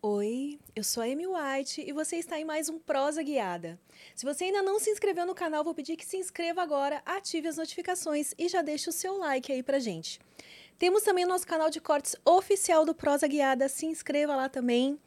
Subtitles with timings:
[0.00, 3.76] Oi, eu sou a Amy White e você está em mais um Prosa Guiada.
[4.14, 7.48] Se você ainda não se inscreveu no canal, vou pedir que se inscreva agora, ative
[7.48, 10.20] as notificações e já deixe o seu like aí pra gente.
[10.78, 15.00] Temos também o nosso canal de cortes oficial do Prosa Guiada, se inscreva lá também.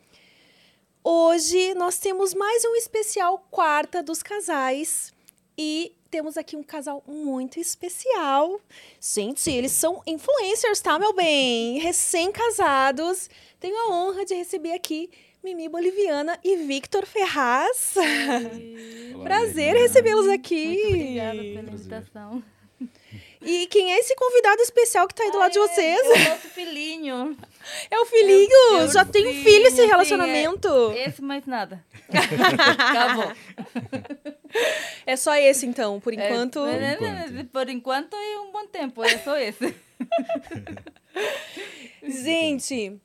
[1.01, 5.13] Hoje nós temos mais um especial Quarta dos Casais
[5.57, 8.59] e temos aqui um casal muito especial.
[8.99, 11.79] Gente, eles são influencers, tá, meu bem?
[11.79, 13.29] Recém-casados.
[13.61, 15.09] Tenho a honra de receber aqui
[15.41, 17.95] Mimi Boliviana e Victor Ferraz.
[19.15, 20.65] Olá, Prazer recebê-los aqui.
[20.67, 21.73] Muito obrigada pela Prazer.
[21.79, 22.43] invitação.
[23.41, 25.99] E quem é esse convidado especial que tá aí do lado de vocês?
[25.99, 27.37] É o nosso filhinho.
[27.89, 28.77] É o filhinho!
[28.79, 30.91] É o Já tem um filho esse sim, relacionamento.
[30.91, 31.83] Esse mais nada.
[32.77, 33.31] Acabou.
[35.03, 36.63] É só esse, então, por enquanto.
[36.65, 37.49] É, Por enquanto.
[37.49, 39.75] Por enquanto é um bom tempo, é só esse.
[42.03, 42.99] Gente,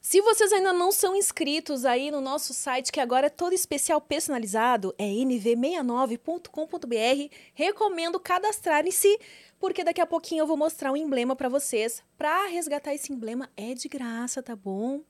[0.00, 4.00] se vocês ainda não são inscritos aí no nosso site, que agora é todo especial
[4.00, 9.18] personalizado, é nv69.com.br, recomendo cadastrarem-se,
[9.58, 12.02] porque daqui a pouquinho eu vou mostrar um emblema para vocês.
[12.18, 15.02] Para resgatar esse emblema é de graça, tá bom?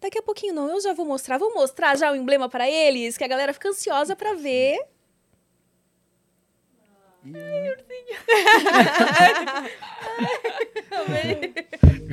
[0.00, 1.36] Daqui a pouquinho não, eu já vou mostrar.
[1.36, 4.78] Vou mostrar já o emblema para eles, que a galera fica ansiosa para ver.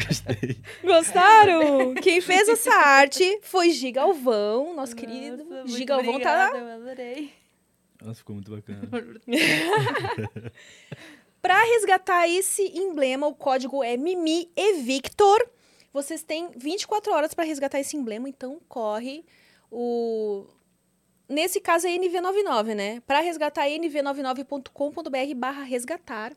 [0.07, 0.57] Gostei.
[0.83, 1.93] Gostaram?
[1.95, 7.33] Quem fez essa arte foi Gigalvão, nosso querido Nossa, muito Gigalvão tá obrigada, Eu adorei.
[8.01, 8.89] Nossa, ficou muito bacana.
[11.41, 15.47] Para resgatar esse emblema, o código é Mimi e Victor.
[15.93, 19.23] Vocês têm 24 horas para resgatar esse emblema, então corre.
[19.71, 20.45] O
[21.27, 23.01] Nesse caso é NV99, né?
[23.07, 26.33] Para resgatar nv99.com.br barra resgatar.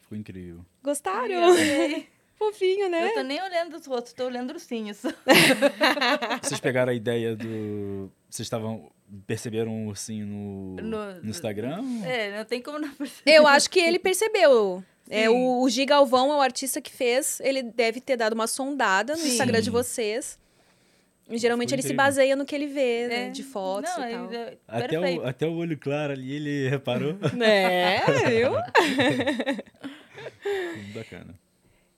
[0.00, 0.64] Ficou incrível.
[0.82, 1.44] Gostaram?
[1.44, 2.08] Adorei.
[2.38, 3.08] Fofinho, né?
[3.10, 5.00] Eu tô nem olhando os outros, tô olhando os ursinhos.
[6.42, 8.10] Vocês pegaram a ideia do.
[8.28, 8.90] Vocês estavam.
[9.26, 11.84] Perceberam um ursinho no, No- no Instagram?
[12.02, 13.30] É, não tem como não perceber.
[13.30, 14.82] Eu acho que ele percebeu.
[15.10, 17.38] É, o, o Gigalvão é o artista que fez.
[17.40, 19.28] Ele deve ter dado uma sondada no Sim.
[19.28, 20.38] Instagram de vocês.
[21.38, 23.30] Geralmente Foi ele se baseia no que ele vê, né, É.
[23.30, 24.32] de fotos não, e tal.
[24.32, 27.16] é Até o, até o olho claro ali, ele reparou.
[27.42, 28.52] É, viu?
[30.76, 31.34] Muito bacana.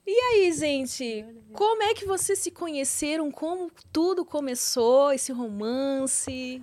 [0.06, 1.24] E aí, gente,
[1.54, 3.30] como é que vocês se conheceram?
[3.30, 6.60] Como tudo começou, esse romance?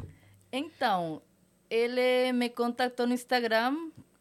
[0.51, 1.21] Então,
[1.69, 3.75] ele me contactou no Instagram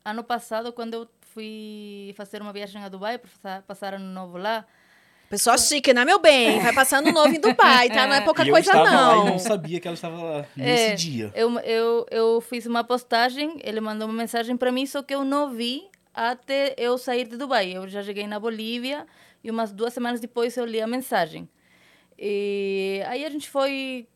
[0.04, 4.38] ano passado, quando eu fui fazer uma viagem a Dubai para passar, passar ano novo
[4.38, 4.66] lá.
[5.30, 6.58] Pessoal chique, né, meu bem?
[6.58, 8.04] Vai passar no novo em Dubai, tá?
[8.04, 9.28] Não é pouca e eu coisa, estava lá não.
[9.28, 11.30] e não sabia que ela estava lá nesse É, dia.
[11.36, 15.22] Eu, eu, eu fiz uma postagem, ele mandou uma mensagem para mim, só que eu
[15.24, 17.70] não vi até eu sair de Dubai.
[17.76, 19.06] Eu já cheguei na Bolívia
[19.44, 21.48] e umas duas semanas depois eu li a mensagem.
[22.18, 24.08] E aí a gente foi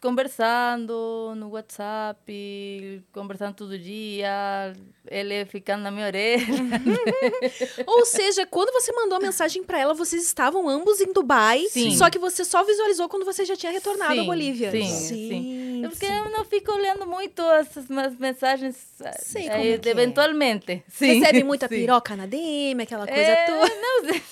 [0.00, 4.72] conversando no WhatsApp, conversando todo dia,
[5.06, 6.44] ele ficando na minha orelha.
[7.86, 11.96] Ou seja, quando você mandou a mensagem pra ela, vocês estavam ambos em Dubai, Sim.
[11.96, 14.70] só que você só visualizou quando você já tinha retornado à Sim, Bolívia.
[14.70, 15.28] sim, sim.
[15.28, 15.60] sim.
[15.88, 17.86] Porque eu não fico olhando muito essas
[18.18, 18.76] mensagens
[19.20, 19.92] Sei eh, como é que é.
[19.92, 20.82] eventualmente.
[20.88, 23.74] Sim, Recebe muita piroca na DM, aquela coisa É, toda.
[23.74, 24.22] não sei.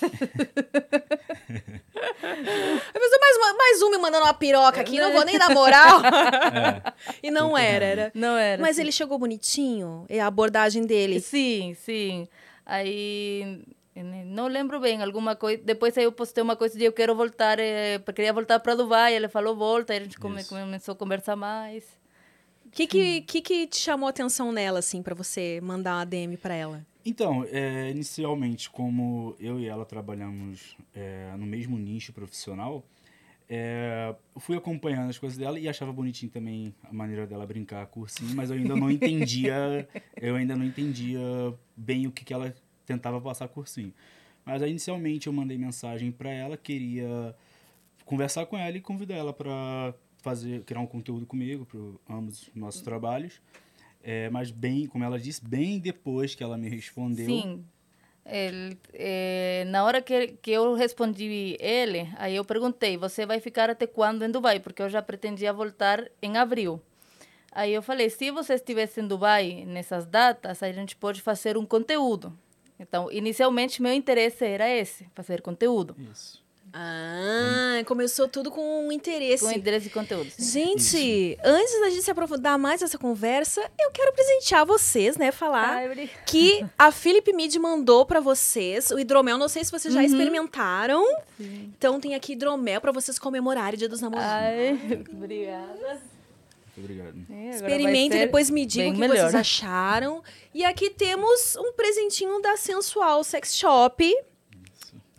[1.99, 6.01] A pessoa, mais, mais um me mandando uma piroca aqui, não vou nem dar moral.
[6.49, 6.93] É.
[7.23, 8.11] e não era, era.
[8.13, 8.61] Não era.
[8.61, 8.81] Mas assim.
[8.81, 11.19] ele chegou bonitinho, é a abordagem dele.
[11.21, 12.27] Sim, sim.
[12.65, 13.61] Aí
[13.95, 15.61] eu não lembro bem alguma coisa.
[15.63, 19.15] Depois aí eu postei uma coisa de eu quero voltar, eh, queria voltar para Dubai.
[19.15, 21.83] Ele falou volta, aí a gente come- começou a conversar mais.
[22.65, 26.05] O que, que, que que te chamou a atenção nela, assim, pra você mandar uma
[26.05, 26.85] DM pra ela?
[27.05, 32.83] Então, é, inicialmente, como eu e ela trabalhamos é, no mesmo nicho profissional,
[33.49, 37.87] é, eu fui acompanhando as coisas dela e achava bonitinho também a maneira dela brincar
[37.87, 39.87] com o ursinho, mas eu ainda não entendia,
[40.21, 41.19] eu ainda não entendia
[41.75, 42.53] bem o que, que ela
[42.85, 43.93] tentava passar com o ursinho.
[44.45, 47.35] Mas aí, inicialmente, eu mandei mensagem para ela, queria
[48.05, 52.55] conversar com ela e convidar ela para fazer, criar um conteúdo comigo, para ambos os
[52.55, 53.41] nossos trabalhos.
[54.01, 57.25] É, mas bem, como ela disse, bem depois que ela me respondeu.
[57.25, 57.65] Sim.
[58.25, 63.69] Ele, eh, na hora que, que eu respondi ele, aí eu perguntei, você vai ficar
[63.69, 64.59] até quando em Dubai?
[64.59, 66.79] Porque eu já pretendia voltar em abril.
[67.51, 71.57] Aí eu falei, se você estivesse em Dubai nessas datas, aí a gente pode fazer
[71.57, 72.37] um conteúdo.
[72.79, 75.95] Então, inicialmente, meu interesse era esse, fazer conteúdo.
[76.11, 76.43] Isso.
[76.73, 79.43] Ah, começou tudo com um interesse.
[79.43, 80.29] Com interesse e conteúdo.
[80.29, 80.77] sim.
[80.77, 85.31] Gente, antes da gente se aprofundar mais nessa conversa, eu quero presentear vocês, né?
[85.31, 89.37] Falar Ai, que a Philip Mid mandou pra vocês o hidromel.
[89.37, 91.03] Não sei se vocês já experimentaram.
[91.39, 94.31] Então tem aqui hidromel pra vocês comemorarem o Dia dos Namorados.
[94.31, 94.79] Ai,
[95.11, 96.01] obrigada.
[96.77, 97.15] Obrigado.
[97.29, 99.17] É, e ser depois me digam o que melhor.
[99.17, 100.23] vocês acharam.
[100.53, 104.15] E aqui temos um presentinho da Sensual Sex Shop.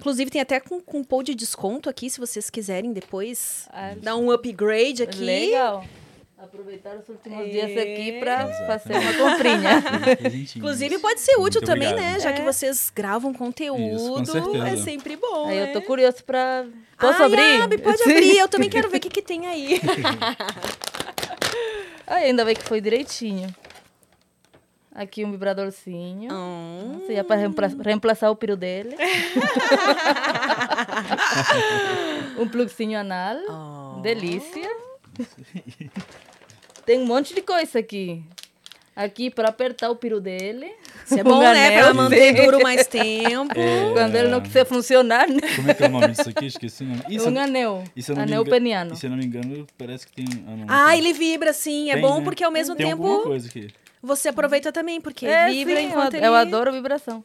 [0.00, 4.30] Inclusive tem até com cupom de desconto aqui, se vocês quiserem depois Ah, dar um
[4.30, 5.22] upgrade aqui.
[5.22, 5.84] Legal.
[6.38, 9.84] Aproveitar os últimos dias aqui para fazer uma comprinha.
[10.56, 12.12] Inclusive pode ser útil Muito também, obrigado.
[12.14, 12.18] né?
[12.20, 12.44] Já que É.
[12.44, 15.48] vocês gravam conteúdo, Isso, é sempre bom.
[15.48, 15.84] Aí eu tô né?
[15.84, 16.64] curioso para.
[16.98, 17.60] Posso Ai, abrir?
[17.62, 18.10] abre, pode Sim.
[18.10, 18.36] abrir.
[18.40, 19.80] Eu também quero ver o que, que tem aí.
[22.06, 23.54] Ai, ainda bem que foi direitinho.
[24.92, 26.32] Aqui um vibradorzinho.
[26.32, 27.02] Hum.
[27.08, 27.40] Já para
[27.82, 28.96] reemplaçar o peru dele.
[32.38, 33.36] um plugzinho anal.
[33.48, 34.00] Oh.
[34.00, 34.68] Delícia.
[36.84, 38.22] Tem um monte de coisa aqui.
[38.96, 40.70] Aqui para apertar o peru dele.
[41.06, 41.70] Isso é bom, Um né?
[41.70, 41.94] Pra anel.
[41.94, 43.58] manter duro mais tempo.
[43.58, 45.40] É, Quando ele não quiser funcionar, né?
[45.56, 46.46] Como é que é o nome disso aqui?
[46.46, 47.02] Esqueci o nome.
[47.08, 47.84] Isso, um anel.
[47.96, 48.92] eu não me Anel engano- peniano.
[48.92, 50.26] E se eu não me engano, parece que tem...
[50.46, 50.98] Ah, não, Ah, tem.
[50.98, 51.90] ele vibra, sim.
[51.90, 52.24] É Tem, bom né?
[52.24, 53.68] porque ao mesmo Tem tempo alguma coisa aqui.
[54.02, 56.26] Você aproveita também, porque É, vibra sim, enquanto eu, ele...
[56.26, 57.24] eu adoro vibração.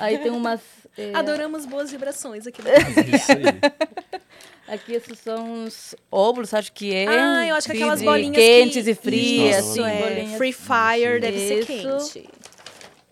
[0.00, 0.60] Aí tem umas.
[0.96, 2.62] é, Adoramos boas vibrações aqui.
[2.62, 3.44] Isso aí.
[4.66, 7.06] Aqui esses são os óvulos, acho que é.
[7.06, 8.90] Ah, eu acho que aquelas bolinhas quentes que...
[8.92, 10.36] e frias, Isso, assim, é.
[10.38, 11.66] Free Fire deve ser Isso.
[12.14, 12.28] quente.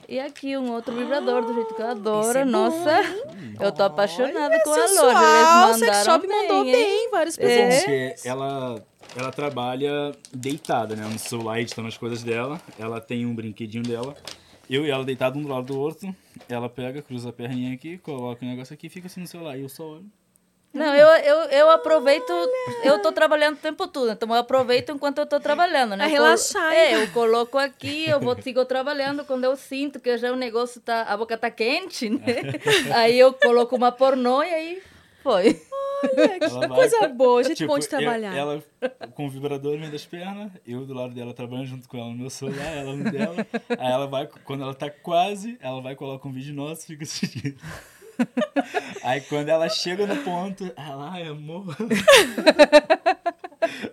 [0.08, 2.38] E aqui um outro vibrador do jeito que eu adoro.
[2.38, 3.00] é bom, Nossa,
[3.60, 4.88] eu tô apaixonada com a loja.
[4.88, 6.72] Sensual, Eles Sex mandaram Shop mandou hein?
[6.72, 7.40] bem, vários É.
[7.43, 7.81] presentes.
[8.14, 8.84] Porque ela,
[9.16, 11.04] ela trabalha deitada, né?
[11.06, 12.60] No celular, editando as coisas dela.
[12.78, 14.14] Ela tem um brinquedinho dela.
[14.70, 16.14] Eu e ela deitado um do lado do outro.
[16.48, 19.56] Ela pega, cruza a perninha aqui, coloca o negócio aqui e fica assim no celular.
[19.58, 20.06] E eu só olho.
[20.72, 22.32] Não, eu, eu, eu aproveito,
[22.82, 26.08] eu tô trabalhando o tempo todo, então eu aproveito enquanto eu tô trabalhando, né?
[26.08, 30.32] Colo- relaxar, É, eu coloco aqui, eu vou, sigo trabalhando, quando eu sinto que já
[30.32, 32.36] o negócio tá, a boca tá quente, né?
[32.94, 34.82] Aí eu coloco uma pornô e aí
[35.22, 35.60] foi.
[36.40, 38.34] Ela vai, coisa boa, gente tipo, bom de eu- trabalhar.
[38.37, 38.62] ela
[39.14, 42.08] com o vibrador no meio das pernas, eu do lado dela trabalhando junto com ela
[42.08, 43.46] no meu celular, ela no dela.
[43.78, 47.04] Aí ela vai, quando ela tá quase, ela vai coloca um vídeo nosso e fica
[47.04, 47.56] assistindo.
[49.02, 51.66] Aí quando ela chega no ponto, ela, ai amor.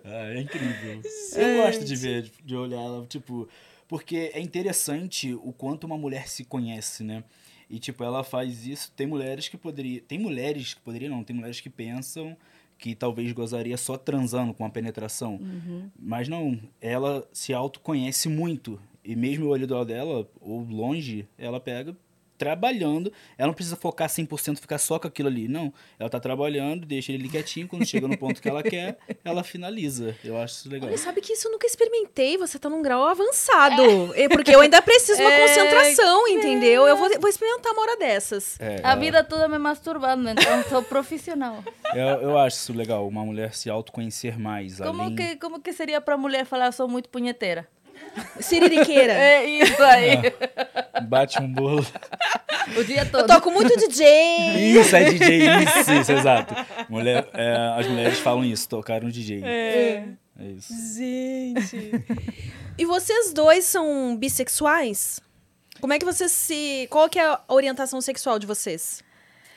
[0.04, 1.02] Ah, é incrível.
[1.36, 3.48] Eu gosto de ver, de olhar ela, tipo,
[3.88, 7.24] porque é interessante o quanto uma mulher se conhece, né?
[7.70, 8.92] E tipo, ela faz isso.
[8.96, 10.04] Tem mulheres que poderiam.
[10.08, 12.36] Tem mulheres que poderiam, não, tem mulheres que pensam
[12.78, 15.38] que talvez gozaria só transando com a penetração.
[16.00, 18.80] Mas não, ela se autoconhece muito.
[19.04, 21.96] E mesmo o olho dela, ou longe, ela pega
[22.40, 23.12] trabalhando.
[23.38, 25.48] Ela não precisa focar 100%, ficar só com aquilo ali.
[25.48, 27.68] Não, ela tá trabalhando, deixa ele quietinho.
[27.68, 30.16] Quando chega no ponto que ela quer, ela finaliza.
[30.24, 30.88] Eu acho isso legal.
[30.90, 33.84] Olha, sabe que isso eu nunca experimentei, você tá num grau avançado.
[34.16, 36.88] É, Porque eu ainda preciso de uma É, concentração, entendeu?
[36.88, 38.60] Eu vou, vou experimentar uma hora dessas.
[38.60, 41.64] É, A ela- vida toda me masturbando, então sou profissional.
[41.94, 44.78] eu, eu acho isso legal, uma mulher se autoconhecer mais.
[44.80, 45.16] Como além...
[45.16, 47.68] que, como que seria pra mulher falar eu sou muito punheteira?
[48.40, 49.14] Siririqueira.
[49.14, 50.18] É isso aí.
[51.08, 51.86] Bate um bolo.
[52.78, 53.28] O dia Eu todo.
[53.28, 54.76] toco muito DJ.
[54.80, 56.54] Isso, é DJ, isso, isso, exato.
[56.90, 59.44] Mulher, é, as mulheres falam isso, tocar um DJ.
[59.44, 60.04] É,
[60.40, 60.74] isso.
[60.98, 62.04] Gente.
[62.78, 65.20] E vocês dois são bissexuais?
[65.82, 66.88] Como é que vocês se.
[66.90, 69.02] Qual que é a orientação sexual de vocês?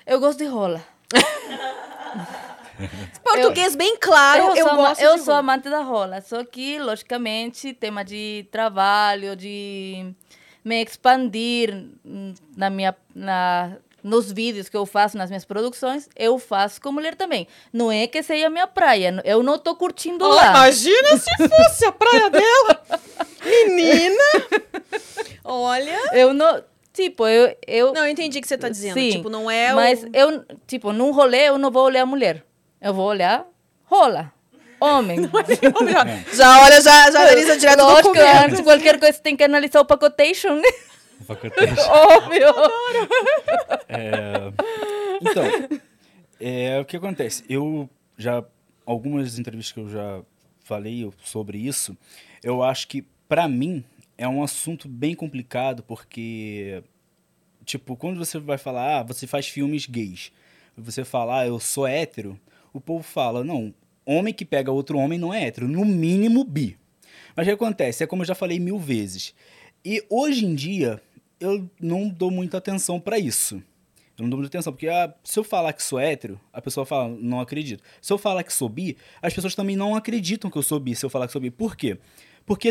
[0.06, 0.82] Eu gosto de rola.
[3.22, 6.20] Português bem claro, eu, sou, ama- gosto eu de sou amante da rola.
[6.20, 10.12] Só que, logicamente, tema de trabalho, de
[10.64, 11.86] me expandir
[12.56, 17.14] na minha, na, nos vídeos que eu faço, nas minhas produções, eu faço com mulher
[17.14, 17.46] também.
[17.72, 19.20] Não é que seja a minha praia.
[19.24, 20.50] Eu não tô curtindo Oh, lá.
[20.50, 22.82] imagina se fosse a praia dela.
[23.44, 24.22] Menina!
[25.44, 25.98] Olha.
[26.12, 26.62] Eu não...
[26.92, 27.56] Tipo, eu...
[27.66, 28.94] eu Não, eu entendi o que você tá dizendo.
[28.94, 30.10] Sim, tipo, não é Mas o...
[30.12, 32.44] eu, tipo, num rolê eu não vou olhar mulher.
[32.82, 33.46] Eu vou olhar
[33.84, 34.32] rola.
[34.80, 35.18] Homem.
[36.34, 38.44] Já olha, já, já analisa direto do Lógico, documento.
[38.44, 40.68] antes de qualquer coisa tem que analisar o pacotation, né?
[41.24, 41.78] Facatez.
[41.86, 42.48] Óbvio.
[43.88, 44.52] É,
[45.20, 45.44] Então,
[46.40, 47.44] é, o que acontece?
[47.48, 48.42] Eu já.
[48.84, 50.20] Algumas entrevistas que eu já
[50.64, 51.96] falei sobre isso,
[52.42, 53.84] eu acho que, pra mim,
[54.18, 56.82] é um assunto bem complicado, porque.
[57.64, 60.32] Tipo, quando você vai falar, ah, você faz filmes gays,
[60.76, 62.36] você fala, ah, eu sou hétero,
[62.72, 63.74] o povo fala, não,
[64.04, 66.76] homem que pega outro homem não é hétero, no mínimo bi.
[67.36, 68.04] Mas o que acontece?
[68.04, 69.34] É como eu já falei mil vezes.
[69.84, 71.00] E hoje em dia,
[71.40, 73.56] eu não dou muita atenção pra isso.
[74.16, 76.84] Eu não dou muita atenção, porque ah, se eu falar que sou hétero, a pessoa
[76.84, 77.82] fala, não acredito.
[78.00, 80.94] Se eu falar que sou bi, as pessoas também não acreditam que eu sou bi,
[80.94, 81.50] se eu falar que sou bi.
[81.50, 81.94] Por quê?
[81.94, 82.02] Porque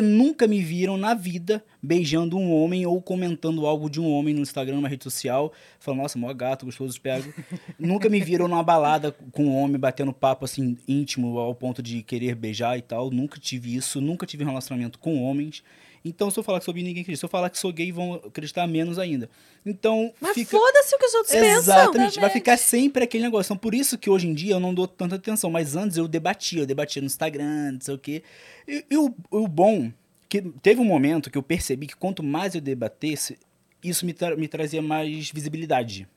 [0.01, 4.42] nunca me viram na vida beijando um homem ou comentando algo de um homem no
[4.42, 7.34] Instagram, numa rede social, falando, nossa, mó gato, gostoso, pego.
[7.80, 12.04] nunca me viram numa balada com um homem batendo papo assim íntimo ao ponto de
[12.04, 13.10] querer beijar e tal.
[13.10, 15.63] Nunca tive isso, nunca tive um relacionamento com homens.
[16.03, 17.20] Então, se eu falar que sou bi, ninguém acredita.
[17.20, 19.29] Se eu falar que sou gay, vão acreditar menos ainda.
[19.65, 20.58] Então, Mas fica...
[20.58, 21.58] foda-se o que os outros pensam.
[21.58, 23.50] Exatamente, vai ficar sempre aquele negócio.
[23.50, 25.51] Então, por isso que hoje em dia eu não dou tanta atenção.
[25.51, 28.24] Mas antes eu debatia, eu debatia no Instagram, não sei o quê.
[28.67, 29.91] E, e o, o bom,
[30.27, 33.38] que teve um momento que eu percebi que quanto mais eu debatesse,
[33.84, 36.08] isso me, tra me trazia mais visibilidade.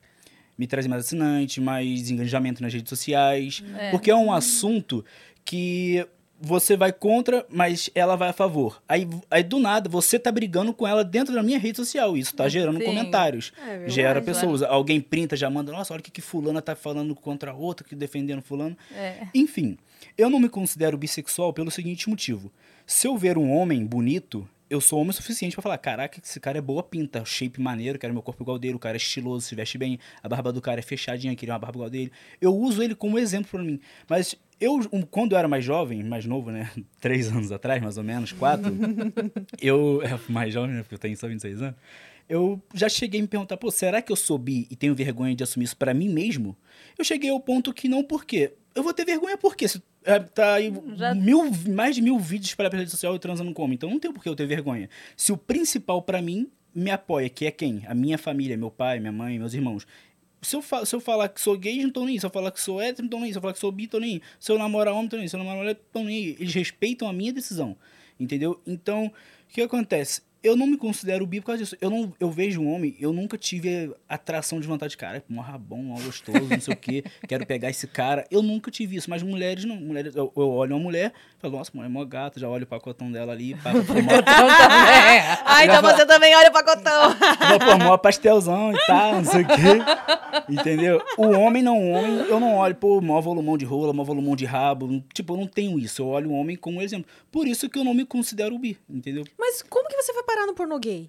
[0.57, 3.63] Me trazia mais assinante, mais engajamento nas redes sociais.
[3.77, 3.91] É.
[3.91, 5.05] Porque é um assunto
[5.45, 6.07] que
[6.45, 8.83] você vai contra, mas ela vai a favor.
[8.89, 12.17] Aí, aí do nada, você tá brigando com ela dentro da minha rede social.
[12.17, 12.85] Isso tá gerando Sim.
[12.85, 13.53] comentários.
[13.59, 13.93] É verdade.
[13.93, 14.63] Gera pessoas.
[14.63, 17.87] Alguém printa, já manda, nossa, olha o que, que fulana tá falando contra a outra,
[17.87, 18.77] que defendendo fulano.
[18.95, 19.27] É.
[19.35, 19.79] Enfim,
[20.17, 22.53] eu não me considero bissexual pelo seguinte motivo.
[22.87, 26.41] Se eu ver um homem bonito, eu sou homem o suficiente pra falar, caraca, esse
[26.41, 29.47] cara é boa pinta, shape maneiro, quero meu corpo igual dele, o cara é estiloso,
[29.47, 32.13] se veste bem, a barba do cara é fechadinha, queria uma barba igual dele.
[32.41, 33.81] Eu uso ele como exemplo pra mim.
[34.09, 34.81] Mas eu,
[35.11, 36.71] quando eu era mais jovem, mais novo, né,
[37.01, 38.73] três anos atrás, mais ou menos, quatro,
[39.61, 41.75] eu, é, mais jovem, né, porque eu tenho só 26 anos,
[42.29, 45.35] eu já cheguei a me perguntar, pô, será que eu sou bi e tenho vergonha
[45.35, 46.57] de assumir isso pra mim mesmo?
[46.99, 48.53] Eu cheguei ao ponto que não, por quê?
[48.75, 49.69] Eu vou ter vergonha por quê?
[49.69, 53.19] Se, é, tá aí Já- mil, mais de mil vídeos espalhados pela rede social eu
[53.19, 54.89] transando como, então não tem por que eu ter vergonha.
[55.17, 57.83] Se o principal pra mim me apoia, que é quem?
[57.87, 59.87] A minha família, meu pai, minha mãe, meus irmãos.
[60.45, 62.21] Se eu, se eu falar que sou gay, não tô nem aí.
[62.21, 63.33] Se eu falar que sou hétero, não tô nem aí.
[63.33, 64.23] Se eu falar que sou bi, tô nem aí.
[64.39, 65.29] Se eu namorar homem, tô nem aí.
[65.29, 66.37] Se eu namorar mulher, tô nem aí.
[66.39, 67.77] Eles respeitam a minha decisão.
[68.19, 68.61] Entendeu?
[68.67, 70.23] Então, o que acontece?
[70.45, 71.77] Eu não me considero bi por causa disso.
[71.81, 75.25] Eu, não, eu vejo um homem, eu nunca tive atração de vontade de cara.
[75.27, 77.03] Mó rabão, mó gostoso, não sei o quê.
[77.27, 78.27] Quero pegar esse cara.
[78.31, 79.09] Eu nunca tive isso.
[79.09, 79.77] Mas mulheres não.
[79.77, 82.39] Mulheres, eu, eu olho uma mulher, falo, nossa, mulher é mó gata.
[82.39, 83.55] Já olho o pacotão dela ali.
[83.55, 83.71] Pá,
[85.47, 87.17] Ah, então você também olha o pacotão.
[87.49, 90.45] Vou pôr mó pastelzão e tal, não sei o quê.
[90.49, 91.03] Entendeu?
[91.17, 94.37] O homem não, o homem, eu não olho, pô, mó volumão de rola, mó volumão
[94.37, 95.03] de rabo.
[95.15, 96.03] Tipo, eu não tenho isso.
[96.03, 97.11] Eu olho o homem como exemplo.
[97.33, 99.25] Por isso que eu não me considero bi, entendeu?
[99.39, 101.09] Mas como que você foi parar no pornô gay?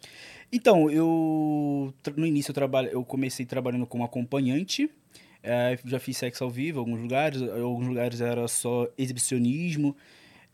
[0.51, 1.93] Então, eu.
[2.15, 4.89] No início eu, trabalho, eu comecei trabalhando como acompanhante.
[5.43, 7.41] é, já fiz sexo ao vivo em alguns lugares.
[7.41, 9.95] Em alguns lugares era só exibicionismo.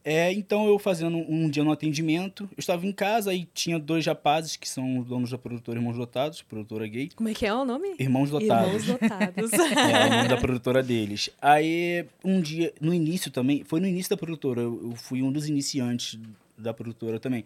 [0.04, 4.04] É, então eu fazendo um dia no atendimento, eu estava em casa e tinha dois
[4.04, 7.12] rapazes que são os donos da produtora Irmãos Dotados, produtora gay.
[7.16, 7.94] Como é que é o nome?
[8.00, 8.84] Irmãos Dotados.
[8.84, 9.52] Irmãos Dotados.
[9.62, 11.30] É, o nome da produtora deles.
[11.40, 15.32] Aí, um dia, no início também, foi no início da produtora, eu, eu fui um
[15.32, 16.20] dos iniciantes
[16.58, 17.46] da produtora também.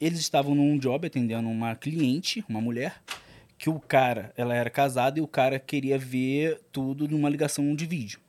[0.00, 3.02] Eles estavam num job atendendo uma cliente, uma mulher,
[3.58, 7.84] que o cara, ela era casada e o cara queria ver tudo numa ligação de
[7.84, 8.20] vídeo.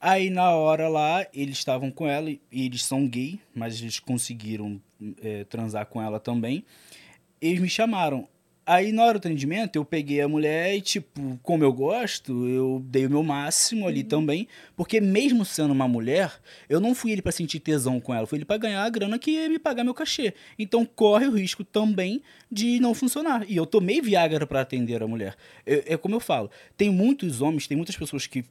[0.00, 4.80] Aí, na hora lá, eles estavam com ela, e eles são gay, mas eles conseguiram
[5.22, 6.64] eh, transar com ela também.
[7.40, 8.26] Eles me chamaram.
[8.72, 12.82] Aí, na hora do atendimento, eu peguei a mulher e, tipo, como eu gosto, eu
[12.86, 14.48] dei o meu máximo ali também.
[14.74, 16.32] Porque, mesmo sendo uma mulher,
[16.70, 19.18] eu não fui ele pra sentir tesão com ela, fui ele pra ganhar a grana
[19.18, 20.32] que ia me pagar meu cachê.
[20.58, 23.44] Então, corre o risco também de não funcionar.
[23.46, 25.36] E eu tomei Viagra pra atender a mulher.
[25.66, 28.42] É, é como eu falo, tem muitos homens, tem muitas pessoas que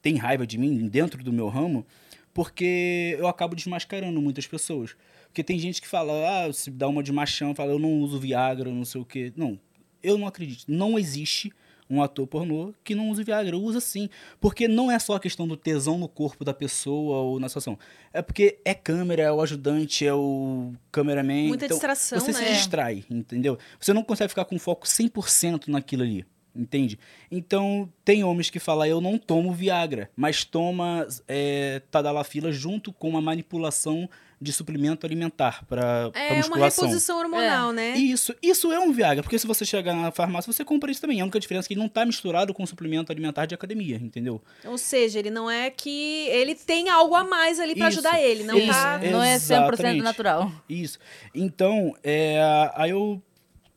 [0.00, 1.84] têm raiva de mim dentro do meu ramo,
[2.32, 4.96] porque eu acabo desmascarando muitas pessoas.
[5.30, 8.18] Porque tem gente que fala, ah, se dá uma de machão, fala, eu não uso
[8.18, 9.32] Viagra, não sei o quê.
[9.36, 9.58] Não,
[10.02, 10.64] eu não acredito.
[10.66, 11.52] Não existe
[11.88, 13.56] um ator pornô que não use Viagra.
[13.56, 14.08] Usa sim.
[14.40, 17.78] Porque não é só a questão do tesão no corpo da pessoa ou na situação.
[18.12, 21.48] É porque é câmera, é o ajudante, é o cameraman.
[21.48, 22.52] Muita então, distração, Você se né?
[22.52, 23.58] distrai, entendeu?
[23.78, 26.24] Você não consegue ficar com foco 100% naquilo ali.
[26.54, 26.98] Entende?
[27.30, 33.08] Então, tem homens que falam, eu não tomo Viagra, mas toma é, Tadalafila junto com
[33.08, 34.08] uma manipulação
[34.42, 36.84] de suplemento alimentar para É uma musculação.
[36.86, 37.94] reposição hormonal, né?
[37.98, 41.20] Isso, isso é um Viagra, porque se você chegar na farmácia, você compra isso também.
[41.20, 44.40] A única diferença é que ele não está misturado com suplemento alimentar de academia, entendeu?
[44.64, 48.18] Ou seja, ele não é que ele tem algo a mais ali pra Isso, ajudar
[48.18, 48.98] ele, não isso, tá.
[49.02, 49.10] é.
[49.10, 50.02] Não é 100% Exatamente.
[50.02, 50.50] natural.
[50.68, 50.98] Isso.
[51.34, 52.40] Então, é,
[52.74, 53.22] aí eu,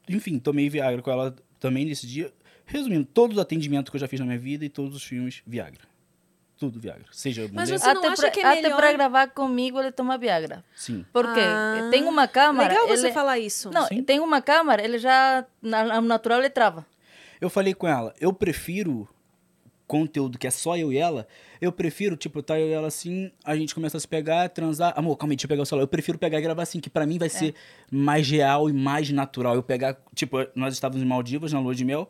[0.08, 2.32] enfim, tomei Viagra com ela também nesse dia.
[2.65, 5.41] Resumindo, todos os atendimentos que eu já fiz na minha vida e todos os filmes,
[5.46, 5.82] Viagra.
[6.70, 7.05] Tudo Viagra.
[7.12, 9.79] Seja Mas mulher, Você não até acha pra, que é até melhor- pra gravar comigo
[9.79, 10.63] ele toma Viagra.
[10.75, 11.05] sim.
[11.12, 12.70] Porque Ah, tem uma câmara.
[12.74, 13.13] Legal você ele...
[13.13, 13.70] falar isso.
[13.72, 14.01] Não, Sim.
[14.01, 15.46] tem uma câmara, ele já.
[15.62, 16.86] Na, na natural ele trava.
[17.41, 19.08] Eu falei com ela, eu prefiro
[19.86, 21.27] conteúdo que é só eu e ela,
[21.62, 24.93] eu prefiro, tipo, tá eu e ela assim, a gente começa a se pegar, transar.
[24.96, 25.84] Amor, calma aí, deixa eu pegar o celular.
[25.84, 27.53] Eu prefiro pegar e gravar assim, que pra mim vai ser
[27.91, 29.55] mais real e mais natural.
[29.55, 32.10] Eu pegar, tipo, nós estávamos em Maldivas, na lua de mel,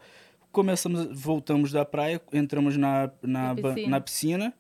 [0.53, 3.89] começamos, voltamos da praia, entramos na, na, Na piscina.
[3.89, 4.53] na piscina,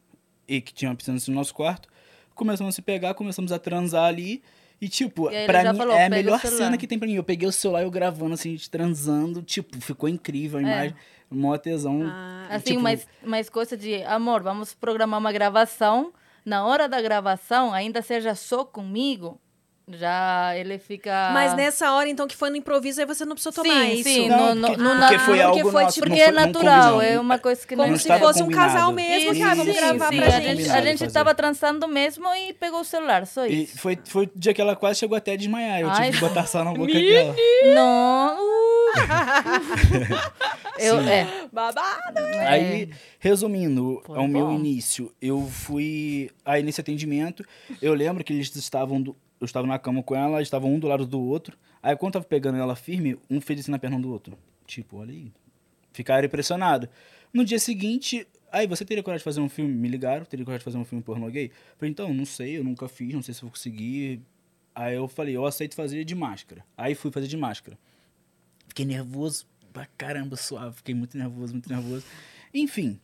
[0.47, 1.87] e que tinha uma piscina no nosso quarto.
[2.35, 4.43] Começamos a se pegar, começamos a transar ali.
[4.81, 6.99] E, tipo, E pra mim falou, é a "Pega o melhor celular." cena que tem
[6.99, 7.13] pra mim.
[7.13, 9.41] Eu peguei o celular e eu gravando, assim, a gente transando.
[9.41, 10.65] Tipo, ficou incrível a É.
[10.65, 10.95] imagem.
[11.31, 12.01] Mó tesão.
[12.05, 16.11] Ah, Assim, tipo, mais, mais coisa de amor, vamos programar uma gravação.
[16.43, 19.39] Na hora da gravação, ainda seja só comigo,
[19.87, 21.31] já ele fica.
[21.33, 24.03] Mas nessa hora, então, que foi no improviso, aí você não precisou tomar Sim, isso.
[24.09, 25.93] sim, Não, no, no, porque, no porque foi porque algo foi, nosso.
[25.95, 28.41] tipo, não Porque é foi- natural, é uma coisa que Como não Não se fosse
[28.43, 29.11] um casal combinado.
[29.13, 30.57] mesmo, Isso, cara, vamos sim, gravar sim, pra a gente.
[30.57, 33.77] Combinado A gente estava transando mesmo e pegou o celular, só E isso.
[33.77, 35.81] foi, foi o dia que ela quase chegou até a desmaiar.
[35.81, 37.35] Eu Ai, tive que botar sal na boca dela.
[37.75, 38.37] Não.
[40.79, 41.09] eu, Sim.
[41.09, 41.27] é.
[41.51, 42.19] Babado.
[42.47, 44.53] Aí, resumindo, Foi ao meu bom.
[44.53, 47.45] início, eu fui aí nesse atendimento.
[47.81, 49.01] Eu lembro que eles estavam.
[49.01, 51.57] do- eu estava na cama com ela, estavam um do lado do outro.
[51.81, 54.37] Aí, quando eu tava pegando ela firme, um fez assim na perna do outro.
[54.65, 55.31] Tipo, olha aí.
[55.91, 56.89] Ficaram impressionados.
[57.33, 59.73] No dia seguinte, aí você teria coragem de fazer um filme?
[59.73, 61.51] Me ligaram, teria coragem de fazer um filme pornô gay?
[61.77, 64.21] Falei, então, não sei, eu nunca fiz, não sei se vou conseguir.
[64.73, 66.65] Aí eu falei, eu aceito fazer de máscara.
[66.77, 67.77] Aí fui fazer de máscara.
[68.67, 70.77] Fiquei nervoso pra caramba, suave.
[70.77, 72.05] Fiquei muito nervoso, muito nervoso.
[72.53, 72.99] Enfim,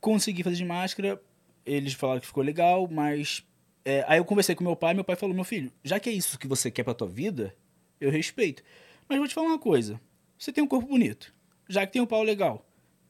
[0.00, 1.20] consegui fazer de máscara.
[1.64, 3.42] Eles falaram que ficou legal, mas.
[3.84, 4.94] É, aí eu conversei com meu pai.
[4.94, 7.54] Meu pai falou: Meu filho, já que é isso que você quer pra tua vida,
[8.00, 8.62] eu respeito.
[9.08, 10.00] Mas vou te falar uma coisa:
[10.38, 11.32] você tem um corpo bonito.
[11.68, 12.66] Já que tem um pau legal,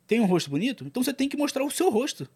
[0.06, 2.28] tem um rosto bonito, então você tem que mostrar o seu rosto.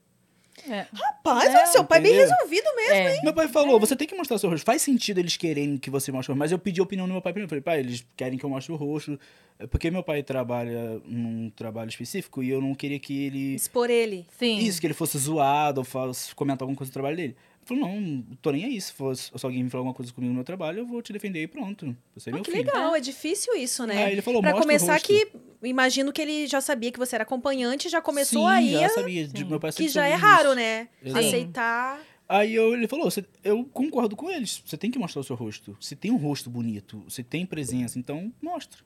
[0.69, 0.87] é.
[0.93, 2.29] Rapaz, É, seu pai é bem entendeu?
[2.35, 2.95] resolvido mesmo.
[2.95, 3.23] É.
[3.23, 4.65] Meu pai falou, você tem que mostrar o seu rosto.
[4.65, 6.39] Faz sentido eles quererem que você mostre o rosto.
[6.41, 7.47] Mas eu pedi a opinião do meu pai primeiro.
[7.47, 9.19] Eu Falei, pai, eles querem que eu mostre o rosto.
[9.61, 13.55] É Porque meu pai trabalha num trabalho específico e eu não queria que ele...
[13.55, 14.27] Expor ele.
[14.37, 14.59] Sim.
[14.59, 17.37] Isso, que ele fosse zoado ou fosse comentar alguma coisa do trabalho dele.
[17.69, 18.81] Falou, não, tô nem aí.
[18.81, 21.43] Se, se alguém me falar alguma coisa comigo no meu trabalho, eu vou te defender
[21.43, 21.95] e pronto.
[22.15, 24.05] Você é Ah, meu que legal, é difícil isso, né?
[24.07, 25.29] Aí ele falou, pra começar que,
[25.63, 29.29] imagino que ele já sabia que você era acompanhante, já começou Sim, aí, já sabia.
[29.29, 29.45] de-.
[29.45, 30.55] Meu pai que já é raro, disso.
[30.57, 30.89] né?
[31.05, 31.27] Exato.
[31.27, 32.01] Aceitar.
[32.27, 34.63] Aí eu, ele falou, "Você- eu concordo com eles.
[34.65, 35.77] Você tem que mostrar o seu rosto.
[35.79, 38.81] Você tem um rosto bonito, você tem presença, então mostra.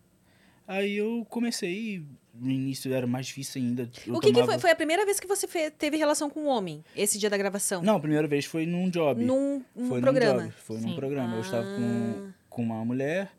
[0.67, 2.03] Aí eu comecei,
[2.35, 3.91] no início era mais difícil ainda.
[4.07, 4.61] eu o que, que tomava- foi?
[4.61, 7.37] Foi a primeira vez que você fe- teve relação com um homem, esse dia da
[7.37, 7.83] gravação?
[7.83, 9.23] Não, a primeira vez foi num job.
[9.25, 10.43] Num, num foi programa.
[10.43, 10.97] Num job, foi num Sim.
[10.97, 11.35] programa.
[11.37, 12.33] Eu estava com, Ah.
[12.49, 13.33] com uma mulher,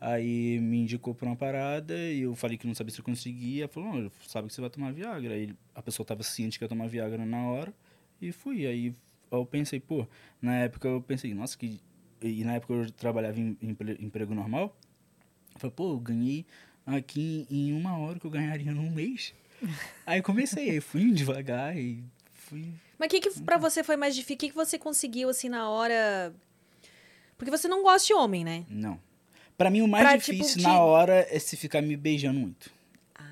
[0.00, 3.64] aí me indicou pra uma parada, e eu falei que não sabia se eu conseguia.
[3.64, 5.34] Ela falou, não, sabe que você vai tomar Viagra.
[5.34, 7.72] Aí a pessoa estava ciente que ia tomar Viagra na hora,
[8.20, 8.66] e fui.
[8.66, 8.94] Aí
[9.30, 10.06] eu pensei, pô,
[10.42, 11.78] na época eu pensei, nossa, que...
[12.22, 14.76] E na época eu trabalhava em em empre- emprego normal.
[15.54, 16.44] Eu falei, pô, eu ganhei
[16.96, 19.34] aqui em uma hora que eu ganharia num mês.
[20.06, 22.64] Aí comecei, aí fui devagar e fui
[22.98, 24.36] Mas o que, que pra você foi mais difícil?
[24.36, 26.32] O que, que você conseguiu, assim, na hora...
[27.36, 28.64] Porque você não gosta de homem, né?
[28.68, 28.98] Não.
[29.56, 32.38] Pra mim, o mais Pra, tipo, difícil te- na hora é se ficar me beijando
[32.40, 32.70] muito.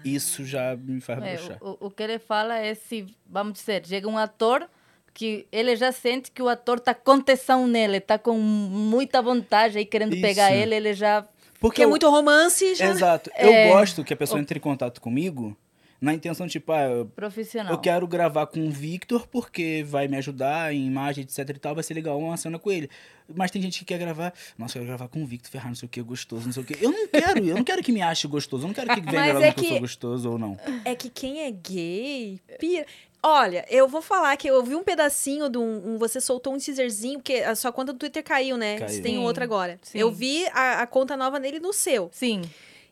[0.04, 4.06] Isso já me faz É, o, o que ele fala é se, vamos dizer, chega
[4.08, 4.68] um ator
[5.12, 9.76] que ele já sente que o ator tá com tesão nele, tá com muita vontade
[9.78, 10.22] aí querendo Isso.
[10.22, 11.26] pegar ele, ele já
[11.60, 12.86] Porque é eu- muito romance já...
[12.86, 13.30] Exato.
[13.34, 13.68] É.
[13.68, 15.56] Eu gosto que a pessoa entre em contato comigo
[16.00, 17.72] na intenção, tipo, ah, eu, profissional.
[17.72, 21.74] eu quero gravar com o Victor porque vai me ajudar em imagem, etc e tal,
[21.74, 22.88] vai ser legal uma cena com ele.
[23.34, 25.74] Mas tem gente que quer gravar, nossa, eu quero gravar com o Victor Ferrar, não
[25.74, 26.82] sei o que, gostoso, não sei o que.
[26.82, 29.26] Eu não quero, eu não quero que me ache gostoso, eu não quero que venha
[29.34, 30.56] gravar é que eu sou que- gostoso ou não.
[30.84, 32.86] É que quem é gay, pira.
[33.22, 36.58] Olha, eu vou falar que eu vi um pedacinho de um, um- Você soltou um
[36.58, 38.78] teaserzinho, porque a sua conta do Twitter caiu, né?
[38.78, 38.88] Caiu.
[38.90, 39.78] Você tem Sim, outra agora.
[39.82, 39.98] sim.
[39.98, 42.08] Eu vi a, a conta nova nele no seu.
[42.12, 42.42] Sim.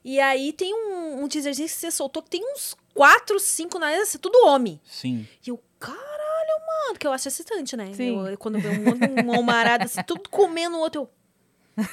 [0.04, 3.92] E aí tem um, um teaserzinho que você soltou que tem uns quatro, cinco na
[3.92, 4.80] é tudo homem.
[4.84, 5.26] Sim.
[5.46, 6.06] E eu, caralho,
[6.66, 7.92] mano, porque eu acho excitante, né?
[7.94, 8.16] Sim.
[8.28, 11.84] Eu- quando vê um, uma almarada assim, tudo comendo o outro, eu.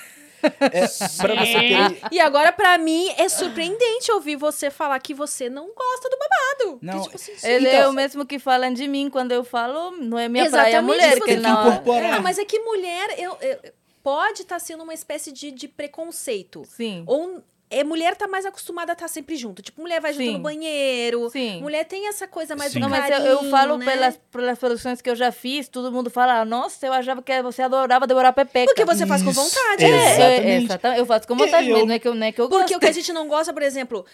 [0.60, 0.88] É,
[1.22, 2.02] pra você ter.
[2.12, 6.80] E agora, pra mim, é surpreendente ouvir você falar que você não gosta do babado.
[6.82, 9.44] Não, que, tipo assim, Ele Então- é o mesmo que falam de mim quando eu
[9.44, 11.70] falo, não é minha Exatamente, praia mulher, que você na que hora...
[11.70, 12.14] incorporar.
[12.16, 13.60] É, mas é que mulher eu, eu-
[14.04, 16.64] pode estar sendo uma espécie de, de preconceito.
[16.66, 17.04] Sim.
[17.08, 17.42] Ou
[17.80, 19.62] é, mulher tá mais acostumada a estar sempre junto.
[19.62, 20.34] Tipo, mulher vai junto Sim.
[20.34, 21.30] no banheiro.
[21.30, 21.62] Sim.
[21.62, 22.80] Mulher tem essa coisa mais Sim.
[22.80, 23.86] do Não, mas eu, carinho, eu falo né?
[23.86, 27.62] pelas, pelas produções que eu já fiz, todo mundo fala, nossa, eu achava que você
[27.62, 28.66] adorava devorar pepeca.
[28.74, 30.36] Porque você faz com Isso, vontade, É, né?
[30.54, 31.00] é, Exatamente.
[31.00, 32.60] Eu faço com vontade Eu- mesmo, não é que eu, não é que eu gosto.
[32.62, 34.06] Porque o que a gente não gosta, por exemplo,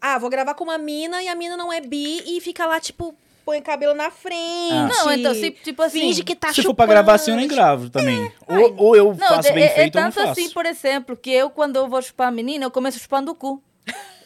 [0.00, 2.80] ah, vou gravar com uma mina e a mina não é bi e fica lá,
[2.80, 3.14] tipo,
[3.50, 4.72] põe o cabelo na frente.
[4.72, 4.88] Ah.
[4.88, 5.98] Não, então, se, tipo assim...
[6.00, 6.76] Finge que tá Se for chupando.
[6.76, 8.30] pra gravar assim, eu nem gravo também.
[8.46, 10.40] Ou, ou eu Não, faço é, bem é feito ou não tanto faço.
[10.40, 13.34] assim, por exemplo, que eu, quando eu vou chupar a menina, eu começo chupando o
[13.34, 13.60] cu.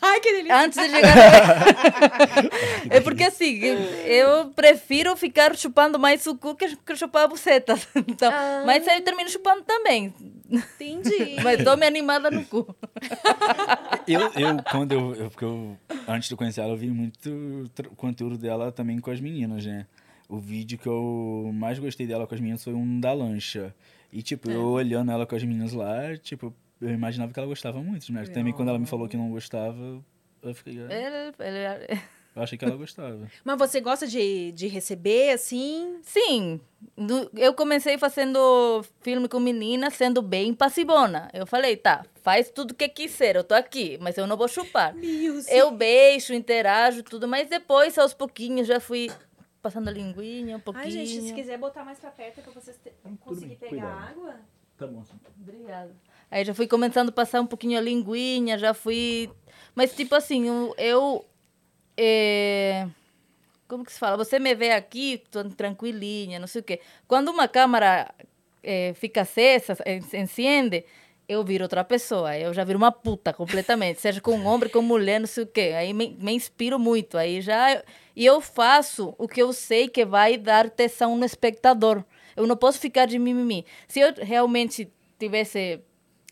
[0.07, 0.57] Ai, que delícia.
[0.61, 1.67] Antes de chegar.
[2.91, 3.61] é porque assim,
[4.07, 7.75] eu prefiro ficar chupando mais o cu que, que chupar a buceta.
[8.07, 8.63] Então, Ah.
[8.67, 10.13] Mas aí eu termino chupando também.
[10.51, 11.37] Entendi.
[11.43, 12.75] Mas dou minha animada no cu.
[14.07, 15.77] Eu, eu quando eu, eu- Porque eu.
[16.07, 19.87] Antes de eu conhecer ela, eu vi muito conteúdo dela também com as meninas, né?
[20.29, 23.75] O vídeo que eu mais gostei dela com as meninas foi um da lancha.
[24.13, 27.81] E, tipo, eu olhando ela com as meninas lá, tipo, eu imaginava que ela gostava
[27.83, 28.25] muito, né?
[28.27, 30.03] Também quando ela me falou que não gostava,
[30.43, 30.79] eu fiquei.
[30.81, 32.01] ah, Ele- ele-
[32.37, 33.31] Eu achei que ela gostava.
[33.45, 36.01] Mas você gosta de, de receber, assim?
[36.03, 36.61] Sim,
[36.97, 41.31] do- eu comecei fazendo filme com meninas, sendo bem passibona.
[41.33, 44.93] Eu falei, tá, faz tudo que quiser, eu tô aqui, mas eu não vou chupar.
[44.97, 45.49] Mills.
[45.49, 49.11] Eu beijo, interajo, tudo, mas depois, aos pouquinhos, já fui
[49.63, 50.85] passando a linguinha um pouquinho.
[50.87, 54.09] Ai, gente, se quiser botar mais pra perto é pra vocês te- conseguir pegar cuidado.
[54.11, 54.35] água.
[54.77, 55.15] Tá bom, sim.
[55.41, 55.95] Obrigada.
[56.35, 59.31] Aí já fui começando a passar um pouquinho a linguinha, já fui...
[59.73, 61.25] Mas, tipo assim, eu...
[61.97, 62.89] é,
[63.69, 64.17] Como que se fala?
[64.17, 66.81] Você me vê aqui, tô tranquilinha, não sei o quê.
[67.07, 68.13] Quando uma câmera
[68.65, 70.85] é, fica acesa, en- encende,
[71.29, 72.37] eu viro outra pessoa.
[72.37, 74.01] Eu já viro uma puta completamente.
[74.01, 75.73] Seja com homem, com mulher, não sei o quê.
[75.77, 77.17] Aí me, me inspiro muito.
[77.17, 77.81] Aí já...
[78.17, 82.03] E eu faço o que eu sei que vai dar tesão no espectador.
[82.37, 83.65] Eu não posso ficar de mimimi.
[83.87, 85.81] Se eu realmente tivesse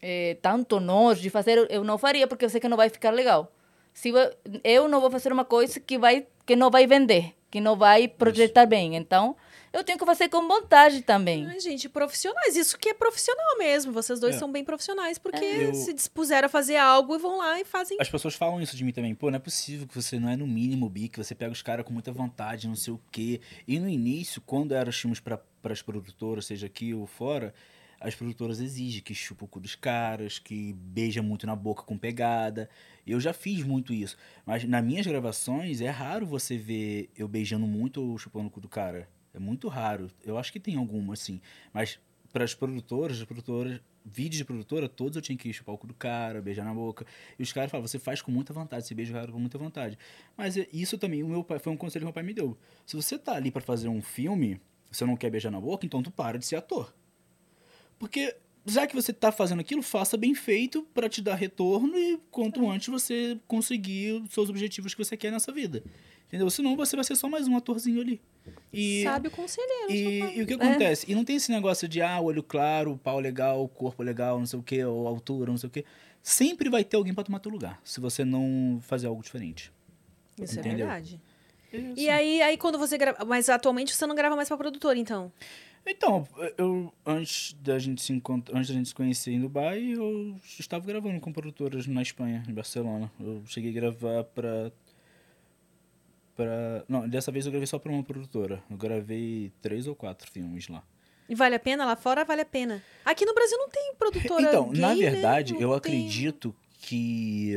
[0.02, 3.10] eh, tanto nojo de fazer, eu- não faria, porque eu sei que não vai ficar
[3.10, 3.52] legal.
[3.94, 4.34] Se eu,
[4.64, 8.08] eu não vou fazer uma coisa que vai que não vai vender, que não vai
[8.08, 8.96] projetar bem.
[8.96, 9.36] Então,
[9.72, 11.46] eu tenho que fazer com vontade também.
[11.46, 12.56] Ai, gente, profissionais.
[12.56, 13.92] Isso que é profissional mesmo.
[13.92, 14.38] Vocês dois É.
[14.38, 17.96] são bem profissionais, porque Eu- se dispuseram a fazer algo e vão lá e fazem.
[18.00, 19.14] As pessoas falam isso de mim também.
[19.14, 21.62] Pô, não é possível que você não é no mínimo bi, que você pega os
[21.62, 23.40] caras com muita vontade, não sei o quê.
[23.68, 27.54] E no início, quando eram os filmes para as produtoras, seja aqui ou fora,
[28.02, 31.96] as produtoras exigem que chupa o cu dos caras, que beija muito na boca com
[31.96, 32.68] pegada.
[33.06, 34.16] Eu já fiz muito isso.
[34.44, 38.60] Mas nas minhas gravações, é raro você ver eu beijando muito ou chupando o cu
[38.60, 39.08] do cara.
[39.32, 40.08] É muito raro.
[40.22, 41.40] Eu acho que tem alguma, assim.
[41.72, 41.98] Mas
[42.32, 45.86] para as produtoras, as produtoras, vídeos de produtora, todos eu tinha que chupar o cu
[45.86, 47.06] do cara, beijar na boca.
[47.38, 49.58] E os caras falavam, você faz com muita vontade, você beija o cara com muita
[49.58, 49.96] vontade.
[50.36, 52.58] Mas é- isso também, o meu pai, foi um conselho que meu pai me deu.
[52.84, 54.60] Se você tá ali para fazer um filme,
[54.90, 56.92] você não quer beijar na boca, então tu para de ser ator.
[58.02, 58.34] Porque
[58.66, 62.68] já que você tá fazendo aquilo, faça bem feito para te dar retorno e quanto
[62.68, 65.84] antes você conseguir os seus objetivos que você quer nessa vida.
[66.26, 66.50] Entendeu?
[66.50, 68.20] Senão você vai ser só mais um atorzinho ali.
[68.72, 69.92] E Sabe o conselheiro.
[69.92, 71.08] e, e o que acontece?
[71.08, 74.58] E não tem esse negócio de, ah, olho claro, pau legal, corpo legal, não sei
[74.58, 75.84] o quê, ou altura, não sei o quê.
[76.20, 79.72] Sempre vai ter alguém pra tomar teu lugar, se você não fazer algo diferente.
[80.42, 80.86] Isso é Entendeu?
[80.88, 81.20] verdade.
[81.72, 82.00] Isso.
[82.00, 83.24] E aí, aí, quando você grava.
[83.24, 85.32] Mas atualmente você não grava mais pra produtora, então.
[85.86, 90.36] Então, eu antes da gente se encontrar, antes da gente se conhecer em Dubai, eu
[90.58, 93.10] estava gravando com produtoras na Espanha, em Barcelona.
[93.18, 94.70] Eu cheguei a gravar pra
[96.34, 98.62] para não, dessa vez eu gravei só pra uma produtora.
[98.70, 100.82] Eu gravei três ou quatro filmes lá.
[101.28, 101.84] E vale a pena?
[101.84, 102.82] Lá fora vale a pena.
[103.04, 104.42] Aqui no Brasil não tem produtora.
[104.48, 105.10] Então, gay, na né?
[105.10, 107.54] verdade, Não eu tem- acredito que.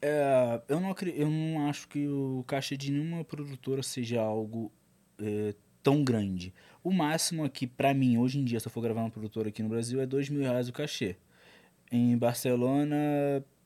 [0.00, 4.70] é, eu, não, eu não acho que o cachê de nenhuma produtora seja algo
[5.18, 5.54] é,
[5.86, 6.52] tão grande.
[6.82, 9.62] O máximo aqui, pra mim, hoje em dia, se eu for gravar uma produtora aqui
[9.62, 11.14] no Brasil, é dois mil reais o cachê.
[11.92, 12.96] Em Barcelona,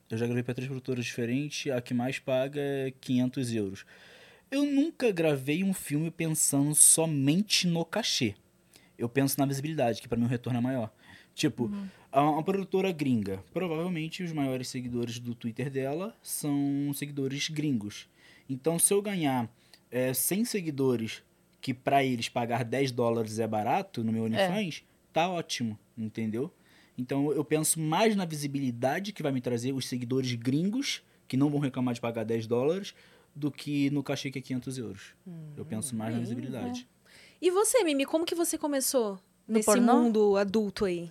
[0.07, 3.85] eu já gravei para três produtoras diferentes, a que mais paga é 500 euros.
[4.51, 8.35] Eu nunca gravei um filme pensando somente no cachê.
[8.99, 10.93] Eu penso na visibilidade, que para mim o retorno é maior.
[11.33, 11.71] Tipo,
[12.11, 18.07] a uma produtora gringa, provavelmente os maiores seguidores do Twitter dela são seguidores gringos.
[18.47, 19.51] Então, se eu ganhar
[19.89, 21.23] é, 100 seguidores,
[21.61, 26.51] que para eles pagar 10 dólares é barato no meu OnlyFans, tá ótimo, entendeu?
[26.97, 31.49] Então, eu penso mais na visibilidade que vai me trazer os seguidores gringos, que não
[31.49, 32.93] vão reclamar de pagar 10 dólares,
[33.33, 35.15] do que no cachê que é 500 euros.
[35.55, 36.87] eu penso mais na bem, visibilidade.
[37.41, 40.01] E você, Mimi, como que você começou No nesse pornô?
[40.01, 41.09] mundo adulto aí?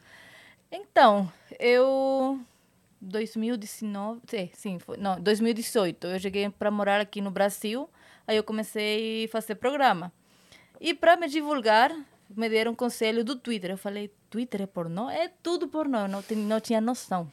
[0.71, 2.39] Então, eu
[3.01, 7.89] 2019, sim, sim, foi, não, 2018, eu cheguei para morar aqui no Brasil,
[8.27, 10.13] aí eu comecei a fazer programa.
[10.81, 11.95] E para me divulgar,
[12.35, 13.71] me deram um conselho do Twitter.
[13.71, 15.11] Eu falei, Twitter é pornô?
[15.11, 17.31] É tudo pornô, eu não, não tinha noção.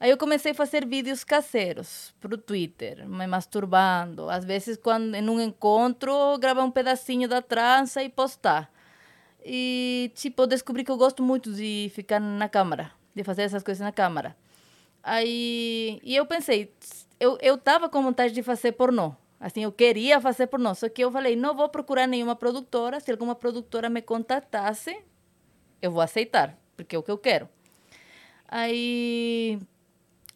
[0.00, 4.28] Aí eu comecei a fazer vídeos caseiros pro Twitter, me masturbando.
[4.28, 8.68] Às vezes, quando em um encontro, gravar um pedacinho da trança e postar.
[9.44, 13.80] E, tipo, descobri que eu gosto muito de ficar na câmara, de fazer essas coisas
[13.80, 14.36] na câmara.
[15.02, 16.72] Aí, e eu pensei,
[17.20, 19.14] eu, eu tava com vontade de fazer pornô.
[19.44, 23.00] Assim, eu queria fazer pornô, só que eu falei, não vou procurar nenhuma produtora.
[23.00, 24.96] Se alguma produtora me contatasse,
[25.82, 27.48] eu vou aceitar, porque é o que eu quero.
[28.48, 29.58] Aí,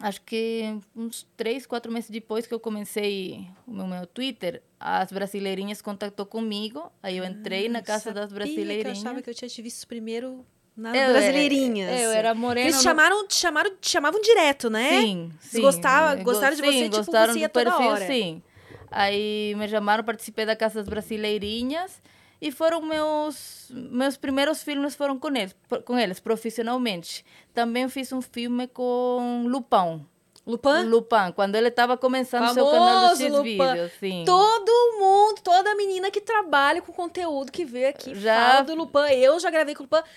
[0.01, 5.12] acho que uns três, quatro meses depois que eu comecei o meu, meu Twitter, as
[5.12, 6.90] brasileirinhas contactou comigo.
[7.03, 8.99] Aí eu entrei na casa das Sabia que brasileirinhas.
[8.99, 10.45] eu achava que eu tinha te visto primeiro
[10.77, 12.01] nas Eu era- brasileirinhas.
[12.01, 15.01] eu era morena Eles chamaram, chamaram, chamavam direto, né?
[15.01, 15.61] Sim, sim.
[15.61, 18.07] gostavam- gostaram de sim, você, tipo, gostaram você ia do toda perfil, hora.
[18.07, 18.42] sim.
[18.90, 22.01] Aí me chamaram, participei da Casa das Brasileirinhas
[22.40, 27.25] e foram meus meus primeiros filmes foram com eles, com eles profissionalmente.
[27.55, 30.07] Também fiz um filme com Lupão.
[30.46, 30.85] Lupin?
[30.85, 33.42] Lupin, quando ele estava começando seu canal do Famoso.
[33.42, 34.22] Videos, sim.
[34.25, 39.12] Todo mundo, toda menina que trabalha com conteúdo que vê aqui Já- fala do Lupin.
[39.12, 40.09] Eu já gravei com o Lupin.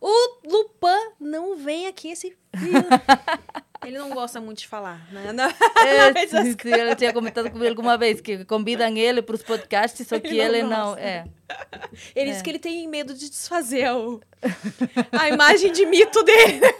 [0.00, 2.38] O Lupin não vem aqui esse.
[3.84, 5.32] Ele não gosta muito de falar, né?
[5.32, 6.10] Não- É,
[6.90, 10.40] eu tinha comentado comigo alguma vez que convidam ele para os podcasts, só que Ele
[10.40, 10.86] ele não não.
[10.88, 11.00] gosta.
[11.00, 11.24] É.
[12.14, 14.20] Ele disse que ele tem medo de desfazer o-
[15.12, 16.60] a imagem de mito dele.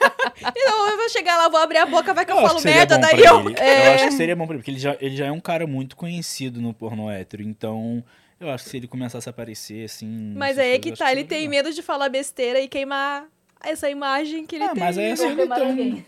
[0.56, 2.64] Então eu vou chegar lá, vou abrir a boca, vai que eu, acho falo que
[2.66, 3.40] merda, daí eu.
[3.48, 3.58] ele.
[3.58, 3.88] É.
[3.88, 5.66] Eu acho que seria bom pra ele, porque ele já, ele já é um cara
[5.66, 8.04] muito conhecido no pornô hétero, então
[8.40, 10.32] eu acho que se ele começasse a aparecer, assim...
[10.36, 11.50] Mas aí é que tá, ele tem legal.
[11.50, 13.24] medo de falar besteira e queimar
[13.64, 14.82] essa imagem que ele Ah, tem.
[14.82, 16.04] mas aí é só ele então...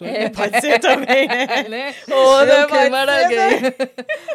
[0.00, 1.46] É, pode ser também, né?
[1.68, 1.94] né?
[2.10, 3.44] Ou não Eu pode queimar ser, né?
[3.56, 3.74] alguém.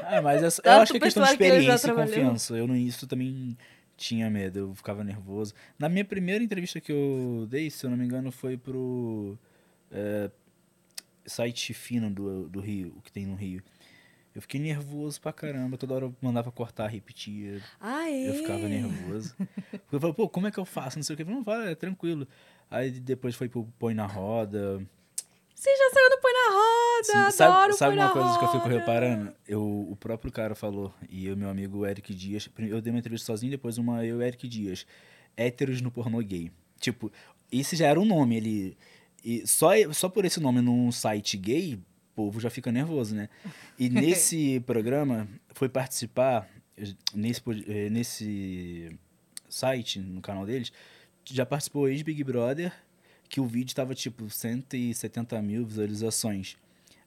[0.04, 2.54] Ah, mas essa- eu Tanto acho que é questão de pessoal que experiência e confiança.
[2.56, 3.58] Eu no início também
[3.96, 5.54] tinha medo, eu ficava nervoso.
[5.80, 9.38] Na minha primeira entrevista que eu dei, se eu não me engano, foi pro
[9.92, 10.30] é,
[11.26, 13.62] site fino do, do Rio, o que tem no Rio.
[14.36, 17.60] Eu fiquei nervoso pra caramba, toda hora eu mandava cortar, repetia.
[17.82, 18.30] Ah, é?
[18.30, 19.36] Eu ficava nervoso.
[19.92, 20.96] Eu falava, pô, como é que eu faço?
[21.00, 21.24] Não sei o que.
[21.24, 22.28] Eu falei, Não, vai, é tranquilo.
[22.70, 24.80] Aí depois foi pro Põe na Roda.
[25.58, 28.44] Você já saiu no Põe na Roda, Sim, adoro sabe, sabe uma na coisa que
[28.46, 28.78] eu fico Roda.
[28.78, 29.34] reparando?
[29.48, 33.26] Eu, o próprio cara falou, e eu, meu amigo Eric Dias, eu dei uma entrevista
[33.26, 34.86] sozinho, depois uma eu e Eric Dias.
[35.36, 36.52] Héteros no pornô gay.
[36.80, 37.12] Tipo,
[37.52, 38.78] esse já era um nome, ele.
[39.26, 41.80] E só, só por esse nome num site gay, o
[42.16, 43.28] povo já fica nervoso, né?
[43.80, 46.48] E nesse programa, foi participar,
[47.16, 48.96] nesse, eh, nesse
[49.50, 50.72] site, no canal deles,
[51.26, 52.72] já participou ex-Big Brother,
[53.30, 56.56] que o vídeo tava tipo 170 mil visualizações.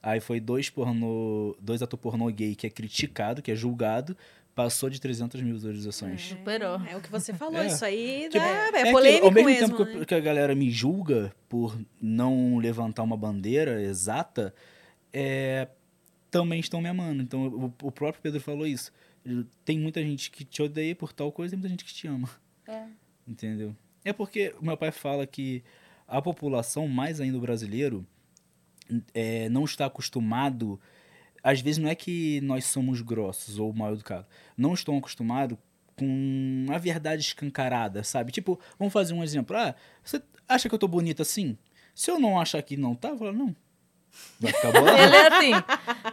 [0.03, 4.17] Aí foi dois pornô, dois ator pornô gay que é criticado, que é julgado,
[4.55, 6.23] passou de 300 mil visualizações.
[6.29, 6.81] Superou.
[6.89, 7.67] É o que você falou, É.
[7.67, 9.67] isso aí Tipo, né, é é, que polêmico ao mesmo, mesmo.
[9.69, 10.05] tempo que, eu- né?
[10.07, 14.55] que a galera me julga por não levantar uma bandeira exata,
[15.13, 15.69] é,
[16.31, 17.23] também estão me amando.
[17.23, 18.91] Então o, o próprio Pedro falou isso.
[19.65, 22.29] Tem muita gente que te odeia por tal coisa e muita gente que te ama.
[22.67, 22.85] É.
[23.29, 23.77] Entendeu?
[24.03, 25.63] É porque o meu pai fala que
[26.11, 28.05] a população, mais ainda o brasileiro,
[29.15, 30.79] é, não está acostumado.
[31.43, 34.27] Às vezes não é que nós somos grossos ou mal educados.
[34.57, 35.57] Não estão acostumados
[35.97, 38.33] com a verdade escancarada, sabe?
[38.33, 39.57] Tipo, vamos fazer um exemplo.
[39.57, 41.57] Ah, você acha que eu tô bonita assim?
[41.95, 43.57] Se eu não achar que não tá, eu falo, não.
[44.41, 44.69] Vai ficar.
[44.79, 45.53] Ele é assim.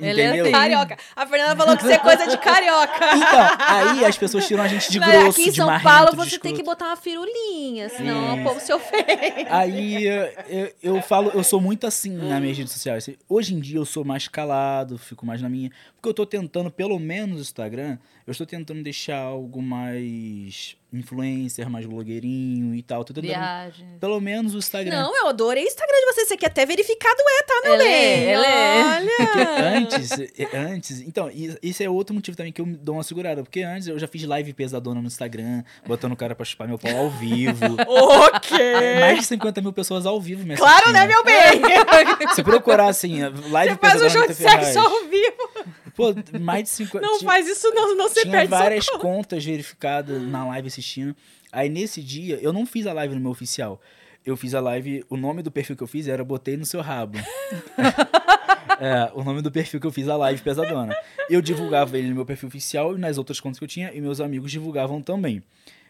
[0.02, 0.52] Ele é assim.
[0.52, 0.98] Carioca.
[1.16, 2.94] A Fernanda falou que isso é coisa de carioca.
[3.16, 5.84] Então, aí as pessoas tiram a gente de Não, grosso, Aqui em de São marrento,
[5.84, 8.42] Paulo você tem que botar uma firulinha, senão Isso.
[8.42, 9.48] o povo se ofende.
[9.50, 10.06] Aí
[10.48, 13.10] eu, eu falo, eu sou muito assim nas minhas redes sociais.
[13.30, 15.72] Hoje em dia eu sou mais calado, fico mais na minha.
[15.96, 17.98] Porque eu tô tentando, pelo menos no Instagram,
[18.28, 23.04] eu estou tentando deixar algo mais influencer, mais blogueirinho e tal.
[23.04, 23.86] Tô tentando, Viagem.
[24.00, 25.02] pelo menos o Instagram.
[25.02, 26.26] Não, eu adorei o Instagram de você.
[26.26, 27.94] Você quer até verificado é, tá, meu Ele bem?
[27.94, 29.18] é, ele é.
[29.18, 29.78] Porque Olha.
[29.78, 31.30] antes, é, antes, então,
[31.62, 33.44] isso é outro motivo também que eu dou uma segurada.
[33.44, 36.78] Porque antes eu já fiz live pesadona no Instagram, botando o cara pra chupar meu
[36.78, 37.76] pau ao vivo.
[37.88, 38.60] ok.
[39.00, 41.24] Mais de 50 mil pessoas ao vivo me Claro, né, assistindo.
[41.26, 42.30] meu bem?
[42.34, 44.66] Se procurar assim, live Você faz um pesadona show no de TF Ferraz.
[44.68, 45.57] sexo ao vivo.
[45.98, 47.04] Pô, mais de 50.
[47.04, 51.16] Não tinha, faz isso não, não você tinha perde várias contas verificadas na live assistindo.
[51.52, 53.82] Aí nesse dia, eu não fiz a live no meu oficial.
[54.24, 56.82] Eu fiz a live, o nome do perfil que eu fiz era Botei no seu
[56.82, 57.18] rabo.
[58.80, 60.96] é, o nome do perfil que eu fiz a live pesadona.
[61.28, 64.00] Eu divulgava ele no meu perfil oficial e nas outras contas que eu tinha, e
[64.00, 65.42] meus amigos divulgavam também.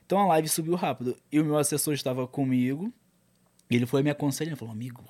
[0.05, 1.17] Então a live subiu rápido.
[1.29, 2.93] E o meu assessor estava comigo.
[3.69, 5.03] E ele foi me aconselhando, falou, amigo,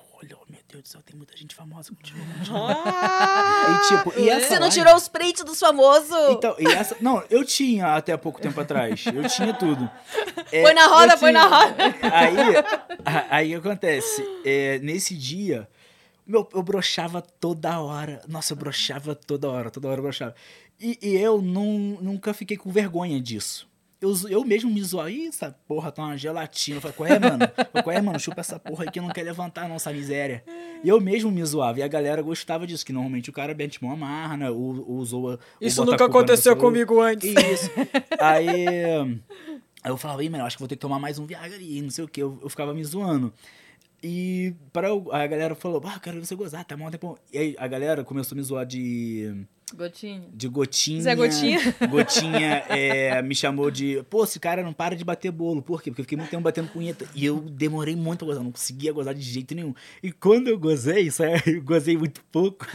[0.70, 2.18] Deus do céu, tem muita gente famosa contigo.
[2.52, 6.10] Ah, E, tipo, e essa você não live- tirou os prints dos famosos?
[6.30, 6.96] Então, e essa.
[7.00, 9.04] Não, eu tinha até pouco tempo atrás.
[9.06, 9.90] Eu tinha tudo.
[10.52, 11.76] É, Põe na roda, eu põe na tinha- roda.
[12.12, 14.22] Aí, aí acontece.
[14.44, 15.66] é, nesse dia,
[16.26, 18.20] meu, eu brochava toda hora.
[18.28, 20.34] Nossa, eu brochava toda hora, toda hora eu brochava.
[20.78, 23.66] E, e eu nun- nunca fiquei com vergonha disso.
[24.00, 25.10] Eu, eu mesmo me zoava.
[25.10, 26.76] Ih, essa porra tá uma gelatina.
[26.76, 27.44] Eu falei, qual é, mano?
[27.74, 28.18] Eu qual é, mano?
[28.20, 30.44] Chupa essa porra aí que não quer levantar, não, essa miséria.
[30.84, 31.80] E eu mesmo me zoava.
[31.80, 34.50] E a galera gostava disso, que normalmente o cara mete mão amarra, né?
[34.50, 35.40] Ou, ou zoa.
[35.60, 37.28] Isso nunca aconteceu comigo antes.
[37.30, 37.70] Isso.
[38.20, 41.56] Aí, aí eu falava, Ih, mano, acho que vou ter que tomar mais um Viagra
[41.56, 42.22] ali, não sei o que.
[42.22, 43.32] Eu, eu ficava me zoando.
[44.02, 47.18] E para a galera falou, ah, quero ver você gozar, tá mal tempo.
[47.32, 49.44] E aí a galera começou a me zoar de.
[49.76, 50.22] Gotinha.
[50.32, 51.02] De gotinha.
[51.02, 51.60] Zé Gotinha.
[51.88, 54.02] Gotinha é, me chamou de.
[54.08, 55.62] Pô, esse cara não para de bater bolo.
[55.62, 55.90] Por quê?
[55.90, 57.06] Porque eu fiquei muito tempo batendo punheta.
[57.14, 59.74] E eu demorei muito pra gozar, não conseguia gozar de jeito nenhum.
[60.02, 62.66] E quando eu gozei, isso é, eu gozei muito pouco.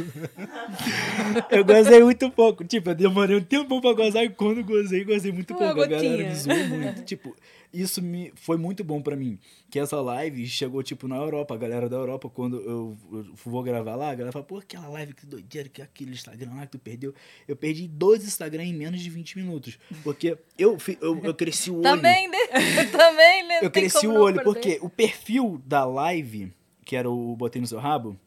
[1.49, 2.63] eu gozei muito pouco.
[2.63, 5.81] Tipo, eu demorei um tempo pra gozar e quando gozei, gozei muito Uma pouco.
[5.81, 6.29] A galera gotinha.
[6.29, 7.03] me zoou muito.
[7.03, 7.35] tipo,
[7.73, 9.39] isso me foi muito bom pra mim.
[9.69, 13.63] Que essa live chegou, tipo, na Europa, a galera da Europa, quando eu, eu vou
[13.63, 16.73] gravar lá, a galera fala, pô, aquela live que doideira, que aquele Instagram lá que
[16.73, 17.13] tu perdeu.
[17.47, 19.79] Eu perdi dois Instagram em menos de 20 minutos.
[20.03, 21.83] Porque eu, eu, eu cresci o olho.
[21.83, 22.37] Também, né?
[22.91, 23.59] Também, né?
[23.63, 26.53] Eu cresci o olho, porque o perfil da live,
[26.85, 28.17] que era o Botei no Seu Rabo,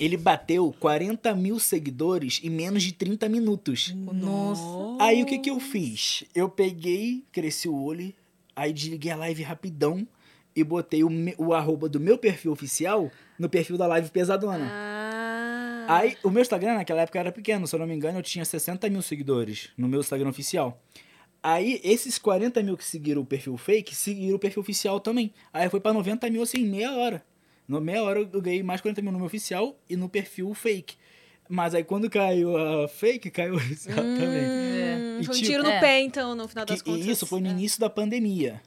[0.00, 3.94] ele bateu 40 mil seguidores em menos de 30 minutos.
[3.94, 4.62] Nossa.
[5.00, 6.24] Aí o que que eu fiz?
[6.34, 8.12] Eu peguei, cresci o olho,
[8.54, 10.06] aí desliguei a live rapidão
[10.54, 14.68] e botei o, o arroba do meu perfil oficial no perfil da live pesadona.
[14.70, 15.86] Ah.
[15.88, 18.44] Aí, o meu Instagram naquela época era pequeno, se eu não me engano, eu tinha
[18.44, 20.80] 60 mil seguidores no meu Instagram oficial.
[21.42, 25.32] Aí, esses 40 mil que seguiram o perfil fake, seguiram o perfil oficial também.
[25.52, 27.24] Aí foi pra 90 mil, assim, em meia hora.
[27.66, 30.94] No meia hora eu ganhei mais 40 mil no meu oficial e no perfil fake.
[31.54, 34.16] Mas aí quando caiu a fake, caiu o oficial também.
[34.26, 35.80] Hum, E foi um tipo- tiro no É.
[35.80, 37.04] pé, então, no final Que- das contas.
[37.06, 37.50] e isso foi no É.
[37.50, 38.62] início da pandemia.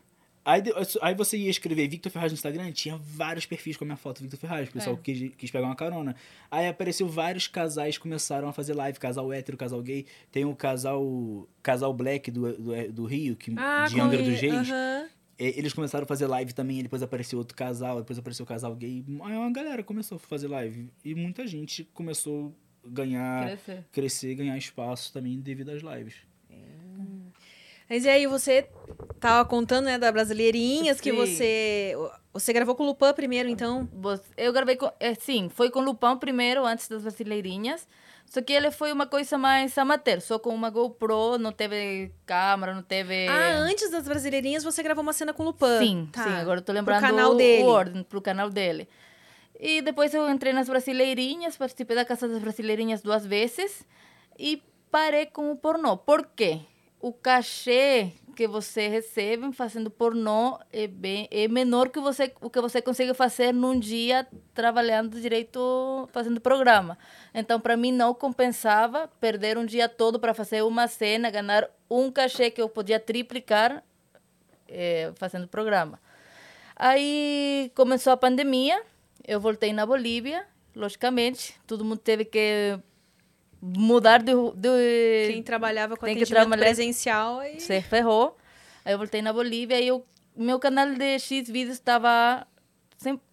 [0.48, 0.62] Aí,
[1.02, 4.22] aí você ia escrever Victor Ferraz no Instagram, tinha vários perfis com a minha foto,
[4.22, 4.70] Victor Ferraz.
[4.70, 5.00] O pessoal É.
[5.02, 6.16] quis, quis pegar uma carona.
[6.52, 10.06] Aí apareceu vários casais que começaram a fazer live, casal hétero, casal gay.
[10.32, 14.70] Tem o casal casal black do, do, do Rio, que, Ah, de Angra dos Reis.
[14.70, 18.74] É, Eles começaram a fazer live também, depois apareceu outro casal, depois apareceu o casal
[18.76, 19.04] gay.
[19.24, 20.90] Aí uma galera começou a fazer live.
[21.04, 23.86] E muita gente começou ganhar, Crescer.
[23.92, 26.16] crescer, ganhar espaço também devido às lives.
[27.88, 28.68] Mas e aí, você
[29.20, 31.18] tava contando, né, da Brasileirinhas, que Sim.
[31.18, 31.96] você...
[32.34, 33.88] Você gravou com o Lupan primeiro, então?
[34.36, 34.92] Eu gravei com.
[35.00, 37.88] É, sim, foi com o Lupão primeiro, antes das brasileirinhas.
[38.26, 42.74] Só que ele foi uma coisa mais amateur, só com uma GoPro, não teve câmera,
[42.76, 43.28] não teve.
[43.30, 45.80] Ah, antes das Brasileirinhas, você gravou uma cena com o Lupan.
[45.80, 46.24] Sim, Tá.
[46.24, 47.64] sim, agora eu tô Pro lembrando canal o, dele.
[47.64, 48.90] o ordem, pro canal dele.
[49.60, 53.86] E depois eu entrei nas Brasileirinhas, participei da Casa das Brasileirinhas duas vezes
[54.38, 55.98] e parei com o pornô.
[55.98, 56.62] Por quê?
[57.00, 62.60] O cachê que você recebe fazendo pornô é, bem, é menor que você, o que
[62.60, 66.98] você consegue fazer num dia trabalhando direito, fazendo programa.
[67.34, 72.12] Então, para mim, não compensava perder um dia todo para fazer uma cena, ganhar um
[72.12, 73.84] cachê que eu podia triplicar
[74.68, 76.00] eh, fazendo programa.
[76.76, 78.82] Aí começou a pandemia,
[79.28, 82.78] eu voltei na Bolívia, logicamente, todo mundo teve que
[83.62, 87.60] mudar de, de Quem trabalhava com Tem atendimento trabalhar- presencial e...
[87.60, 88.38] se ferrou.
[88.84, 92.46] Aí eu voltei na Bolívia e eu, meu canal de X vídeos estava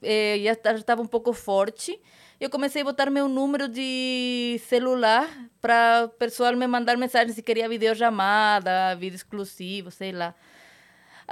[0.02, 2.00] eh, já estava um pouco forte.
[2.40, 5.28] Eu comecei a botar meu número de celular
[5.61, 10.35] para o pessoal me mandar mensagem se queria videochamada, vídeo exclusivo, sei lá.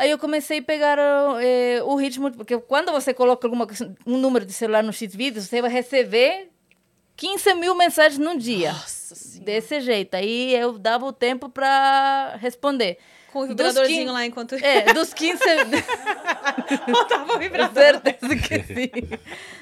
[0.00, 0.96] Aí eu comecei a pegar
[1.42, 3.66] eh, o ritmo, porque quando você coloca alguma
[4.06, 6.48] um número de celular no X vídeos, você vai receber
[7.16, 8.72] 15 mil mensagens num dia.
[8.72, 9.44] Nossa senhora.
[9.44, 10.14] Desse jeito.
[10.14, 12.96] Aí eu dava o tempo para responder.
[13.30, 14.54] Com o vibradorzinho quin- lá enquanto...
[14.56, 15.38] É, dos 15.
[16.90, 17.74] Botava o vibrador.
[17.82, 18.90] Certeza que sim.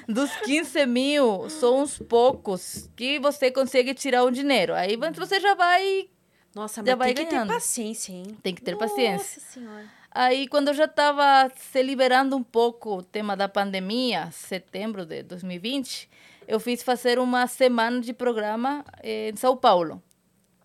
[0.07, 4.73] Dos 15 mil, são uns poucos que você consegue tirar o dinheiro.
[4.73, 6.09] Aí você já vai.
[6.55, 7.47] Nossa, Já mas vai tem que ganhando.
[7.49, 8.37] ter paciência, hein?
[8.41, 9.39] Tem que ter paciência.
[9.39, 9.98] Nossa senhora.
[10.21, 15.23] Aí, quando eu já estava se liberando um pouco o tema da pandemia, setembro de
[15.23, 16.09] 2020,
[16.45, 20.03] eu fiz fazer uma semana de programa eh, em São Paulo.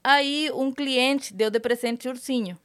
[0.02, 2.58] Aí, um cliente deu de presente ursinho.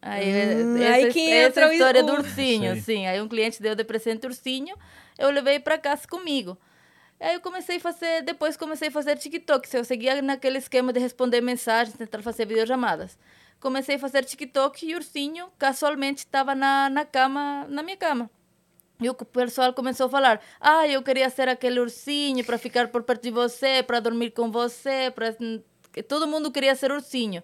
[0.00, 2.80] Aí, Hum, essa, aí que essa entra história o- do ursinho, Sei.
[2.82, 3.06] sim.
[3.08, 4.76] Aí, um cliente deu de presente ursinho,
[5.18, 6.56] eu levei para casa comigo.
[7.18, 9.68] Aí eu comecei a fazer, depois comecei a fazer TikTok.
[9.74, 13.18] Eu seguia naquele esquema de responder mensagens, tentar fazer videochamadas.
[13.64, 18.30] Comecei a fazer TikTok e o ursinho casualmente estava na, na cama, na minha cama.
[19.00, 23.02] E o pessoal começou a falar: "Ah, eu queria ser aquele ursinho para ficar por
[23.04, 25.34] perto de você, para dormir com você, para
[26.06, 27.42] todo mundo queria ser ursinho".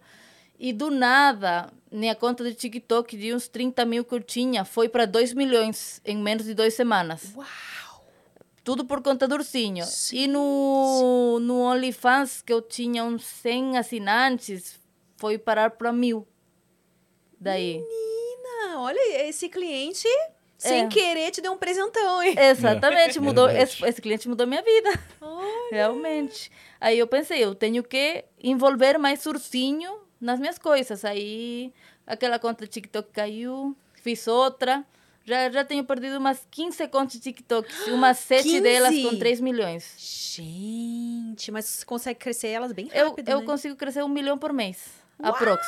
[0.58, 4.90] E do nada, minha conta de TikTok de uns 30 mil que eu tinha foi
[4.90, 7.32] para 2 milhões em menos de duas semanas.
[7.34, 8.04] Uau!
[8.62, 9.86] Tudo por conta do ursinho.
[10.12, 14.78] E no, no OnlyFans, que eu tinha uns 100 assinantes,
[15.20, 16.26] foi parar para mil.
[17.38, 17.74] Daí.
[17.78, 20.08] Menina, olha, esse cliente,
[20.56, 20.88] sem É.
[20.88, 22.34] querer, te deu um presentão, hein?
[22.40, 23.48] Exatamente, É, mudou.
[23.50, 24.90] Esse, esse cliente mudou minha vida.
[25.20, 25.68] Olha.
[25.70, 26.50] Realmente.
[26.80, 31.04] Aí eu pensei, eu tenho que envolver mais ursinho nas minhas coisas.
[31.04, 31.70] Aí
[32.06, 34.84] aquela conta de TikTok caiu, fiz outra.
[35.22, 37.68] Já, já tenho perdido umas 15 contas de TikTok.
[37.90, 38.60] Umas 7 15?
[38.62, 39.94] delas com 3 milhões.
[39.98, 43.46] Gente, mas você consegue crescer elas bem Eu, rápido, eu né?
[43.46, 44.98] consigo crescer um milhão por mês.
[45.22, 45.32] Uau!
[45.32, 45.66] Aprox.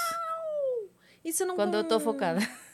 [1.24, 1.56] Você não...
[1.56, 2.40] Quando eu tô focada.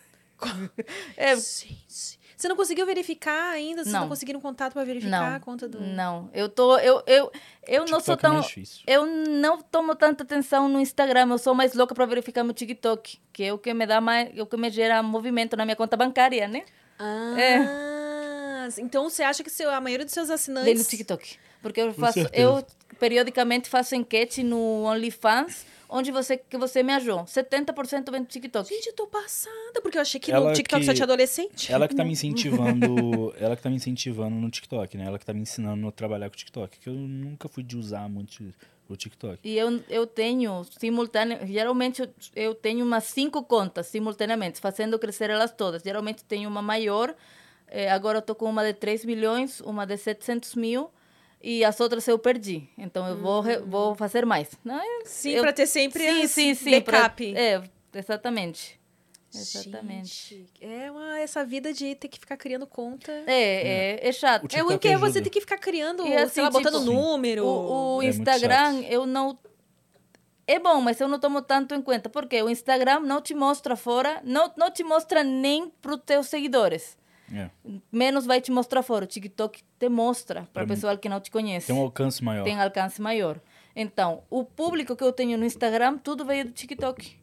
[1.17, 3.83] É, Gente, Você não conseguiu verificar ainda?
[3.83, 4.09] Vocês não, Não.
[4.09, 5.37] conseguiram contato pra verificar não.
[5.37, 5.81] a conta do...
[5.81, 6.31] Não.
[6.33, 6.79] Eu tô.
[6.79, 7.33] Eu, eu,
[7.67, 8.41] eu não sou é tão.
[8.41, 8.85] difícil.
[8.87, 13.19] Eu não tomo tanta atenção no Instagram, eu sou mais louca para verificar meu TikTok,
[13.33, 15.75] que é o que me dá mais, é o que me gera movimento na minha
[15.75, 16.65] conta bancária, né?
[17.01, 20.79] Ah, então você acha que seu, a maioria dos seus Vem assinantes...
[20.85, 21.37] no TikTok.
[21.61, 22.65] Porque eu faço, eu
[23.01, 27.25] periodicamente faço enquete no OnlyFans, onde você que você me achou.
[27.25, 28.69] 70% vem do TikTok.
[28.69, 31.73] Gente, eu tô passada, porque eu achei que Ela no TikTok que- só tinha adolescente.
[31.73, 35.05] Ela que tá me incentivando, ela que tá me incentivando no TikTok, né?
[35.07, 37.77] Ela que tá me ensinando a trabalhar com o TikTok, que eu nunca fui de
[37.77, 38.53] usar muito
[38.89, 39.39] o TikTok.
[39.45, 45.29] E eu, eu tenho simultâneo, geralmente eu, eu tenho umas cinco contas simultaneamente, fazendo crescer
[45.31, 45.83] elas todas.
[45.83, 47.15] Geralmente tenho uma maior,
[47.67, 50.91] eh, agora eu tô com uma de 3 milhões, uma de 700 mil,
[51.43, 52.69] e as outras eu perdi.
[52.77, 54.51] Então eu vou, vou fazer mais.
[54.65, 57.37] Não, eu- Sim, pra ter sempre sim, as sim, sim, pra- backup.
[57.37, 57.63] é,
[57.95, 58.79] exatamente.
[59.35, 60.37] Exatamente.
[60.37, 63.13] Gente, é uma, essa vida de ter que ficar criando conta.
[63.27, 64.45] É, é, é chato.
[64.51, 66.79] O É ruim que é você ter que ficar criando, E assim, sei lá, botando
[66.81, 67.45] tipo, número.
[67.45, 68.91] O, o É Instagram, chato.
[68.91, 69.39] eu não.
[70.47, 72.09] É bom, mas eu não tomo tanto em conta.
[72.09, 76.27] Porque o Instagram não te mostra fora, não, não te mostra nem para os teus
[76.29, 76.97] seguidores.
[77.33, 77.51] É.
[77.93, 79.05] Menos vai te mostrar fora.
[79.05, 81.67] O TikTok te mostra para o pessoal que não te conhece.
[81.69, 82.45] Tem um alcance maior.
[82.45, 83.41] Tem alcance maior.
[83.75, 87.17] Então, o público que eu tenho no Instagram, tudo veio do TikTok.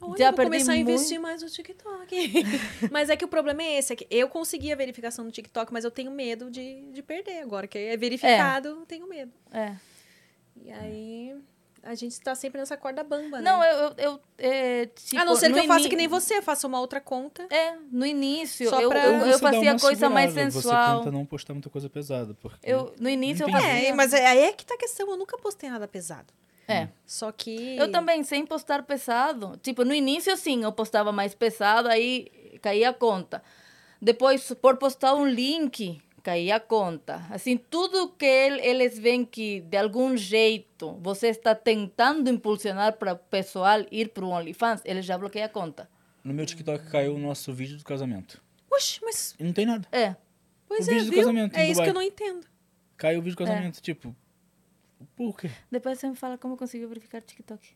[0.00, 0.90] Olha, Já vou perdi começar a muito.
[0.90, 2.44] investir mais no TikTok.
[2.90, 5.72] mas é que o problema é esse, é que eu consegui a verificação no TikTok,
[5.72, 9.32] mas eu tenho medo de, de perder agora, que é verificado, eu tenho medo.
[9.50, 9.74] É.
[10.62, 11.34] E aí,
[11.86, 13.42] a gente está sempre nessa corda bamba, né?
[13.50, 13.76] Não, eu.
[13.76, 16.66] eu, eu é, tipo, a não ser que eu faça ini- que nem você, faça
[16.66, 17.46] uma outra conta.
[17.50, 20.98] É, no início, Só eu, pra- eu, eu uma coisa mais sensual.
[20.98, 22.34] Você tenta não postar muita coisa pesada.
[22.34, 23.88] Porque Eu, no início eu fazia.
[23.88, 26.32] É, mas é- aí é que tá a questão, eu nunca postei nada pesado.
[26.68, 26.88] É.
[27.06, 27.76] Só que...
[27.76, 29.56] Eu também, sem postar pesado.
[29.62, 32.28] Tipo, no início, sim, eu postava mais pesado, aí
[32.60, 33.42] caía a conta.
[34.02, 37.24] Depois, por postar um link, caía a conta.
[37.30, 43.12] Assim, tudo que el- eles veem que, de algum jeito, você está tentando impulsionar para
[43.12, 45.88] o pessoal ir para o OnlyFans, eles já bloqueiam a conta.
[46.24, 48.42] No meu TikTok caiu o nosso vídeo do casamento.
[48.68, 49.36] Oxe, mas...
[49.38, 49.86] E não tem nada.
[49.92, 50.16] É.
[50.66, 51.20] Pois O é, vídeo do viu?
[51.20, 51.84] casamento em É isso Dubai.
[51.86, 52.46] que eu não entendo.
[52.96, 53.46] Caiu o vídeo do É.
[53.46, 53.80] casamento.
[53.80, 54.16] Tipo,
[55.14, 55.48] por quê?
[55.70, 57.68] Depois você me fala como conseguiu verificar TikTok.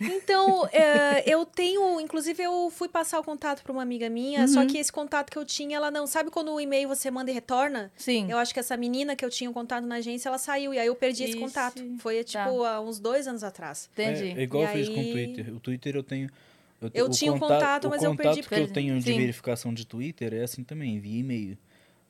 [0.00, 4.64] Então, é, eu tenho, inclusive eu fui passar o contato para uma amiga minha, só
[4.64, 7.34] que esse contato que eu tinha, ela não, sabe quando o e-mail você manda e
[7.34, 7.90] retorna?
[7.96, 8.30] Sim.
[8.30, 10.78] Eu acho que essa menina que eu tinha um contato na agência, ela saiu e
[10.78, 11.82] aí eu perdi esse Ixi, contato.
[11.98, 12.70] Foi tipo tá.
[12.76, 13.90] há uns dois anos atrás.
[13.92, 14.34] Entendi.
[14.36, 15.54] É, é igual E eu fiz com o aí- Twitter.
[15.54, 16.28] O Twitter eu tenho.
[16.28, 16.34] te-
[16.94, 19.16] Eu tinha um contato, mas eu perdi O contato que eu tenho de Sim.
[19.18, 21.58] verificação de Twitter é assim também, via e-mail.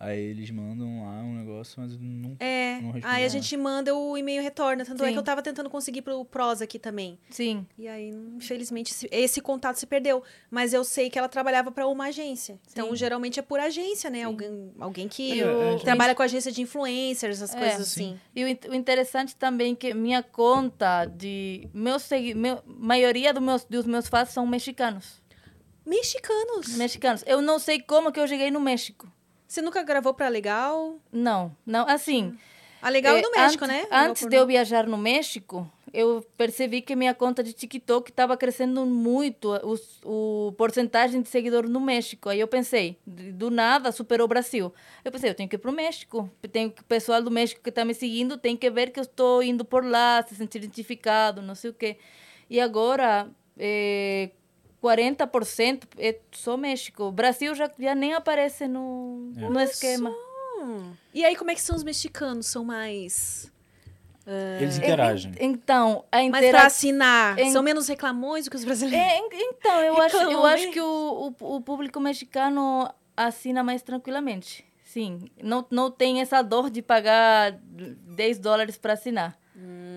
[0.00, 2.36] Aí eles mandam lá um negócio, mas não.
[2.38, 4.84] É, Não aí a gente manda o e-mail retorna.
[4.84, 5.12] Tanto é Sim.
[5.12, 7.18] que eu tava tentando conseguir pro Pros aqui também.
[7.30, 7.66] Sim.
[7.76, 10.22] E aí, infelizmente, esse- contato se perdeu.
[10.48, 12.60] Mas eu sei que ela trabalhava para uma agência.
[12.70, 12.96] Então, Sim.
[12.96, 14.22] geralmente é por agência, né?
[14.22, 18.16] Alguém, alguém que E o- trabalha com agência de influencers, essas É, coisas sim.
[18.16, 18.20] assim.
[18.36, 23.64] E o interessante também é que minha conta de meus segui meu, maioria dos meus
[23.64, 25.20] dos meus fãs são mexicanos.
[25.84, 26.76] Mexicanos.
[26.76, 27.24] Mexicanos.
[27.26, 29.10] Eu não sei como que eu cheguei no México.
[29.48, 31.00] Você nunca gravou pra Legal?
[31.10, 32.36] Não, não, assim.
[32.82, 33.82] A Legal é do México, antes, né?
[33.84, 38.36] Legal Antes de eu viajar no México, eu percebi que minha conta de TikTok estava
[38.36, 42.28] crescendo muito, os, o porcentagem de seguidores no México.
[42.28, 44.72] Aí eu pensei, do nada superou o Brasil.
[45.02, 46.30] Eu pensei, eu tenho que ir para o México.
[46.52, 49.42] Tem o pessoal do México que está me seguindo tem que ver que eu estou
[49.42, 51.96] indo por lá, se sentir identificado, não sei o quê.
[52.50, 53.28] E agora,
[53.58, 54.30] eh,
[54.82, 57.04] 40% é só México.
[57.04, 59.48] O Brasil já, já nem aparece no, É.
[59.48, 60.14] no esquema.
[61.14, 62.46] E aí, como é que são os mexicanos?
[62.46, 63.50] São mais...
[64.60, 65.32] Eles interagem.
[65.40, 66.66] Então, a pra interação...
[66.66, 67.38] assinar?
[67.38, 69.06] em- São menos reclamões do que os brasileiros?
[69.08, 73.80] É, en- então, eu acho, eu acho que o, o, o público mexicano assina mais
[73.80, 74.66] tranquilamente.
[74.84, 79.38] Sim, não, não tem essa dor de pagar 10 dólares para assinar.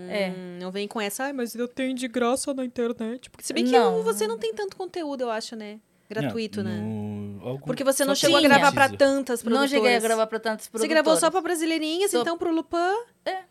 [0.09, 0.29] É.
[0.29, 3.29] Hum, não vem com essa, ai, mas eu tenho de graça na internet.
[3.29, 4.01] Porque se bem que Não.
[4.03, 5.79] você não tem tanto conteúdo, eu acho, né?
[6.09, 6.77] Gratuito, É, né?
[6.81, 8.97] no- algum- Porque você não só chegou a quem gravar pra precisa.
[8.97, 9.69] tantas Não produtoras.
[9.71, 10.93] cheguei a gravar para tantos Você produtores.
[10.93, 12.77] gravou só pra brasileirinhas, Só- então pro Lupin.
[13.25, 13.43] É.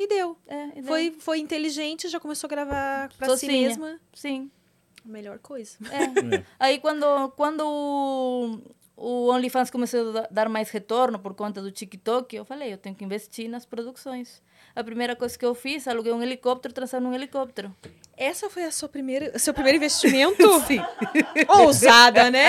[0.00, 0.36] E deu.
[0.48, 0.82] É, e?
[0.82, 3.68] Foi, foi inteligente, já começou a gravar pra si Sozinha.
[3.68, 4.00] mesma.
[4.14, 4.50] Sim.
[5.04, 5.76] A melhor coisa.
[5.92, 6.36] É.
[6.36, 6.44] É.
[6.58, 7.04] Aí quando,
[7.36, 8.58] quando o,
[8.96, 12.78] o OnlyFans começou a da- dar mais retorno por conta do TikTok, eu falei, eu
[12.78, 14.42] tenho que investir nas produções.
[14.78, 17.74] A primeira coisa que eu fiz, aluguei um helicóptero, transar num helicóptero.
[18.16, 20.40] Essa foi a sua primeira, seu primeiro investimento?
[20.68, 20.80] Sim.
[21.48, 22.48] Ousada, né?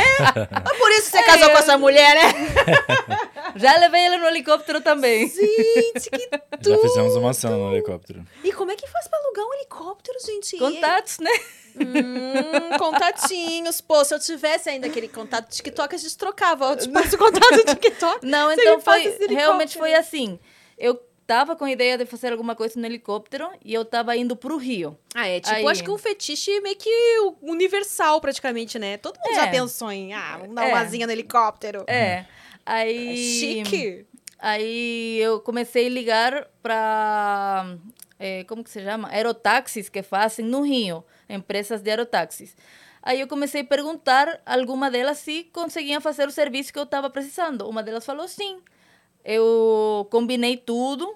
[0.64, 2.34] Mas por isso você casou com essa mulher, né?
[3.58, 5.28] Já levei ele no helicóptero também.
[5.28, 6.30] Gente, que
[6.62, 6.70] tudo!
[6.70, 8.24] Já fizemos uma cena no helicóptero.
[8.44, 10.56] E como é que faz pra alugar um helicóptero, gente?
[10.58, 11.32] Contatos, né?
[11.78, 13.82] Hum, contatinhos.
[13.82, 16.66] Pô, se eu tivesse ainda aquele contato do TikTok, a gente trocava.
[16.66, 18.24] Eu te passo o contato do TikTok.
[18.24, 19.18] Não, então foi.
[19.28, 20.40] Realmente foi assim.
[20.78, 24.36] Eu tava com a ideia de fazer alguma coisa no helicóptero e eu tava indo
[24.36, 24.98] pro Rio.
[25.14, 25.68] Ah, é tipo, Aí.
[25.68, 26.90] acho que um fetiche meio que
[27.40, 28.98] universal, praticamente, né?
[28.98, 29.36] Todo mundo É.
[29.36, 30.70] já pensou em, ah, vamos dar É.
[30.74, 31.84] uma asinha no helicóptero.
[31.86, 31.94] É.
[31.96, 32.26] É
[32.66, 33.16] Aí.
[33.16, 34.08] chique.
[34.40, 37.78] Aí eu comecei a ligar para.
[38.48, 39.08] como que se chama?
[39.10, 42.56] Aerotáxis que fazem no Rio, empresas de aerotáxis.
[43.04, 46.84] Aí eu comecei a perguntar a alguma delas se conseguiam fazer o serviço que eu
[46.84, 47.70] estava precisando.
[47.70, 48.60] Uma delas falou sim.
[49.24, 51.16] Eu combinei tudo,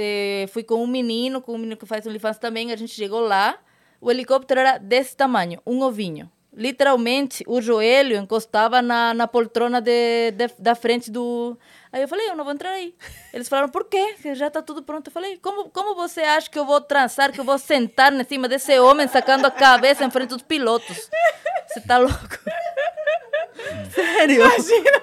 [0.00, 3.20] eh, fui com um menino, com um menino que faz OnlyFans também, a gente chegou
[3.20, 3.58] lá,
[4.00, 6.30] o helicóptero era desse tamanho, um ovinho.
[6.52, 11.56] Literalmente, o joelho encostava na, na poltrona de, de- da frente do...
[11.92, 12.92] Aí eu falei, eu não vou entrar aí.
[13.32, 14.16] Eles falaram, por quê?
[14.34, 15.06] Já está tudo pronto.
[15.08, 18.24] Eu falei, como, como você acha que eu vou transar, que eu vou sentar em
[18.24, 21.08] cima desse homem sacando a cabeça em frente dos pilotos?
[21.68, 22.38] Você tá louco?
[23.94, 24.42] Sério?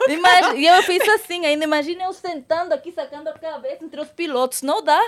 [0.07, 0.55] Imagina.
[0.55, 4.61] E eu fiz assim, ainda imagina eu sentando aqui, sacando a cabeça entre os pilotos.
[4.61, 5.01] Não dá.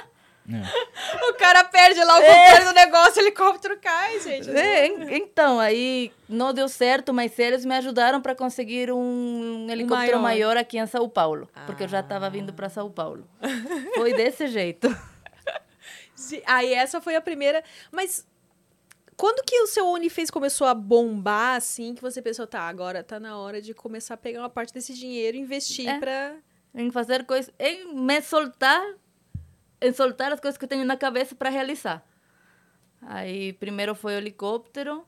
[0.52, 1.30] É.
[1.30, 4.50] O cara perde lá o controle do negócio, o helicóptero cai, gente.
[4.50, 10.20] É, en- então, aí não deu certo, mas eles me ajudaram para conseguir um helicóptero
[10.20, 10.48] maior.
[10.48, 10.58] maior.
[10.58, 13.28] aqui em São Paulo, porque eu já estava vindo para São Paulo.
[13.94, 14.88] Foi desse jeito.
[16.46, 17.64] Aí essa foi a primeira.
[17.92, 18.26] Mas
[19.20, 23.20] quando que o seu OnlyFans começou a bombar, assim, que você pensou, tá, agora tá
[23.20, 26.00] na hora de começar a pegar uma parte desse dinheiro e investir É.
[26.00, 26.38] pra...
[26.74, 28.82] Em fazer coisas, em me soltar,
[29.82, 32.02] em soltar as coisas que eu tenho na cabeça para realizar.
[33.02, 35.06] Aí primeiro foi o helicóptero,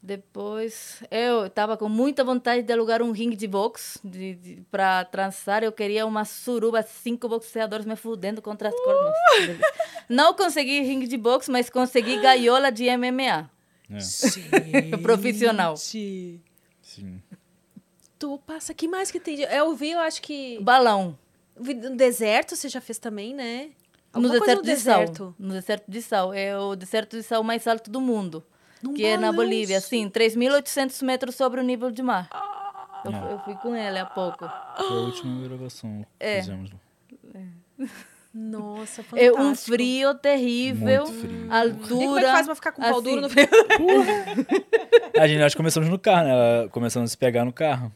[0.00, 5.04] depois eu estava com muita vontade de alugar um ringue de boxe de, de, para
[5.04, 5.64] transar.
[5.64, 9.14] Eu queria uma suruba, cinco boxeadores me fudendo contra as cordas.
[10.08, 13.50] Não consegui ringue de boxe, mas consegui gaiola de MMA.
[13.90, 15.76] É, Profissional.
[15.76, 16.40] Sim.
[18.18, 19.40] Tu passa, que mais que tem?
[19.42, 20.60] Eu vi, eu acho que...
[20.60, 21.18] Balão.
[21.56, 23.70] No deserto você já fez também, né?
[24.14, 25.34] No Alguma coisa deserto, de sal.
[25.38, 26.32] No deserto de sal.
[26.34, 28.44] É o deserto de sal mais alto do mundo.
[28.82, 32.28] Num que é na Bolívia, sim, 3.800 metros sobre o nível de mar.
[32.30, 33.02] Ah.
[33.04, 34.38] Eu, fu- eu fui com ele há pouco.
[34.76, 36.40] Foi a última gravação que É.
[36.40, 36.70] fizemos.
[38.34, 39.38] Nossa, fantástico.
[39.38, 41.46] É um frio terrível, Muito frio.
[41.46, 42.20] E como altura.
[42.20, 43.48] é que faz pra ficar com o pau assim, duro no frio?
[45.18, 46.68] A gente, nós começamos no carro, né?
[46.70, 47.92] Começamos a se pegar no carro.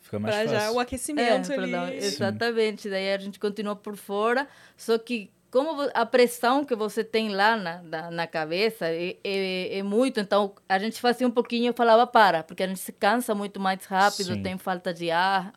[0.00, 0.60] Fica mais Pra fácil.
[0.60, 1.72] já o É, aquecimento pra ali.
[1.72, 2.88] dar- exatamente.
[2.88, 4.48] Daí a gente continuou por fora.
[4.76, 9.78] Só que como a pressão que você tem lá na, na, na cabeça é, é,
[9.78, 12.90] é muito, então a gente fazia um pouquinho e falava para, porque a gente se
[12.90, 14.42] cansa muito mais rápido, Sim.
[14.42, 15.52] tem falta de ar.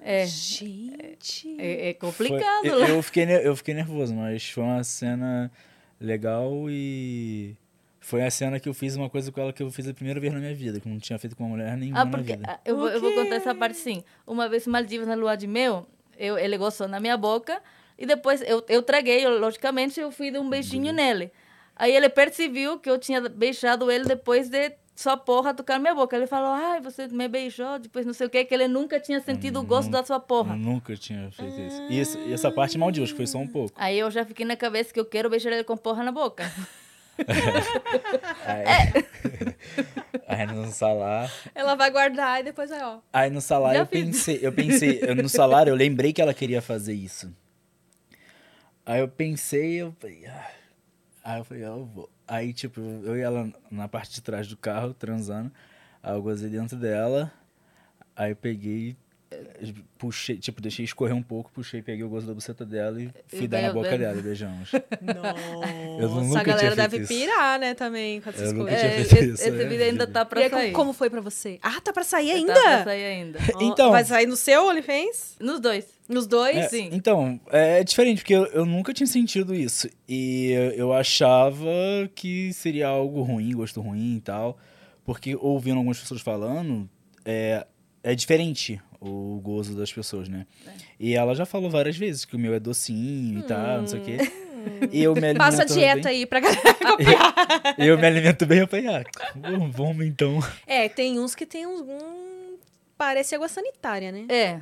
[0.00, 1.56] É, Gente.
[1.58, 2.88] é, é Foi- complicado eu, lá.
[2.88, 5.50] eu fiquei, eu fiquei nervoso, mas foi uma cena
[6.00, 7.56] legal e
[7.98, 10.20] foi a cena que eu fiz uma coisa com ela que eu fiz a primeira
[10.20, 12.10] vez na minha vida, que eu não tinha feito com uma mulher nenhuma Ah, na
[12.12, 12.46] porque vida.
[12.48, 14.04] ah, eu, vou, eu vou contar essa parte sim.
[14.24, 15.84] Uma vez em Maldivas, na lua de mel,
[16.16, 17.60] eu, ele gostou na minha boca
[17.98, 21.30] e depois eu, eu traguei, eu, logicamente, eu fui dar um beijinho nele.
[21.76, 26.14] Aí ele percebeu que eu tinha beijado ele depois de sua porra tocar minha boca.
[26.16, 29.20] Ele falou, ai, você me beijou, depois não sei o que, que ele nunca tinha
[29.20, 30.54] sentido o gosto da sua porra.
[30.54, 31.82] nunca tinha feito isso.
[31.90, 33.72] E, esse- e essa parte maldiva, acho que foi só um pouco.
[33.76, 36.44] Aí eu já fiquei na cabeça que eu quero beijar ele com porra na boca.
[38.44, 39.04] Aí,
[40.26, 42.98] aí no salário, Ela vai guardar e depois vai, ó.
[43.12, 44.04] aí no salário Já eu fiz.
[44.04, 47.32] pensei, eu pensei, eu- no salário eu lembrei que ela queria fazer isso.
[48.86, 50.50] Aí eu pensei, eu falei, ah.
[51.24, 52.10] aí eu falei, ah, eu vou.
[52.28, 55.50] Aí tipo, eu e ela na parte de trás do carro transando,
[56.02, 57.32] aí eu gozei dentro dela,
[58.14, 58.96] aí peguei
[59.98, 63.44] puxei, tipo, deixei escorrer um pouco, puxei, peguei o gozo da buceta dela e fui
[63.44, 63.98] E dar na boca bem.
[63.98, 64.70] dela e beijamos.
[64.72, 67.08] Nossa, nunca a galera deve isso.
[67.08, 68.82] pirar, né, também com essas Eu coisas.
[68.82, 70.06] É, esse, é, vídeo ainda vida.
[70.06, 70.72] tá E pra aí, como- sair.
[70.72, 71.58] como foi pra você?
[71.62, 72.52] Ah, tá pra sair Tá ainda?
[72.54, 73.38] pra sair ainda.
[73.60, 75.36] Então- Vai sair no seu OnlyFans?
[75.40, 75.86] Nos dois.
[76.08, 76.56] Nos dois?
[76.56, 76.90] É, sim.
[76.92, 79.88] Então, é diferente, porque eu, eu nunca tinha sentido isso.
[80.08, 81.66] E eu, eu achava
[82.14, 84.58] que seria algo ruim, gosto ruim e tal.
[85.04, 86.88] Porque ouvindo algumas pessoas falando,
[87.24, 87.66] é,
[88.04, 90.46] é diferente o gozo das pessoas, né?
[90.66, 90.70] É.
[91.00, 94.00] E ela já falou várias vezes que o meu é docinho e tal, não sei
[94.00, 94.18] o quê.
[94.92, 96.18] E eu me alimento Passa a dieta bem.
[96.20, 97.34] aí pra galera copiar.
[97.76, 99.04] Eu me alimento bem, eu falei, ah,
[99.70, 100.38] vamos, então.
[100.66, 101.80] É, tem uns que tem uns.
[101.82, 102.56] Um...
[102.96, 104.24] Parece água sanitária, né?
[104.28, 104.60] É.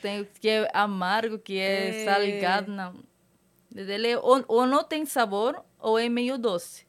[0.00, 2.04] Tem que é amargo, que é, É.
[2.04, 2.94] salgado, não.
[3.74, 6.84] Ele é, ou, ou não tem sabor, ou é meio doce.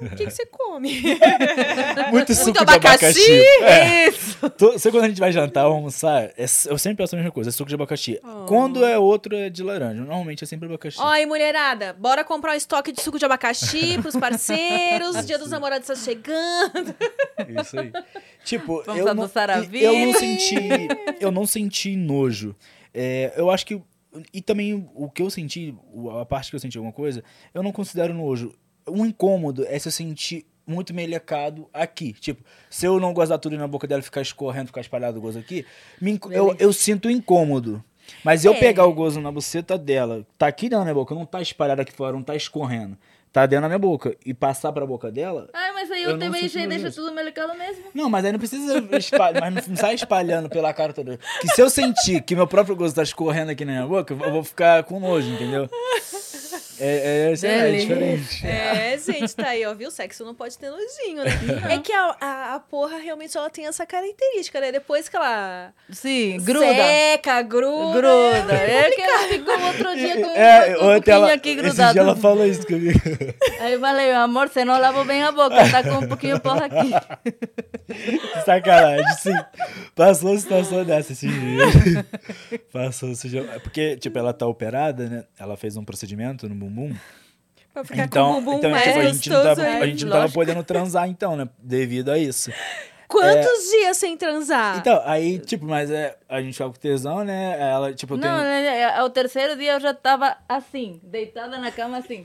[0.00, 0.90] O que, que você come?
[2.10, 3.06] Muito suco Muito de abacaxi.
[3.06, 3.42] abacaxi?
[3.62, 4.08] É.
[4.08, 4.50] Isso!
[4.50, 6.24] Tô- quando a gente vai jantar ou almoçar?
[6.36, 8.20] é eu sempre peço a mesma coisa, é suco de abacaxi.
[8.22, 8.46] Oh.
[8.46, 10.00] Quando é outro, é de laranja.
[10.00, 10.98] Normalmente é sempre abacaxi.
[11.00, 15.14] Ó, e mulherada, bora comprar um estoque de suco de abacaxi pros parceiros.
[15.24, 16.94] Dia dos namorados está chegando.
[17.60, 17.92] Isso aí.
[18.44, 19.30] Tipo, Vamos eu não,
[19.72, 20.56] eu não senti,
[21.20, 22.56] eu não senti nojo.
[22.92, 23.80] É, eu acho que
[24.32, 25.74] e também o que eu senti,
[26.20, 27.24] a parte que eu senti alguma coisa,
[27.54, 28.54] eu não considero nojo.
[28.88, 32.12] Um incômodo é se eu sentir muito melecado aqui.
[32.14, 35.20] Tipo, se eu não gozar tudo na boca dela e ficar escorrendo, ficar espalhado o
[35.20, 35.66] gozo aqui,
[36.00, 37.82] me inco- eu, eu sinto incômodo.
[38.24, 38.58] Mas eu É.
[38.58, 41.80] pegar o gozo na buceta dela, tá aqui dentro da minha boca, não tá espalhado
[41.82, 42.98] aqui fora, não tá escorrendo,
[43.32, 46.16] tá dentro da minha boca, e passar pra boca dela, Ai, mas aí Eu eu,
[46.16, 47.00] não também já nojo deixo disso.
[47.00, 47.84] tudo melecado mesmo.
[47.94, 51.16] não, mas aí não precisa espalhar, mas não sai espalhando pela cara toda.
[51.40, 54.32] Que se eu sentir que meu próprio gosto tá escorrendo aqui na minha boca, eu
[54.32, 55.68] vou ficar com nojo, entendeu?
[56.84, 57.80] É, é, é Delícia.
[57.80, 58.44] diferente.
[58.46, 59.88] É, gente, tá aí, ó, viu?
[59.90, 61.30] Sexo não pode ter nojinho, né?
[61.74, 64.72] É que a, a, a porra realmente ela tem essa característica, né?
[64.72, 66.66] Depois que ela Sim, gruda.
[66.66, 68.00] seca, gruda.
[68.00, 68.52] Gruda.
[68.54, 71.62] É que ela ficou outro dia com, É, com um ontem ela, pouquinho aqui esse
[71.62, 71.92] grudado.
[71.92, 73.00] dia ela falou isso comigo.
[73.60, 76.66] Aí eu falei, amor, você não lava bem a boca, tá com um pouquinho porra
[76.66, 76.90] aqui.
[78.44, 79.34] Sacanagem, sim.
[79.94, 82.04] Passou uma situação dessa esses dias.
[82.72, 85.24] Passou, esse dia- porque, tipo, ela tá operada, né?
[85.38, 86.71] Ela fez um procedimento no bumbum.
[87.72, 89.82] Pra ficar Então, com o bumbum então mais tipo, a gente não tava, aí.
[89.82, 91.48] a gente não tava podendo transar, então, né?
[91.58, 92.52] Devido a isso.
[93.08, 94.78] Quantos dias sem transar?
[94.78, 97.58] Então, aí, tipo, mas é, a gente ficava com tesão, né?
[97.60, 98.42] Ela, tipo, eu Não, tenho...
[98.42, 102.24] né, ao terceiro dia eu já tava assim, deitada na cama assim.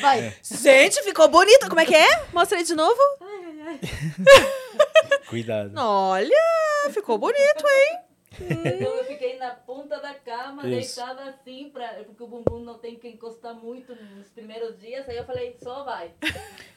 [0.00, 0.32] Vai.
[0.42, 1.68] Gente, ficou bonito.
[1.68, 2.24] Como é que é?
[2.32, 2.96] Mostra aí de novo.
[5.28, 5.72] Cuidado.
[5.76, 7.98] Olha, ficou bonito, hein?
[8.40, 10.96] Então eu fiquei na ponta da cama, Isso.
[10.96, 15.08] deitada assim, pra, porque o bumbum não tem que encostar muito nos primeiros dias.
[15.08, 16.10] Aí eu falei, só vai.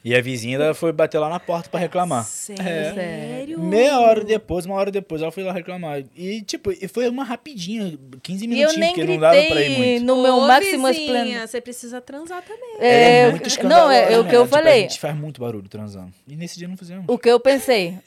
[0.04, 2.24] E a vizinha foi bater lá na porta pra reclamar.
[2.24, 3.58] Sério?
[3.60, 6.02] Meia hora depois, uma hora depois, ela foi lá reclamar.
[6.14, 9.62] E, tipo, e foi uma rapidinha, 15 E eu minutinhos, nem porque não dava pra
[9.62, 10.04] ir muito.
[10.04, 11.46] no meu Ô, máximo esplendor.
[11.46, 12.76] Você precisa transar também.
[12.80, 14.30] É, muito não, é, é o né?
[14.30, 14.80] que eu Tipo, A falei.
[14.82, 16.12] gente faz muito barulho transando.
[16.28, 17.04] E nesse dia não fizemos.
[17.08, 17.98] O que eu pensei.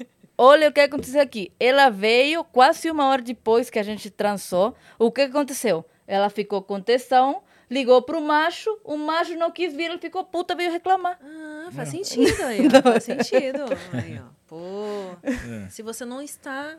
[0.41, 1.51] Olha o que aconteceu aqui.
[1.59, 4.73] Ela veio quase uma hora depois que a gente transou.
[4.97, 5.83] O que aconteceu?
[6.07, 10.55] Ela ficou com tesão, ligou pro macho, o macho não quis vir, ele ficou puta,
[10.55, 11.19] veio reclamar.
[11.21, 12.81] Ah, faz sentido aí, ó.
[12.81, 13.65] Faz sentido.
[13.91, 14.29] Aí, ó.
[14.47, 15.69] Pô, É.
[15.69, 16.77] se você não está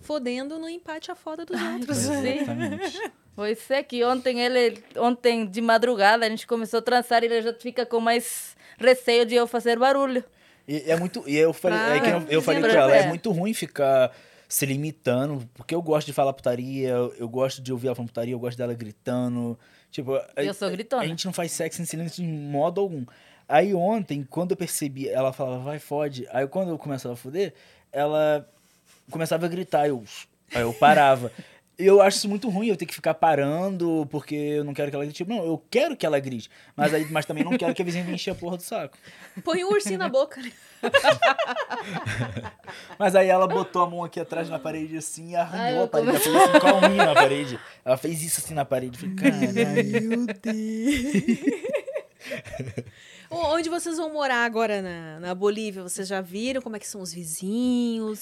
[0.00, 1.98] fodendo, não empate a foda dos outros.
[1.98, 2.38] Sim.
[2.38, 3.12] Exatamente.
[3.36, 7.42] Pois é que ontem ele, ontem de madrugada a gente começou a transar e ele
[7.42, 10.24] já fica com mais receio de eu fazer barulho.
[10.66, 11.24] E é muito.
[11.26, 13.08] E eu falei, é que eu, eu falei com Sempre ela, é é.
[13.08, 14.12] muito ruim ficar
[14.48, 18.34] se limitando, porque eu gosto de falar putaria, eu, gosto de ouvir ela falando putaria,
[18.34, 19.58] eu gosto dela gritando.
[19.90, 21.02] Tipo, a, Eu sou gritona.
[21.02, 23.04] a gente não faz sexo em silêncio de modo algum.
[23.48, 26.26] Aí ontem, quando eu percebi, ela falava, vai, fode.
[26.30, 27.54] Aí quando eu começava a foder,
[27.90, 28.46] ela
[29.10, 30.04] começava a gritar, eu,
[30.54, 31.32] aí eu parava.
[31.78, 34.94] Eu acho isso muito ruim, eu ter que ficar parando, porque eu não quero que
[34.94, 35.24] ela grite.
[35.24, 38.04] Não, eu quero que ela grite, mas, aí, mas também não quero que a vizinha
[38.04, 38.96] venha encher a porra do saco.
[39.42, 40.40] Põe um ursinho na boca.
[40.40, 40.52] né?
[42.98, 45.88] Mas aí ela botou a mão aqui atrás na parede assim e arranhou Ai, a
[45.88, 46.10] parede.
[46.10, 47.60] Ela fez assim com a unha na parede.
[47.84, 48.98] Ela fez isso assim na parede.
[48.98, 50.08] Falei, caralho.
[50.08, 51.38] Meu Deus.
[53.34, 55.82] Onde vocês vão morar agora na, na Bolívia?
[55.82, 58.18] Vocês já viram como é que são os vizinhos?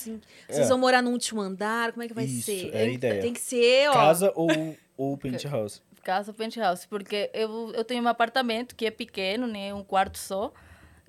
[0.49, 0.69] Vocês É.
[0.69, 1.91] vão morar no último andar?
[1.93, 2.71] Como é que vai Isso, ser?
[2.73, 3.21] é a ideia.
[3.21, 3.93] Tem que ser, ó.
[3.93, 4.49] Casa ou,
[4.97, 5.81] ou penthouse?
[6.05, 10.53] Casa penthouse, porque eu, eu tenho um apartamento que é pequeno, né, um quarto só.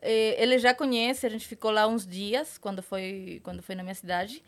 [0.01, 3.83] Eh, ele já conhece, a gente ficou lá uns dias quando foi quando foi na
[3.83, 4.43] minha cidade.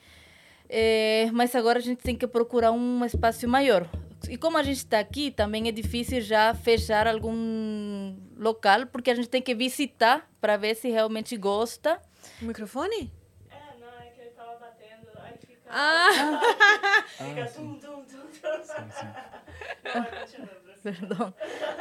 [0.68, 3.88] Eh, mas agora a gente tem que procurar um espaço maior.
[4.30, 9.16] E como a gente está aqui, também é difícil já fechar algum local, porque a
[9.16, 12.00] gente tem que visitar para ver se realmente gosta.
[12.42, 13.12] O microfone?
[13.52, 15.60] É, não, é que ele tava batendo, aí fica.
[15.70, 16.40] Ah!
[17.18, 19.08] Fica tum, tum, tum, tum.
[19.94, 20.48] Não.
[20.84, 21.34] Perdão.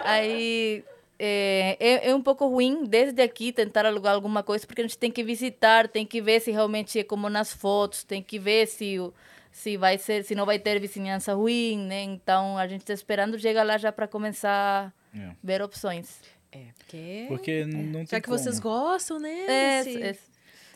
[0.04, 0.84] Aí
[1.18, 4.98] é, é, é um pouco ruim desde aqui tentar alugar alguma coisa, porque a gente
[4.98, 8.66] tem que visitar, tem que ver se realmente é como nas fotos, tem que ver
[8.66, 9.12] se o-
[9.52, 12.02] se vai ser, se não vai ter vizinhança ruim, né?
[12.02, 15.30] Então a gente está esperando chegar lá já para começar a É.
[15.44, 16.20] ver opções.
[16.50, 17.24] É, porque...
[17.28, 18.36] Porque não tem Já que como.
[18.38, 19.44] vocês gostam, né?
[19.80, 20.16] É, desse- é,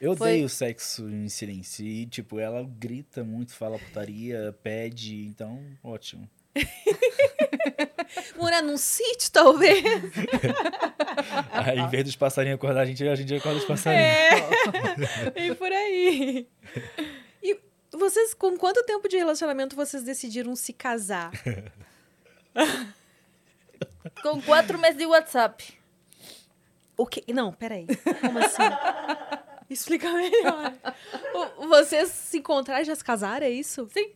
[0.01, 1.85] Eu foi- odeio sexo em silêncio.
[1.85, 5.25] E, tipo, ela grita muito, fala putaria, pede.
[5.27, 6.29] Então, ótimo.
[8.39, 9.83] Morar num sítio, talvez.
[11.53, 14.07] Aí, em vez dos passarinhos acordar a gente, a gente acorda os passarinhos.
[15.37, 15.47] É.
[15.47, 16.47] e por aí.
[17.99, 21.31] Vocês, com quanto tempo de relacionamento vocês decidiram se casar?
[24.23, 25.79] Com quatro meses de WhatsApp.
[26.97, 27.25] O que?
[27.33, 27.87] Não, peraí.
[28.21, 28.63] Como assim?
[29.69, 30.73] Explica melhor.
[31.59, 33.89] O- Vocês se encontraram e já se casaram, é isso?
[33.93, 34.13] Sim,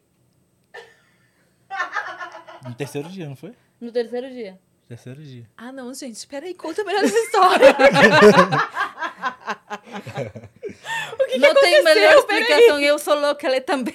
[2.66, 3.54] No terceiro dia, não foi?
[3.80, 4.58] no terceiro dia.
[4.88, 5.48] Terceiro dia.
[5.56, 7.76] Ah, não, gente, peraí, conta melhor essa história.
[10.70, 12.26] o que, que não tem melhor aconteceu?
[12.26, 12.42] Peraí.
[12.42, 12.80] explicação.
[12.80, 13.94] Eu sou louca, ela também.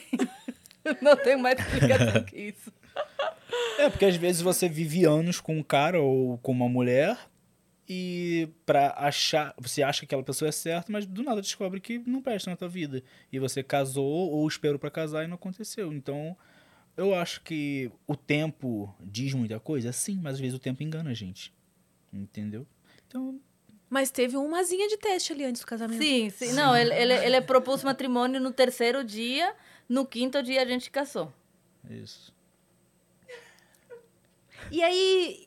[1.01, 2.73] não tem mais explicação que isso.
[3.79, 7.17] É, porque às vezes você vive anos com um cara ou com uma mulher
[7.87, 11.99] e pra achar, você acha que aquela pessoa é certa, mas do nada descobre que
[11.99, 13.03] não presta na tua vida.
[13.31, 15.93] E você casou ou esperou pra casar e não aconteceu.
[15.93, 16.35] Então,
[16.97, 21.11] eu acho que o tempo diz muita coisa, sim, mas às vezes o tempo engana
[21.11, 21.53] a gente.
[22.11, 22.65] Entendeu?
[23.07, 23.39] Então,
[23.89, 26.01] Mas teve umazinha de teste ali antes do casamento.
[26.01, 26.53] Sim, sim.
[26.53, 29.53] Não, ele, ele, ele propôs matrimônio no terceiro dia.
[29.87, 31.31] No quinto dia a gente casou.
[31.89, 32.33] isso.
[34.71, 35.45] E aí.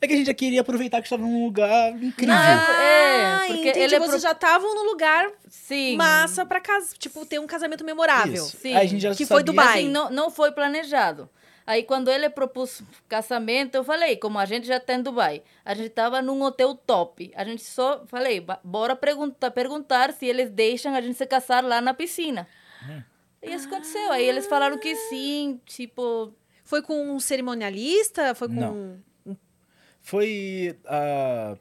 [0.00, 2.34] É que a gente já queria aproveitar que estava num lugar incrível.
[2.34, 3.78] Ah, é, Ah, porque entendi.
[3.80, 5.96] ele é Vocês pro- já estavam no lugar Sim.
[5.98, 8.32] massa pra casa, tipo, ter um casamento memorável.
[8.32, 8.56] Isso.
[8.56, 8.74] Sim.
[8.74, 9.78] Aí a gente já Que foi sabia- Dubai.
[9.80, 11.28] Assim, não, não foi planejado.
[11.66, 15.74] Aí, quando ele propôs casamento, eu falei, como a gente já tá em Dubai, a
[15.74, 17.30] gente tava num hotel top.
[17.36, 21.62] A gente só, falei, "Ba- bora perguntar, perguntar se eles deixam a gente se casar
[21.62, 22.46] lá na piscina.
[23.42, 24.10] E isso aconteceu.
[24.12, 26.32] Aí eles falaram que sim, tipo...
[26.64, 28.34] Foi com um cerimonialista?
[28.34, 28.54] Foi com.
[28.54, 29.00] Não.
[30.00, 31.56] Foi a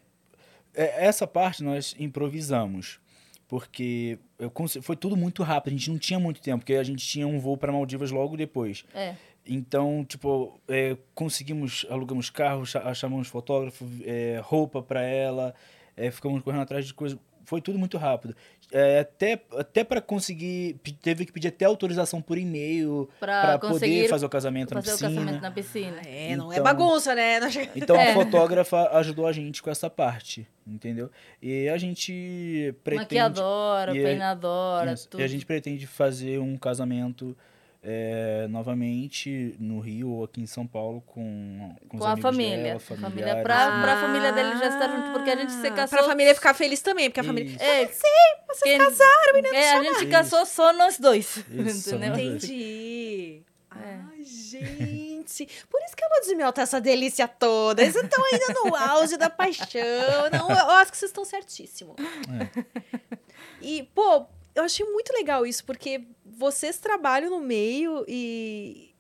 [0.73, 2.99] é- essa parte nós improvisamos
[3.47, 7.05] porque eu foi tudo muito rápido a gente não tinha muito tempo porque a gente
[7.05, 9.15] tinha um voo para Maldivas logo depois É.
[9.49, 15.53] então tipo é, conseguimos alugamos carro cha- chamamos fotógrafo é, roupa para ela
[15.97, 18.35] é, ficamos correndo atrás de coisas foi tudo muito rápido
[18.71, 24.07] É, até até para conseguir teve que pedir até autorização por e-mail Pra para poder
[24.07, 26.01] fazer o casamento na Fazer o piscina casamento na piscina.
[26.05, 27.39] É, não é Então- bagunça, né?
[27.75, 28.11] Então É.
[28.11, 31.09] a fotógrafa ajudou a gente com essa parte, entendeu?
[31.41, 33.03] E a gente pretende.
[33.15, 35.19] Maquiadora, e a- peinadora, tudo.
[35.19, 37.35] E a gente pretende fazer um casamento
[37.81, 42.57] é, novamente no Rio ou aqui em São Paulo com, com, os com a família.
[42.63, 45.97] dela, família pra, pra família dele já estar junto, porque a gente se Ah, casou.
[45.99, 47.49] Pra família ficar feliz também, porque a família.
[47.51, 47.63] Isso.
[47.63, 49.55] É, Vocês quem- casaram, menina.
[49.55, 51.37] é, a gente casou só nós dois.
[51.37, 52.09] Isso, entendeu?
[52.09, 52.43] nós dois.
[52.43, 53.43] Entendi.
[53.75, 53.99] É.
[54.11, 55.47] Ai, gente.
[55.69, 57.81] Por isso que a lua de mel tá essa delícia toda.
[57.83, 59.69] Vocês estão ainda no auge da paixão.
[60.33, 61.95] Não, eu acho que vocês estão certíssimo.
[63.61, 64.25] E, pô,
[64.61, 68.93] eu achei muito legal isso, porque vocês trabalham no meio e.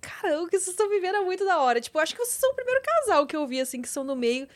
[0.00, 1.80] Cara, o que vocês estão vivendo é muito da hora.
[1.80, 4.04] Tipo, eu acho que vocês são o primeiro casal que eu vi, assim, que são
[4.04, 4.46] no meio,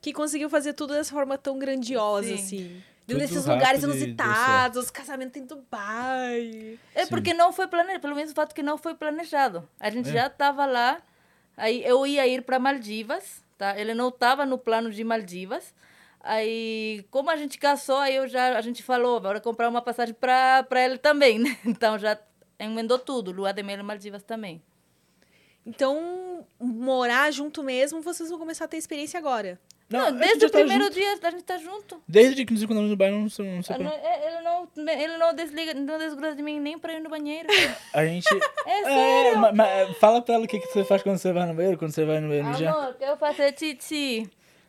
[0.00, 2.34] que conseguiu fazer tudo dessa forma tão grandiosa, Sim.
[2.34, 2.82] assim.
[3.06, 6.78] Tudo Nesses lugares inusitados, casamento em Dubai.
[6.94, 7.10] É Sim.
[7.10, 9.66] porque não foi planejado, pelo menos o fato que não foi planejado.
[9.80, 10.12] A gente É.
[10.12, 11.00] já estava lá,
[11.56, 13.78] aí eu ia ir para Maldivas, tá?
[13.80, 15.72] Ele não estava no plano de Maldivas.
[16.30, 20.14] Aí, como a gente casou, aí eu já, a gente falou, bora comprar uma passagem
[20.14, 21.56] para ele também, né?
[21.64, 22.18] Então já
[22.58, 24.62] emendou tudo, lua de mel em Maldivas também.
[25.64, 29.58] Então, morar junto mesmo, vocês vão começar a ter experiência agora.
[29.88, 30.94] Não, gente desde o tá primeiro junto.
[30.94, 32.02] dia a gente tá junto.
[32.06, 34.40] Desde o dia que nos encontramos no Dubai, não sei, não pra- não, é- ele
[34.42, 37.48] não, ele não desliga, não desgruda de mim nem para ir no banheiro.
[37.94, 38.26] A gente.
[38.66, 39.38] É É, sério.
[39.38, 41.78] ma- ma- fala pra ela o que, que você faz quando você vai no banheiro,
[41.78, 42.68] quando você vai no banheiro.
[42.68, 44.28] Amor, quero fazer xixi.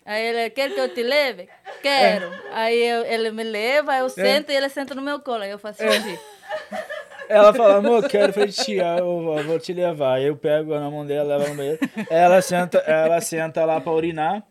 [0.10, 1.48] Aí ele, quer que eu te leve?
[1.84, 2.32] Quero.
[2.52, 5.44] Aí eu- ele me leva, eu sento e ele senta no meu colo.
[5.44, 6.20] Aí eu faço xixi.
[7.30, 10.16] Ela fala, amor, quero fazer xixi, eu vou- te levar.
[10.16, 11.78] Aí eu pego na mão dela, levo no banheiro.
[12.10, 14.42] Ela senta, ela senta lá pra urinar.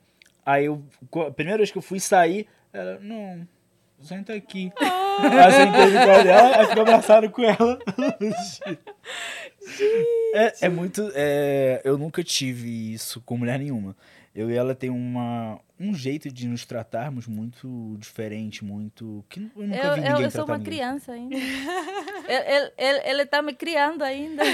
[0.47, 0.81] Aí eu,
[1.27, 3.45] a primeira vez que eu fui sair, ela, não,
[4.01, 4.73] senta aqui.
[4.81, 7.79] Aí eu sentei no colo dela, aí fico abraçado com ela.
[10.35, 11.11] É, é muito.
[11.15, 13.97] é, eu nunca tive isso com mulher nenhuma.
[14.39, 19.25] Eu e ela tem uma, um jeito de nos tratarmos muito diferente, muito.
[19.29, 20.73] que eu nunca Eu, vi eu, ninguém eu sou tratar uma ninguém.
[20.75, 21.35] criança ainda.
[22.29, 24.45] ele, ele, ele, tá me criando ainda.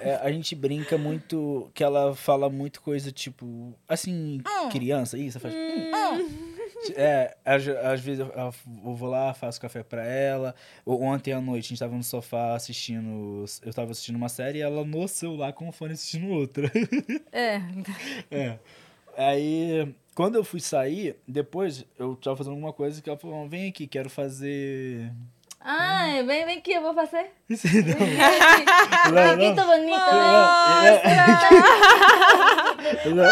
[0.00, 3.74] É, a gente brinca muito que ela fala muito coisa tipo.
[3.86, 4.68] Assim, Hum.
[4.70, 5.52] criança, isso, faz.
[6.96, 8.32] É, às, às vezes eu,
[8.84, 10.54] eu vou lá, faço café pra ela.
[10.86, 13.44] Ontem à noite a gente tava no sofá assistindo.
[13.62, 16.70] Eu tava assistindo uma série e ela no celular com o fone assistindo outra.
[17.32, 17.60] É.
[18.30, 18.58] é.
[19.16, 23.68] Aí, quando eu fui sair, depois eu tava fazendo alguma coisa que ela falou: vem
[23.68, 25.10] aqui, quero fazer.
[25.66, 27.30] Ai, vem, vem aqui, eu vou fazer.
[27.48, 27.82] Isso não.
[27.82, 29.56] Vem Não, aqui, não.
[29.56, 31.00] tô bonita, né?
[33.14, 33.24] Não,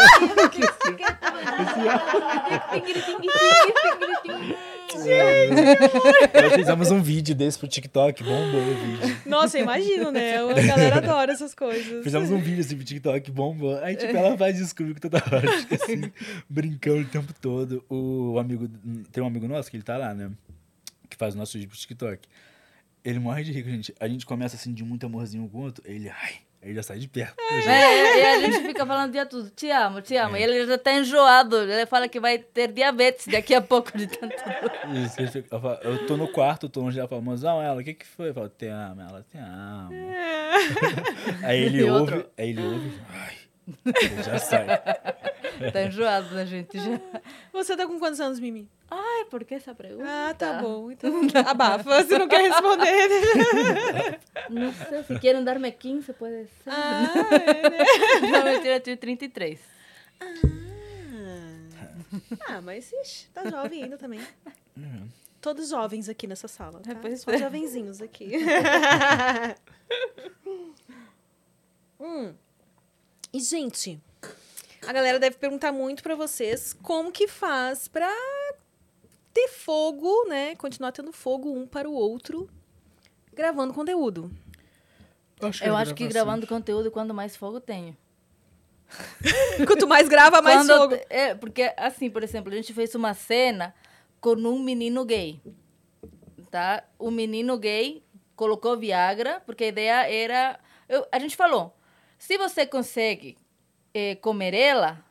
[4.95, 9.17] Nós fizemos um vídeo desse pro TikTok, bombou o vídeo.
[9.25, 10.37] Nossa, eu imagino, né?
[10.37, 12.03] A galera adora essas coisas.
[12.03, 13.77] Fizemos um vídeo assim pro TikTok, bombou.
[13.83, 16.11] Aí, tipo, ela faz isso comigo toda hora, fica assim,
[16.49, 17.83] brincando o tempo todo.
[17.89, 18.69] O amigo,
[19.11, 20.31] tem um amigo nosso que ele tá lá, né?
[21.09, 22.27] Que faz o nosso vídeo pro TikTok.
[23.03, 23.93] Ele morre de rico, gente.
[23.99, 26.97] A gente começa assim, de muito amorzinho com o outro, ele, ai, aí já sai
[26.99, 27.35] de perto.
[27.55, 27.67] gente.
[27.69, 30.37] É, e a gente fica falando o dia tudo, te amo, te amo.
[30.37, 34.07] E ele já tá enjoado, ele fala que vai ter diabetes daqui a pouco de
[34.07, 34.35] tanto.
[35.05, 37.81] Isso, ele fica- eu, falo- eu tô no quarto, tô longe dela, falo, mozão, ela,
[37.81, 38.29] o que que foi?
[38.29, 39.91] Eu falo, te amo, ela, te amo.
[41.43, 42.29] aí ele E ouve, outro?
[42.37, 43.35] aí ele ouve, ai,
[44.01, 44.65] ele já sai.
[45.71, 46.99] Tá enjoado da gente já.
[47.51, 48.67] Você tá com quantos anos, Mimi?
[48.95, 50.05] Ai, por que essa pergunta?
[50.07, 50.91] Ah, tá bom.
[50.91, 51.11] Então,
[51.47, 52.03] abafa.
[52.03, 54.19] Você não quer responder.
[54.49, 56.69] Não sei, se querem dar-me 15, pode ser.
[56.69, 58.29] Ah, é, né?
[58.29, 59.59] Não, mentira, eu tenho 33.
[62.47, 64.19] Ah, mas ixi, tá jovem ainda também.
[65.41, 66.91] Todos jovens aqui nessa sala, tá?
[66.91, 67.37] É, pois Só é.
[67.37, 68.31] jovenzinhos aqui.
[71.99, 72.33] Hum.
[73.31, 73.99] E, gente,
[74.85, 78.11] a galera deve perguntar muito pra vocês como que faz pra
[79.33, 80.55] ter fogo, né?
[80.55, 82.49] Continuar tendo fogo um para o outro,
[83.33, 84.31] gravando conteúdo.
[85.61, 87.97] Eu acho que gravando conteúdo, quando mais fogo tenho.
[89.67, 91.01] Quanto mais grava, mais Quando- fogo.
[91.09, 93.73] É, porque, assim, por exemplo, a gente fez uma cena
[94.21, 95.41] com um menino gay.
[96.51, 96.83] Tá?
[96.99, 98.03] O menino gay
[98.35, 100.59] colocou Viagra, porque a ideia era.
[100.87, 101.75] eu- a gente falou:
[102.19, 103.35] se você consegue
[103.93, 105.03] eh, comer ela,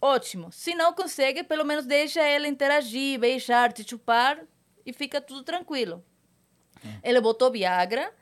[0.00, 0.50] ótimo.
[0.52, 4.40] Se não consegue, pelo menos deixa ela interagir, beijar, te chupar
[4.84, 6.04] e fica tudo tranquilo.
[7.02, 8.12] Ele botou Viagra.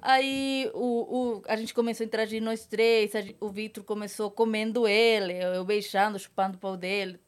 [0.00, 3.12] Aí o, o, a gente começou a interagir nós três.
[3.40, 7.18] o Vitor começou comendo ele, eu, beijando, chupando o pau dele.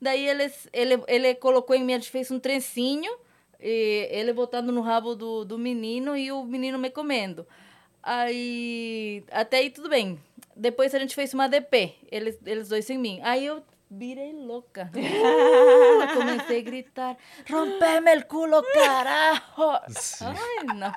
[0.00, 3.10] Daí ele, ele, ele colocou em mim, a gente fez um trencinho,
[3.58, 7.46] e ele botando no rabo do, do menino e o menino me comendo.
[8.08, 10.16] Aí, até aí tudo bem.
[10.54, 13.20] Depois a gente fez uma DP, eles, eles dois em mim.
[13.24, 14.88] Aí eu virei louca.
[15.98, 17.16] Ah, comecei a gritar,
[17.50, 19.42] rompeme el culo, carajo.
[20.20, 20.92] Ai, não.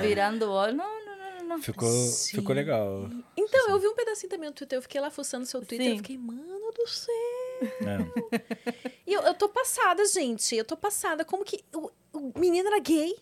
[0.00, 1.62] Virando o olho, não, não, não, não.
[1.62, 2.38] Ficou, Sim.
[2.38, 3.10] ficou legal.
[3.36, 4.78] Então, eu vi um pedacinho também no Twitter.
[4.78, 5.86] Eu fiquei lá fuçando seu Twitter.
[5.86, 5.96] Eu Sim.
[5.98, 7.14] fiquei, mano do céu.
[7.62, 8.78] É.
[9.06, 10.54] E eu, eu tô passada, gente.
[10.54, 11.24] Eu tô passada.
[11.24, 13.16] Como que o, o menino era gay?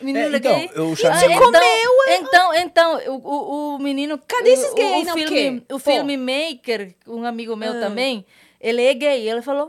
[0.00, 0.70] Menino É, então, gay.
[0.74, 4.18] eu chamei- então, então, então, o, o, o menino...
[4.26, 5.14] Cadê esses o- gay, O, não?
[5.14, 5.78] filme, o pô.
[5.78, 7.80] filme Maker, um amigo meu Ah.
[7.80, 8.26] também,
[8.60, 9.28] ele é gay.
[9.28, 9.68] Ele falou,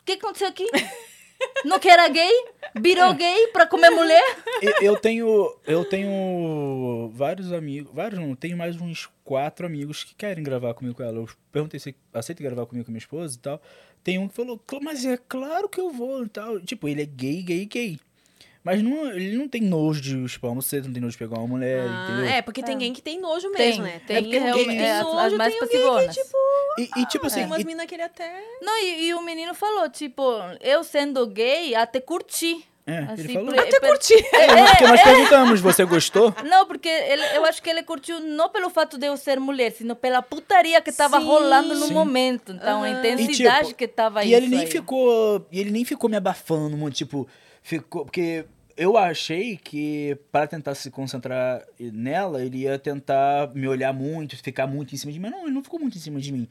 [0.00, 0.66] o que aconteceu aqui?
[1.64, 2.32] Não que era gay?
[2.80, 4.24] Virou gay pra comer mulher?
[4.60, 10.14] Eu- eu tenho eu tenho vários amigos vários não tenho mais uns quatro amigos que
[10.16, 13.38] querem gravar comigo com ela eu perguntei se aceita gravar comigo com minha esposa e
[13.38, 13.62] tal
[14.02, 17.02] tem um que falou "Cl- mas é claro que eu vou e tal tipo ele
[17.02, 18.00] é gay gay gay
[18.70, 21.38] mas não, ele não tem nojo de chupar uma você não tem nojo de pegar
[21.38, 22.78] uma mulher entendeu é, porque tem É.
[22.78, 24.00] gay que tem nojo Tem, mesmo, né?
[24.06, 26.16] tem é porque realmente- tem é, nojo, as mais tem gay passivonas.
[26.16, 26.36] que, tipo...
[26.78, 28.30] e, e, tipo assim tem umas e- minas que ele até...
[28.60, 30.22] Não, e, e o menino falou, tipo,
[30.60, 32.64] eu sendo gay, até curti.
[32.86, 34.14] É, Assim, ele falou por- Até per- curti.
[34.32, 38.48] É, porque nós perguntamos você gostou Não, porque ele, eu acho que ele curtiu não
[38.48, 41.26] pelo fato de eu ser mulher, sino pela putaria que tava Sim.
[41.26, 41.92] rolando no Sim.
[41.92, 42.52] momento.
[42.52, 42.98] Então, a Aham.
[42.98, 44.66] intensidade E, tipo, que tava E isso ele nem aí.
[44.66, 45.46] ficou.
[45.52, 47.28] E ele nem ficou me abafando muito, tipo,
[47.62, 48.06] ficou.
[48.06, 48.46] Porque
[48.78, 54.66] eu achei que para tentar se concentrar nela, ele ia tentar me olhar muito, ficar
[54.66, 55.28] muito em cima de mim.
[55.28, 56.48] Mas não, ele não ficou muito em cima de mim.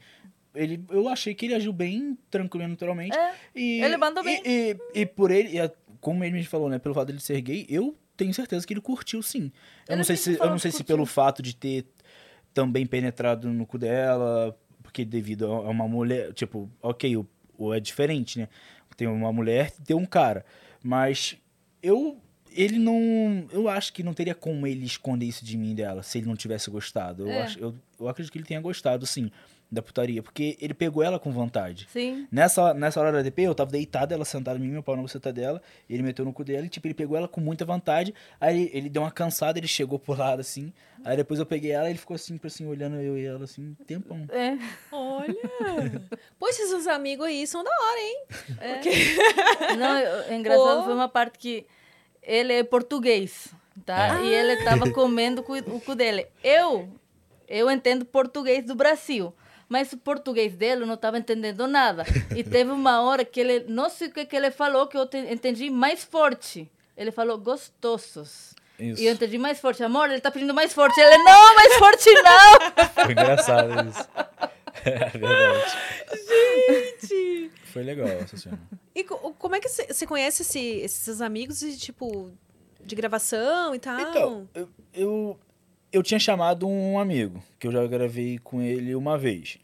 [0.54, 3.16] Ele, eu achei que ele agiu bem tranquilo e naturalmente.
[3.16, 4.42] É, e, ele mandou e- bem.
[4.44, 5.70] E, e por ele, e a-
[6.00, 8.80] como ele me falou, né, pelo fato dele ser gay, eu tenho certeza que ele
[8.80, 9.50] curtiu sim.
[9.88, 10.96] Eu não sei se, eu não sei se curtiu.
[10.96, 11.86] pelo fato de ter
[12.52, 17.26] também penetrado no cu dela, porque devido a a uma mulher, tipo, ok, o,
[17.56, 18.48] o é diferente, né?
[18.96, 20.44] Tem uma mulher e tem um cara.
[20.82, 21.36] Mas
[21.82, 22.18] eu.
[22.50, 23.46] Ele não.
[23.52, 26.34] Eu acho que não teria como ele esconder isso de mim dela, se ele não
[26.36, 27.24] tivesse gostado.
[27.24, 27.42] Eu, É.
[27.42, 29.30] acho, eu, eu acredito que ele tenha gostado, sim,
[29.70, 30.22] da putaria.
[30.22, 31.86] Porque ele pegou ela com vontade.
[31.92, 32.26] Sim.
[32.32, 35.02] Nessa, nessa hora da DP, eu tava deitado, ela sentada em mim, meu pau na
[35.02, 37.64] buceta dela, e ele meteu no cu dela, e tipo, ele pegou ela com muita
[37.64, 40.72] vontade, aí ele, ele deu uma cansada, ele chegou pro lado, assim,
[41.04, 43.76] aí depois eu peguei ela, e ele ficou assim, assim, olhando eu e ela, assim,
[43.78, 44.26] um tempão.
[44.30, 44.56] É.
[44.90, 45.34] Olha.
[46.38, 48.24] Pô, esses seus amigos aí são da hora, hein?
[49.78, 50.84] Não, eu- é engraçado, Pô.
[50.84, 51.66] foi uma parte que
[52.22, 53.48] ele é português,
[53.84, 54.20] tá?
[54.22, 56.26] E ele tava comendo o cu dele.
[56.42, 56.88] Eu,
[57.46, 59.32] eu entendo português do Brasil,
[59.68, 62.04] mas o português dele não estava entendendo nada.
[62.36, 65.06] E teve uma hora que ele, não sei o que, que ele falou, que eu
[65.06, 66.70] te- entendi mais forte.
[66.96, 68.54] Ele falou gostosos.
[68.78, 69.02] Isso.
[69.02, 69.82] E eu entendi mais forte.
[69.82, 70.98] Amor, ele tá pedindo mais forte.
[71.00, 72.84] Ele, não, mais forte não!
[73.04, 74.08] Foi engraçado isso.
[74.84, 75.76] É verdade.
[76.28, 77.50] Gente!
[77.72, 78.58] Foi legal essa cena.
[78.94, 82.30] E co- como é que você conhece esse- esses seus amigos de tipo
[82.80, 84.00] de gravação e tal?
[84.00, 85.40] Então, eu, eu,
[85.92, 89.58] eu tinha chamado um amigo, que eu já gravei com ele uma vez.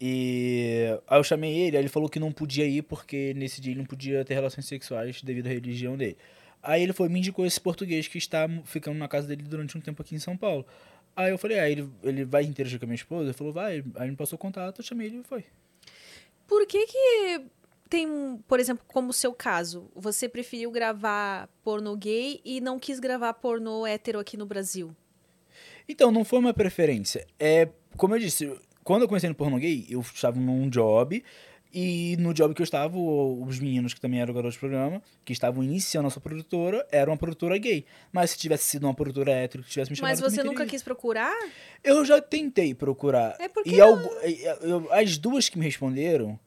[0.00, 3.72] E aí eu chamei ele, aí ele falou que não podia ir porque nesse dia
[3.72, 6.18] ele não podia ter relações sexuais devido à religião dele.
[6.62, 9.80] Aí ele foi me indicou esse português que está ficando na casa dele durante um
[9.80, 10.66] tempo aqui em São Paulo.
[11.14, 13.24] Aí eu falei, ah, ele, ele vai interagir com a minha esposa?
[13.24, 13.82] Ele falou, vai.
[13.94, 15.44] Aí me passou o contato, eu chamei ele e foi.
[16.46, 17.40] Por que que
[17.88, 23.00] tem, por exemplo, como o seu caso, você preferiu gravar pornô gay e não quis
[23.00, 24.94] gravar pornô hétero aqui no Brasil?
[25.88, 27.26] Então, não foi uma preferência.
[27.38, 31.22] É, como eu disse, quando eu comecei no pornô gay, eu estava num job.
[31.78, 35.32] E no job que eu estava, os meninos que também eram garotos de programa, que
[35.32, 37.84] estavam iniciando a sua produtora, era uma produtora gay.
[38.10, 40.82] Mas se tivesse sido uma produtora hétero que tivesse me chamado, Mas você nunca quis
[40.82, 41.34] procurar?
[41.84, 43.36] Eu já tentei procurar.
[43.38, 46.38] É porque E eu- as duas que me responderam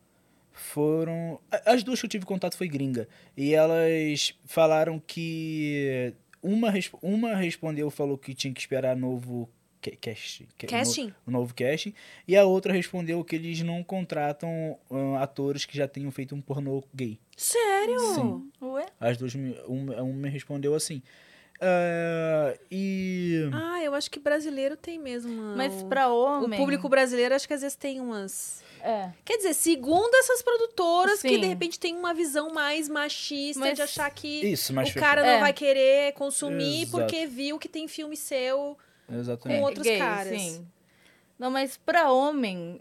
[0.52, 1.40] foram.
[1.66, 3.08] As duas que eu tive contato foi gringa.
[3.38, 6.14] E elas falaram que.
[6.42, 6.72] Uma,
[7.02, 9.50] uma respondeu, falou que tinha que esperar novo
[9.82, 11.14] ca- cast, ca- no- Casting?
[11.28, 11.94] o novo casting.
[12.28, 16.42] E a outra respondeu que eles não contratam ah, atores que já tenham feito um
[16.42, 17.20] pornô gay.
[17.36, 18.00] Sério?
[18.16, 18.52] Sim.
[18.62, 18.86] Ué?
[19.00, 21.02] As duas, me, um, um me respondeu assim.
[21.62, 23.50] Ah, e.
[23.54, 25.32] Ah, eu acho que brasileiro tem mesmo.
[25.32, 26.60] uma- Mas o- pra O homem...
[26.60, 28.64] público brasileiro acho que às vezes tem umas.
[28.82, 29.12] É.
[29.26, 31.40] Quer dizer, segundo essas produtoras que Sim.
[31.42, 35.30] de repente tem uma visão mais machista Mas- de achar que Isso, o cara não
[35.30, 35.40] É.
[35.42, 36.92] vai querer consumir Exato.
[37.04, 38.78] porque viu que tem filme seu.
[39.12, 39.60] Exatamente.
[39.60, 40.40] com outros gay, caras.
[40.42, 40.68] Sim.
[41.38, 42.80] Não, mas pra homem,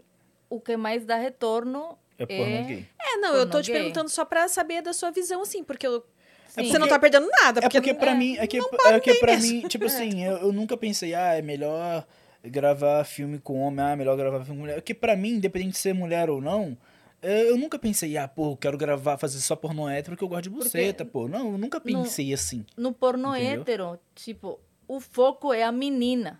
[0.49, 2.63] o que mais dá retorno É pornô é...
[2.63, 2.89] gay.
[3.01, 3.81] É, não, eu tô te gay.
[3.81, 6.05] perguntando só pra saber da sua visão, assim, porque eu-
[6.49, 6.69] Sim.
[6.71, 7.59] você não tá perdendo nada.
[7.63, 10.75] É porque pra mim, é que, é que pra mim, tipo assim, eu, eu nunca
[10.75, 12.05] pensei, ah, é melhor
[12.43, 14.75] gravar filme com homem, ah, é melhor gravar filme com mulher.
[14.75, 16.77] Porque pra mim, independente de ser mulher ou não,
[17.21, 20.43] eu nunca pensei, ah, pô, eu quero gravar, fazer só pornô hétero porque eu gosto
[20.43, 21.27] de buceta, pô.
[21.27, 22.65] Não, eu nunca no- pensei assim.
[22.77, 23.61] No pornô Entendeu?
[23.61, 26.39] hétero, tipo, o foco é a menina.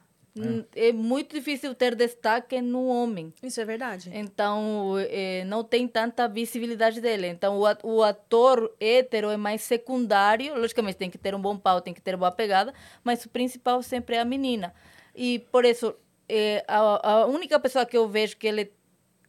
[0.76, 3.34] É muito difícil ter destaque no homem.
[3.44, 4.10] Isso é verdade.
[4.14, 7.28] Então, eh, não tem tanta visibilidade dele.
[7.28, 10.56] Então, o, at- o ator hétero é mais secundário.
[10.56, 12.74] Logicamente, tem que ter um bom pau, tem que ter boa pegada.
[13.04, 14.74] Mas o principal sempre é a menina.
[15.16, 15.94] E, por isso,
[16.28, 18.72] eh, a, a única pessoa que eu vejo que ele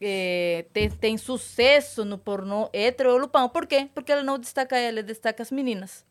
[0.00, 3.48] eh, tem, tem sucesso no pornô hétero é o Lupão.
[3.48, 3.88] Por quê?
[3.94, 6.04] Porque ele não destaca ele, destaca as meninas.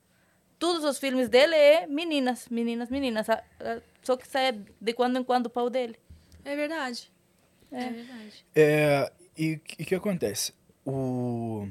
[0.60, 3.26] Todos os filmes dele é meninas, meninas, meninas.
[4.03, 5.95] Só que sai de quando em quando o pau dele.
[6.43, 7.10] É verdade.
[7.72, 7.89] É, É.
[7.89, 8.45] verdade.
[8.55, 10.53] É, e o que, acontece?
[10.86, 11.66] O,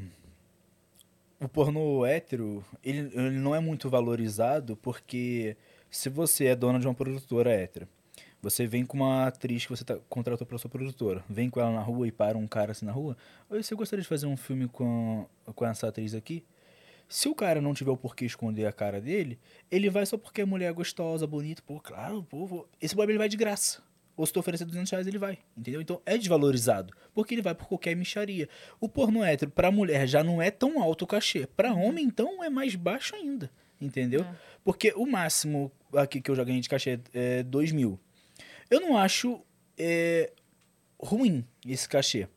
[1.39, 5.57] o pornô hétero, ele, ele não é muito valorizado porque
[5.91, 7.87] se você é dona de uma produtora hétero,
[8.41, 11.73] você vem com uma atriz que você tá, contratou para sua produtora, vem com ela
[11.73, 13.17] na rua e para um cara assim na rua,
[13.51, 16.45] você gostaria de fazer um filme com, com essa atriz aqui?
[17.09, 19.39] Se o cara não tiver o porquê esconder a cara dele,
[19.71, 23.19] ele vai só porque a mulher é gostosa, bonita, pô, claro, pô, esse boy ele
[23.19, 23.83] vai de graça.
[24.15, 25.81] Ou se tu oferecer 200 reais, ele vai, entendeu?
[25.81, 28.49] Então é desvalorizado, porque ele vai por qualquer micharia.
[28.81, 31.47] O porno hétero, pra mulher, já não é tão alto o cachê.
[31.47, 33.49] Pra homem, então, é mais baixo ainda,
[33.81, 34.27] entendeu?
[34.65, 37.99] Porque o máximo aqui que eu já ganhei de cachê é 2 mil.
[38.69, 39.41] Eu não acho
[39.79, 40.33] é,
[41.01, 42.29] ruim esse cachê.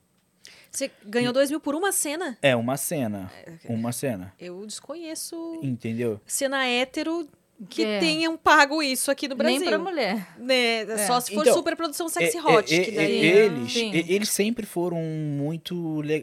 [0.72, 2.38] Você ganhou dois mil por uma cena?
[2.42, 3.30] É uma cena,
[3.66, 6.20] uma cena, Eu desconheço entendeu?
[6.26, 7.28] cena hétero
[7.70, 8.00] que É.
[8.00, 9.60] tenham pago isso aqui no Brasil.
[9.60, 10.36] Nem pra mulher.
[10.40, 10.98] Né?
[11.06, 12.74] Só se for Então, superprodução sexy É, hot.
[12.74, 13.26] é, que é, daí...
[13.26, 13.92] eles, Sim.
[13.94, 15.76] e- eles sempre foram muito,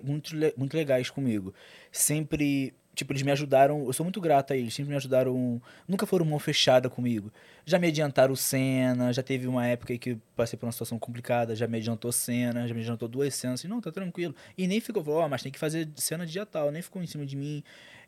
[0.03, 1.55] muito, muito legais comigo.
[1.93, 6.05] Sempre, tipo, eles me ajudaram, eu sou muito grato a eles, sempre me ajudaram, nunca
[6.05, 7.33] foram mão fechada comigo.
[7.65, 11.69] Já me adiantaram cena, já teve uma época que passei por uma situação complicada, já
[11.69, 14.35] me adiantou cena, já me adiantou duas cenas, assim, não, tá tranquilo.
[14.57, 17.25] E nem ficou, ó, mas tem que fazer cena dia tal, nem ficou em cima
[17.25, 17.63] de mim.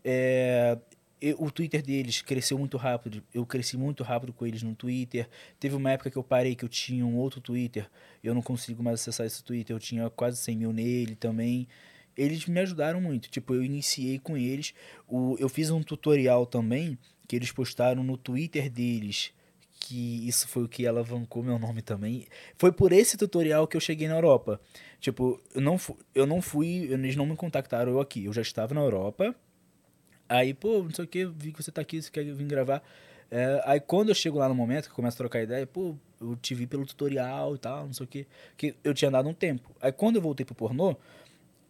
[0.04, 0.76] É,
[1.38, 3.22] o Twitter deles cresceu muito rápido.
[3.32, 5.28] Eu cresci muito rápido com eles no Twitter.
[5.60, 7.88] Teve uma época que eu parei que eu tinha um outro Twitter.
[8.24, 9.76] Eu não consigo mais acessar esse Twitter.
[9.76, 11.68] Eu tinha quase 100 mil nele também.
[12.16, 13.30] Eles me ajudaram muito.
[13.30, 14.74] Tipo, eu iniciei com eles.
[15.08, 19.32] O, eu fiz um tutorial também que eles postaram no Twitter deles.
[19.80, 22.26] Que isso foi o que alavancou meu nome também.
[22.58, 24.60] Foi por esse tutorial que eu cheguei na Europa.
[25.00, 26.88] Tipo, eu não, fu- eu não fui.
[26.92, 28.26] Eles não me contactaram eu aqui.
[28.26, 29.34] Eu já estava na Europa.
[30.28, 32.82] Aí, pô, não sei o que, vi que você tá aqui, você quer vir gravar.
[33.30, 35.96] É, aí quando eu chego lá no momento que eu começo a trocar ideia, pô,
[36.20, 39.28] eu te vi pelo tutorial e tal, não sei o que, que eu tinha dado
[39.28, 39.70] um tempo.
[39.80, 40.96] Aí quando eu voltei pro pornô,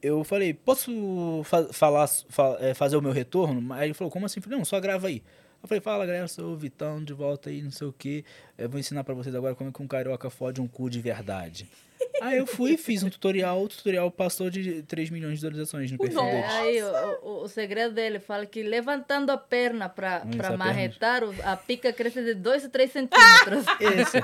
[0.02, 3.72] eu falei, posso fa falar, fa é, fazer o meu retorno?
[3.74, 4.38] Aí ele falou, como assim?
[4.40, 5.22] Eu falei, não, só grava aí.
[5.62, 8.24] Eu falei, fala galera, sou o Vitão, de volta aí, não sei o que.
[8.56, 11.00] Eu vou ensinar pra vocês agora como é que um carioca fode um cu de
[11.00, 11.68] verdade.
[12.22, 15.96] Aí eu fui, fiz um tutorial, o tutorial passou de 3 milhões de visualizações no
[15.98, 16.50] perfil É, deles.
[16.50, 20.56] aí o, o, o segredo dele fala que levantando a perna para Isso, a perna.
[20.58, 23.64] marretar, o- a pica cresce de 2 a 3 centímetros.
[23.80, 24.16] Isso.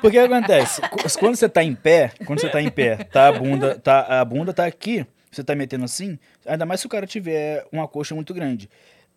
[0.00, 0.80] Porque o que acontece?
[0.82, 4.20] Qu- Quando você tá em pé, quando você tá em pé, tá a bunda, tá,
[4.20, 7.88] a bunda tá aqui, você tá metendo assim, ainda mais se o cara tiver uma
[7.88, 8.68] coxa muito grande.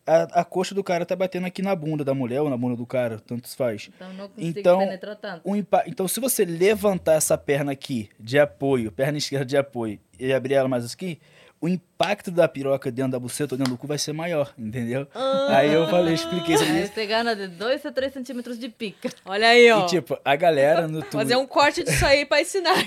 [0.07, 2.75] A, a coxa do cara tá batendo aqui na bunda da mulher ou na bunda
[2.75, 3.89] do cara, tanto faz.
[3.95, 5.55] Então não consigo Então, penetrar tanto.
[5.55, 10.31] Impa- Então, se você levantar essa perna aqui de apoio, perna esquerda de apoio, e
[10.31, 11.19] abrir ela mais aqui,
[11.61, 15.07] o impacto da piroca dentro da buceta ou dentro do cu vai ser maior, entendeu?
[15.49, 16.63] Aí eu falei, expliquei isso.
[16.63, 19.09] você ganha de 2 a 3 centímetros de pica.
[19.25, 19.85] Olha aí, ó.
[19.85, 21.19] E tipo, a galera no Twitter.
[21.19, 22.75] Fazer um corte disso aí pra ensinar.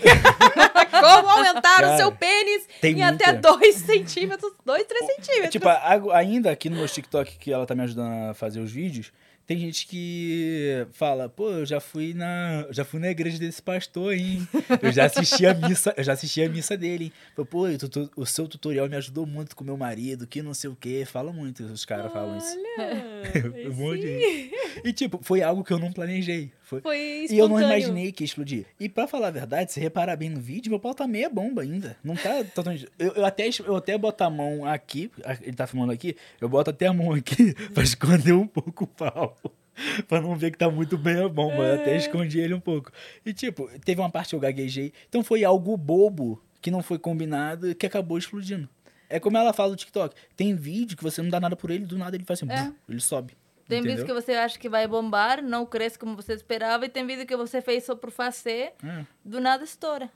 [0.91, 3.53] Como aumentar Cara, o seu pênis em até muita.
[3.53, 5.51] 2 centímetros, 2, 3 centímetros.
[5.51, 5.69] Tipo,
[6.13, 9.13] ainda aqui no meu TikTok, que ela tá me ajudando a fazer os vídeos,
[9.49, 12.67] tem gente que fala, pô, eu já fui na.
[12.71, 14.47] Já fui na igreja desse pastor, hein?
[14.83, 17.05] Eu já assisti a missa, eu já assisti a missa dele,
[17.37, 17.45] hein?
[17.47, 20.69] Pô, o tutu- o seu tutorial me ajudou muito com meu marido, que não sei
[20.69, 21.05] o quê.
[21.11, 22.55] Fala muito, os caras falam isso.
[23.71, 24.51] Um monte de-
[24.85, 26.53] E tipo, foi algo que eu não planejei.
[26.69, 26.83] Foi...
[26.83, 28.67] foi E eu não imaginei que ia explodir.
[28.79, 31.63] E pra falar a verdade, se reparar bem no vídeo, meu pau tá meia bomba
[31.63, 31.97] ainda.
[32.05, 32.87] Não tá totalmente.
[32.99, 35.11] Eu, eu até, eu até boto a mão aqui,
[35.43, 38.87] ele tá filmando aqui, eu boto até a mão aqui pra esconder um pouco o
[38.87, 39.37] pau.
[40.09, 41.63] pra não ver que tá muito bem a bomba.
[41.63, 42.91] Eu até escondi ele um pouco.
[43.25, 44.93] E tipo, teve uma parte que eu gaguejei.
[45.09, 48.69] Então foi algo bobo, que não foi combinado, que acabou explodindo.
[49.09, 50.15] É como ela fala no TikTok.
[50.37, 52.73] Tem vídeo que você não dá nada por ele, do nada ele faz assim, É.
[52.89, 53.35] ele sobe.
[53.69, 53.97] Tem Entendeu?
[53.99, 57.27] vídeo que você acha que vai bombar, não cresce como você esperava, e tem vídeo
[57.27, 60.11] que você fez só por fazer, É, do nada estoura.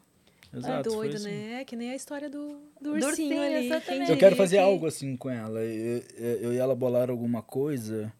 [0.55, 1.31] exato, foi doido, assim.
[1.31, 1.65] né?
[1.65, 3.67] Que nem a história do, do Do ursinho, ursinho, ali.
[3.67, 4.11] exatamente.
[4.11, 5.61] Eu quero fazer algo assim com ela.
[5.61, 8.11] Eu, eu, eu e ela bolaram alguma coisa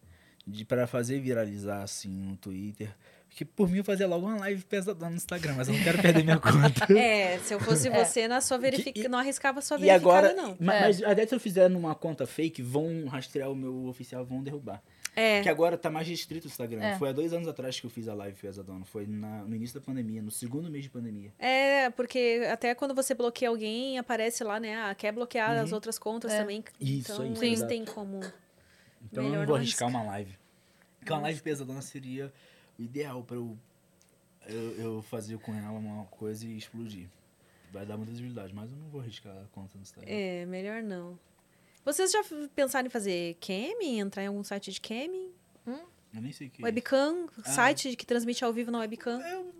[0.45, 2.89] de para fazer viralizar assim no Twitter.
[3.35, 5.99] Que por mim eu fazia logo uma live pesadona no Instagram, mas eu não quero
[5.99, 6.85] perder minha conta.
[6.95, 8.93] É, se eu fosse você, na sua verific...
[8.93, 10.55] Que- e- não arriscava a sua e verificada, agora, não.
[10.59, 10.81] ma- É.
[10.81, 14.83] mas até se eu fizer numa conta fake, vão rastrear o meu oficial, vão derrubar.
[15.15, 15.41] É.
[15.41, 16.81] Que agora tá mais restrito o Instagram.
[16.83, 16.97] É.
[16.97, 18.83] Foi há dois anos atrás que eu fiz a live pesadona.
[18.85, 21.31] Foi na- no início da pandemia, no segundo mês de pandemia.
[21.37, 24.75] É, porque até quando você bloqueia alguém, aparece lá, né?
[24.75, 25.75] Ah, quer bloquear as Uhum.
[25.75, 26.39] outras contas É.
[26.39, 26.63] também.
[26.81, 27.69] Isso então, aí, eles exato.
[27.69, 28.19] têm como.
[29.03, 30.35] Então eu não vou arriscar uma live.
[30.99, 32.33] Porque uma live pesadona seria
[32.79, 33.57] o ideal pra eu,
[34.47, 37.07] eu, eu fazer com ela uma coisa e explodir.
[37.71, 40.09] Vai dar muita visibilidade, mas eu não vou arriscar a conta no Instagram.
[40.11, 41.17] É, melhor não.
[41.85, 42.21] Vocês já
[42.55, 43.99] pensaram em fazer camming?
[43.99, 45.29] Entrar em algum site de camming?
[46.15, 47.25] Eu nem sei o que é Webcam?
[47.43, 47.49] Ah.
[47.49, 49.19] Site que transmite ao vivo na webcam?
[49.19, 49.51] Eu,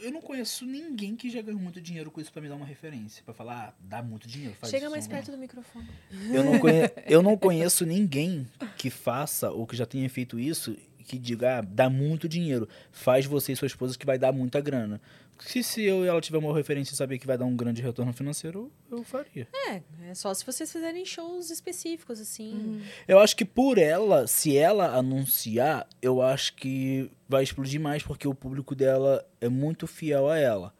[0.00, 2.64] eu não conheço ninguém que já ganhou muito dinheiro com isso pra me dar uma
[2.64, 3.24] referência.
[3.24, 4.54] Pra falar, ah, dá muito dinheiro.
[4.60, 5.88] Faz Chega isso, mais perto do microfone.
[6.32, 8.46] Eu não, conhe- eu não conheço ninguém
[8.78, 12.68] que faça ou que já tenha feito isso que diga, ah, dá muito dinheiro.
[12.92, 15.00] Faz você e sua esposa que vai dar muita grana.
[15.38, 17.82] Se, se eu e ela tiver uma referência e saber que vai dar um grande
[17.82, 19.46] retorno financeiro, eu faria.
[19.68, 22.82] É, é só se vocês fizerem shows específicos, assim.
[23.06, 28.26] Eu acho que por ela, se ela anunciar, eu acho que vai explodir mais, porque
[28.26, 30.72] o público dela é muito fiel a ela.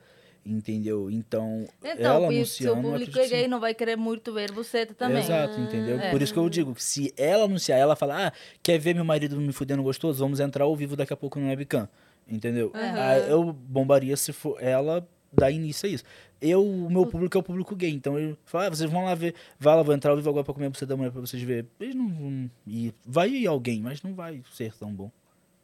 [0.48, 1.10] Entendeu?
[1.10, 2.88] Então, Então, ela e se o anunciando.
[2.88, 3.30] público é sim.
[3.30, 5.18] gay, não vai querer muito ver você também.
[5.18, 5.98] Exato, entendeu?
[5.98, 6.10] É.
[6.12, 8.32] Por isso que eu digo que se ela anunciar, ela falar, ah,
[8.62, 10.20] quer ver meu marido me fudendo gostoso?
[10.20, 11.88] Vamos entrar ao vivo daqui a pouco no webcam.
[12.28, 12.70] Entendeu?
[12.74, 16.04] Ah, eu bombaria se for ela dar início a isso.
[16.40, 19.14] Eu, o meu público é o público gay, então eu falo, ah, vocês vão lá
[19.14, 21.42] ver, vai lá, vou entrar ao vivo agora pra comer você da mulher pra vocês
[21.42, 21.70] verem.
[21.80, 22.94] Eles não vão ir.
[23.04, 25.10] Vai ir alguém, mas não vai ser tão bom.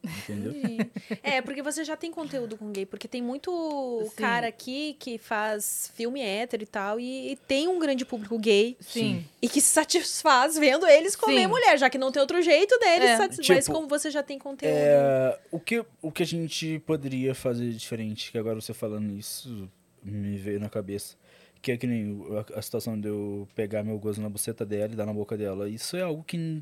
[0.05, 0.53] Entendeu?
[0.53, 0.91] Entendi.
[1.23, 4.17] É, porque você já tem conteúdo com gay, porque tem muito Sim.
[4.17, 8.77] cara aqui que faz filme hétero e tal, e, e tem um grande público gay
[8.81, 9.25] Sim.
[9.41, 11.47] e que se satisfaz vendo eles comer Sim.
[11.47, 13.17] mulher, já que não tem outro jeito deles, É.
[13.17, 14.75] satis- mas Tipo, como você já tem conteúdo.
[14.75, 19.69] É, o, que, o que a gente poderia fazer diferente, que agora você falando isso
[20.03, 21.15] me veio na cabeça,
[21.61, 22.21] que é que nem
[22.55, 25.37] a, a situação de eu pegar meu gozo na buceta dela e dar na boca
[25.37, 25.69] dela.
[25.69, 26.61] Isso é algo que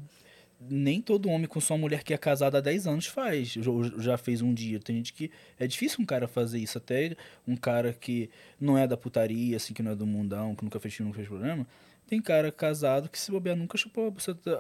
[0.69, 4.19] nem todo homem com sua mulher que é casada há 10 anos faz, ou já
[4.19, 4.79] fez um dia.
[4.81, 5.31] Tem gente que.
[5.59, 8.29] É difícil um cara fazer isso, até um cara que
[8.61, 11.17] não é da putaria, assim, que não é do mundão, que nunca fez filme, nunca
[11.17, 11.67] fez programa.
[12.09, 14.13] Tem cara casado que se bobear nunca chupou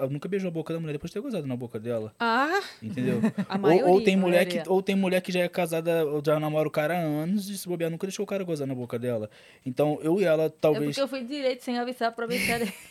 [0.08, 2.14] nunca beijou a boca da mulher depois de ter gozado na boca dela.
[2.20, 3.20] Ah, Entendeu?
[3.48, 3.86] a Ou, maioria.
[3.88, 4.62] ou tem mulher maioria.
[4.62, 7.48] que, ou tem mulher que já é casada, ou já namora o cara há anos
[7.50, 9.28] e se bobear nunca deixou o cara gozar na boca dela.
[9.66, 10.84] Então, eu e ela É talvez.
[10.90, 12.72] porque eu fui direito sem avisar pra beijar ele.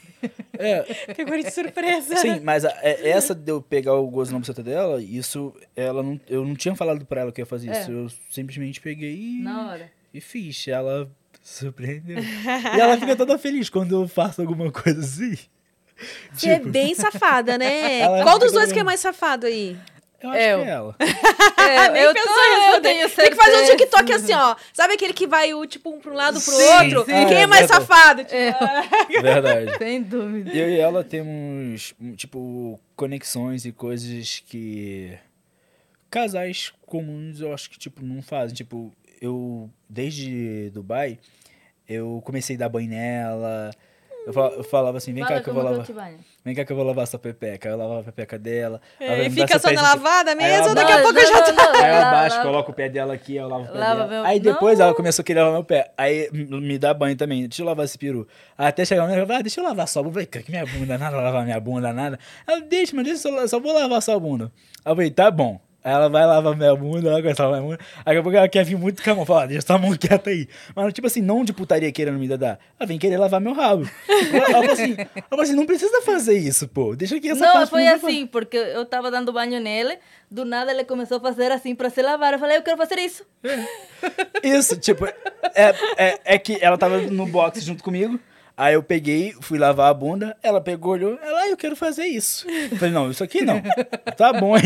[0.58, 0.82] É,
[1.14, 2.16] Pegou ele de surpresa.
[2.18, 6.04] sim, mas a- é- essa de eu pegar o gozo na buceta dela, isso, ela
[6.04, 7.80] não, eu não tinha falado pra ela que ia fazer É.
[7.82, 7.92] isso.
[7.92, 9.92] Eu simplesmente peguei e, Na hora.
[10.14, 10.68] e fiz.
[10.68, 11.10] Ela
[11.42, 12.18] surpreendeu.
[12.20, 15.38] e ela fica toda feliz quando eu faço alguma coisa assim.
[16.34, 18.00] Você é bem safada, né?
[18.00, 18.86] Ela Qual dos dois que é bem.
[18.86, 19.78] mais safado aí?
[20.22, 20.60] Eu acho Eu.
[20.64, 20.96] que é ela.
[21.70, 22.82] É, Nem eu, pensou tô, em eu responder.
[22.82, 23.78] tenho Tem que fazer um certeza.
[23.78, 24.56] TikTok assim, ó.
[24.74, 26.64] Sabe aquele que vai o tipo um pra um lado pro Sim,
[26.96, 27.06] outro?
[27.06, 27.26] sim.
[27.28, 27.86] Quem é É, mais verdade.
[27.88, 28.24] safado?
[28.24, 29.78] Tipo, É, Verdade.
[29.78, 30.50] sem dúvida.
[30.52, 35.16] Eu e ela temos, tipo, conexões e coisas que
[36.10, 38.56] casais comuns eu acho que, tipo, não fazem.
[38.56, 38.92] Tipo,
[39.22, 41.20] eu, desde Dubai,
[41.88, 43.72] eu comecei a dar banho nela.
[44.30, 45.86] Eu fal- eu falava assim, vem cá Fala que eu vou lavar.
[46.46, 47.68] Vem cá que eu vou lavar sua pepeca.
[47.68, 48.80] Aí eu lavava a pepeca dela.
[49.00, 51.42] Ela É, e fica só na lavada Aí mesmo, daqui a Não, pouco eu já
[51.42, 51.52] tô...
[51.52, 54.08] não, Aí eu abaixo, coloco o pé dela aqui, eu lavo o pé Lava dela.
[54.08, 54.86] meu- Aí depois Não.
[54.86, 55.92] ela começou a querer lavar meu pé.
[55.98, 57.48] Aí me dá banho também.
[57.48, 58.28] Deixa eu lavar esse peru.
[58.56, 60.10] Até chegar uma hora, eu falei, ah, deixa eu lavar só a bunda.
[60.12, 62.20] Eu falei, "Cara, que minha bunda nada, lavar minha bunda nada.
[62.48, 64.52] Ela, deixa, mas deixa, eu só, só vou lavar só a bunda.
[64.86, 65.60] Aí eu falei, tá bom.
[65.82, 67.90] Aí ela vai lavar minha bunda, ela começa a lavar minha bunda.
[68.00, 69.26] Aí daqui a pouco ela quer vir muito com a mão.
[69.26, 70.48] Fala, deixa sua mão quieta aí.
[70.76, 72.60] Mas tipo assim, não de putaria querendo me dar.
[72.78, 73.90] Ela vem querer lavar meu rabo.
[74.08, 76.96] Ela, assim, ela falou assim, não precisa fazer isso, pô.
[76.96, 79.98] Deixa aqui essa Não, foi assim, porque eu tava dando banho nele,
[80.30, 82.34] do nada ele começou a fazer assim pra se lavar.
[82.34, 83.26] Eu falei, eu quero fazer isso.
[84.44, 88.20] Isso, tipo, é, é, é que ela tava no box junto comigo.
[88.62, 92.04] Aí eu peguei, fui lavar a bunda, ela pegou, olhou, ela, ah, eu quero fazer
[92.08, 92.46] isso.
[92.70, 93.62] Eu falei, não, isso aqui não.
[94.18, 94.64] Tá bom aí.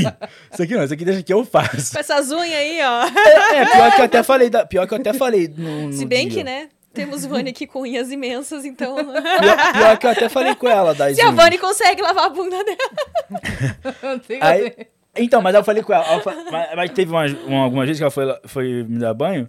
[0.51, 1.93] Isso aqui não, isso aqui deixa que eu faço.
[1.93, 3.05] Com essas unhas aí, ó.
[3.05, 5.93] É, é, pior que eu até falei, da- pior que eu até falei no, no
[5.93, 6.39] Se bem dia.
[6.39, 6.69] que, né?
[6.91, 8.95] Temos Vani aqui com unhas imensas, então...
[8.95, 11.35] Pior, pior que eu até falei com ela das Se a unhas.
[11.35, 14.21] Vani consegue lavar a bunda dela.
[14.41, 14.73] Aí,
[15.17, 18.03] então, mas eu falei com ela, ela mas, mas teve umas, uma- algumas vezes que
[18.03, 19.47] ela foi, foi me dar banho,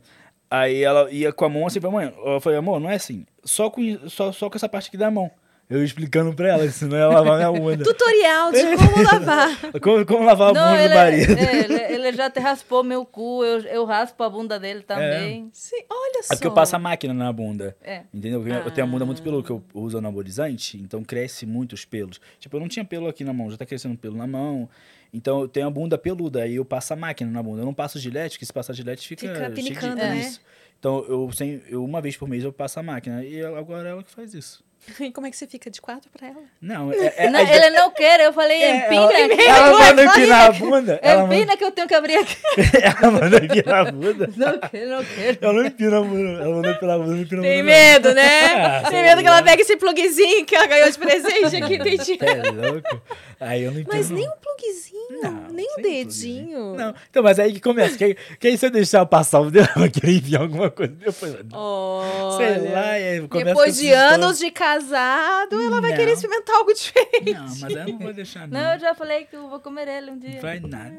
[0.50, 2.12] aí ela ia com a mão assim pra mãe.
[2.24, 3.24] Eu falei, amor, não é assim.
[3.44, 5.30] Só com, só, só com essa parte aqui da mão.
[5.68, 7.82] Eu explicando pra ela, senão ia lavar minha bunda.
[7.84, 9.48] Tutorial de como lavar.
[9.80, 11.38] Como, como lavar a Não, bunda ele, do marido.
[11.38, 15.48] é, ele, ele já te raspou meu cu, eu, eu raspo a bunda dele também.
[15.54, 16.34] Sim, olha só.
[16.34, 17.74] É porque eu passo a máquina na bunda.
[17.82, 18.02] É.
[18.12, 18.40] Entendeu?
[18.42, 18.92] Porque Eu tenho a Ah.
[18.92, 22.20] bunda muito peluda, que eu uso anabolizante, então cresce muito os pelos.
[22.38, 24.68] Tipo, eu não tinha pelo aqui na mão, já tá crescendo pelo na mão.
[25.14, 27.62] Então eu tenho a bunda peluda, aí eu passo a máquina na bunda.
[27.62, 30.16] Eu não passo gilete, porque se passar gilete fica, Fica cheio de pinicando, né?
[30.18, 30.40] isso.
[30.84, 33.24] Então eu, sem, eu uma vez por mês eu passo a máquina.
[33.24, 34.62] E agora é ela que faz isso.
[35.00, 35.70] E como é que você fica?
[35.70, 36.42] De quatro pra ela?
[36.60, 39.42] Não, é, é, Não, às ele não quer, eu falei, É, empina.
[39.42, 41.00] ela, ela manda empinar a bunda.
[41.02, 42.36] Ela manda, empina que eu tenho que abrir aqui.
[42.82, 44.30] ela manda empinar a bunda.
[44.36, 45.38] Não quero, não quero.
[45.40, 46.42] Ela não empina a bunda.
[46.42, 47.48] Ela manda empinar a bunda, não empina a bunda.
[47.48, 47.64] Tem não.
[47.64, 48.54] medo, né?
[48.54, 52.18] Ah, Tem medo que ela pegue esse plugzinho que ela ganhou de presente aqui, entendi.
[52.20, 53.02] É louco.
[53.44, 53.96] Aí eu não empino.
[53.96, 56.74] Mas nem um plugzinho, Não, nem um dedinho.
[56.74, 57.96] Não, então, mas aí que começa.
[57.96, 60.70] Que, que aí se eu deixar eu passar o dedo, ela vai querer enviar alguma
[60.70, 60.92] coisa.
[60.94, 62.36] Depois, Olha.
[62.36, 65.96] sei lá, aí começa Depois de anos de casado, ela vai Não.
[65.98, 67.32] querer experimentar algo diferente.
[67.34, 68.60] Não, mas eu não vou deixar, não.
[68.60, 70.40] Não, eu já falei que eu vou comer ele um dia.
[70.40, 70.94] Vai nada.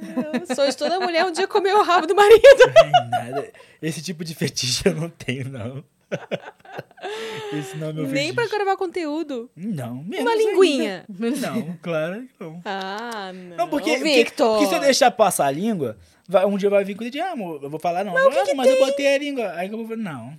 [0.49, 2.71] O sonho de toda mulher um dia comer o rabo do marido.
[2.73, 3.51] Vai nada.
[3.81, 5.83] Esse tipo de fetiche eu não tenho, não.
[7.53, 9.49] Esse não é meu Nem pra gravar conteúdo.
[9.55, 11.05] Não, menos Uma linguinha.
[11.07, 11.37] ainda.
[11.47, 12.61] Não, claro que não.
[12.65, 13.57] Ah, não.
[13.57, 14.57] Não, porque, porque, Victor.
[14.57, 17.19] porque se eu deixar passar a língua, vai- um dia vai vir com o de
[17.19, 18.17] ah, amor, eu vou falar, não.
[18.17, 19.51] ah, mas eu botei a língua.
[19.53, 20.33] Aí eu vou falar, não.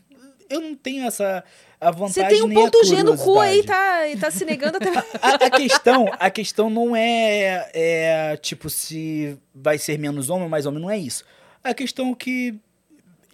[0.48, 1.42] Eu não tenho essa
[1.80, 4.78] a vontade Você tem um ponto G no cu aí, tá, e tá se negando
[4.78, 4.88] até.
[5.20, 10.48] A, a questão, a questão não é, é, tipo, se vai ser menos homem ou
[10.48, 11.24] mais homem, não é isso.
[11.62, 12.54] A questão é que,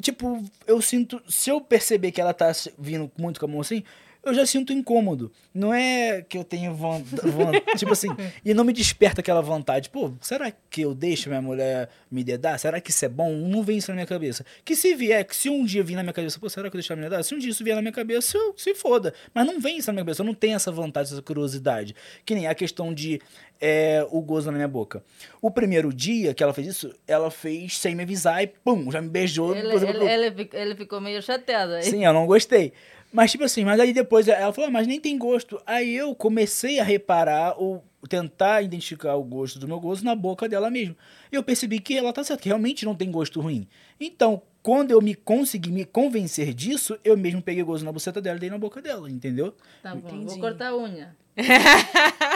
[0.03, 3.83] tipo, eu sinto, se eu perceber que ela tá vindo muito com a mão assim,
[4.25, 5.33] eu já sinto incômodo.
[5.53, 8.09] Não é que eu tenho vontade, tipo assim,
[8.45, 12.59] e não me desperta aquela vontade, pô, será que eu deixo minha mulher me dedar?
[12.59, 13.33] Será que isso é bom?
[13.33, 14.45] Não vem isso na minha cabeça.
[14.65, 16.79] Que se vier, que se um dia vir na minha cabeça, pô, será que eu
[16.79, 17.23] deixo ela me dedar?
[17.23, 19.13] Se um dia isso vier na minha cabeça, eu, se foda.
[19.35, 21.95] Mas não vem isso na minha cabeça, eu não tenho essa vontade, essa curiosidade.
[22.25, 23.21] Que nem a questão de
[23.61, 25.05] é, o gozo na minha boca.
[25.41, 29.01] O primeiro dia que ela fez isso, ela fez sem me avisar e pum, já
[29.01, 29.55] me beijou.
[29.55, 29.73] Ele,
[30.05, 31.85] ele, ele ficou meio chateado aí.
[31.85, 32.73] Sim, eu não gostei.
[33.13, 35.61] Mas, tipo assim, mas aí depois ela falou, "Ah, mas nem tem gosto.
[35.67, 40.49] Aí eu comecei a reparar, ou tentar identificar o gosto do meu gosto na boca
[40.49, 40.97] dela mesmo.
[41.31, 43.69] E eu percebi que ela tá certa, que realmente não tem gosto ruim.
[44.01, 48.39] Então, quando eu me consegui me convencer disso, eu mesmo peguei gosto na buceta dela
[48.39, 49.55] e dei na boca dela, entendeu?
[49.83, 50.25] Tá bom, Entendi.
[50.27, 51.15] vou cortar a unha.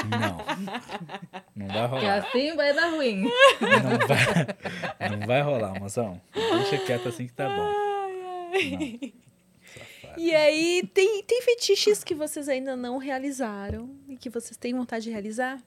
[0.09, 0.39] Não.
[1.55, 2.19] Não vai Que rolar.
[2.19, 3.23] assim vai dar ruim.
[3.23, 6.20] Não vai, não vai rolar, moção.
[6.32, 7.73] Deixa quieto assim que tá bom.
[7.73, 9.26] Não.
[10.16, 15.05] E aí, tem, tem fetiches que vocês ainda não realizaram e que vocês têm vontade
[15.05, 15.62] de realizar?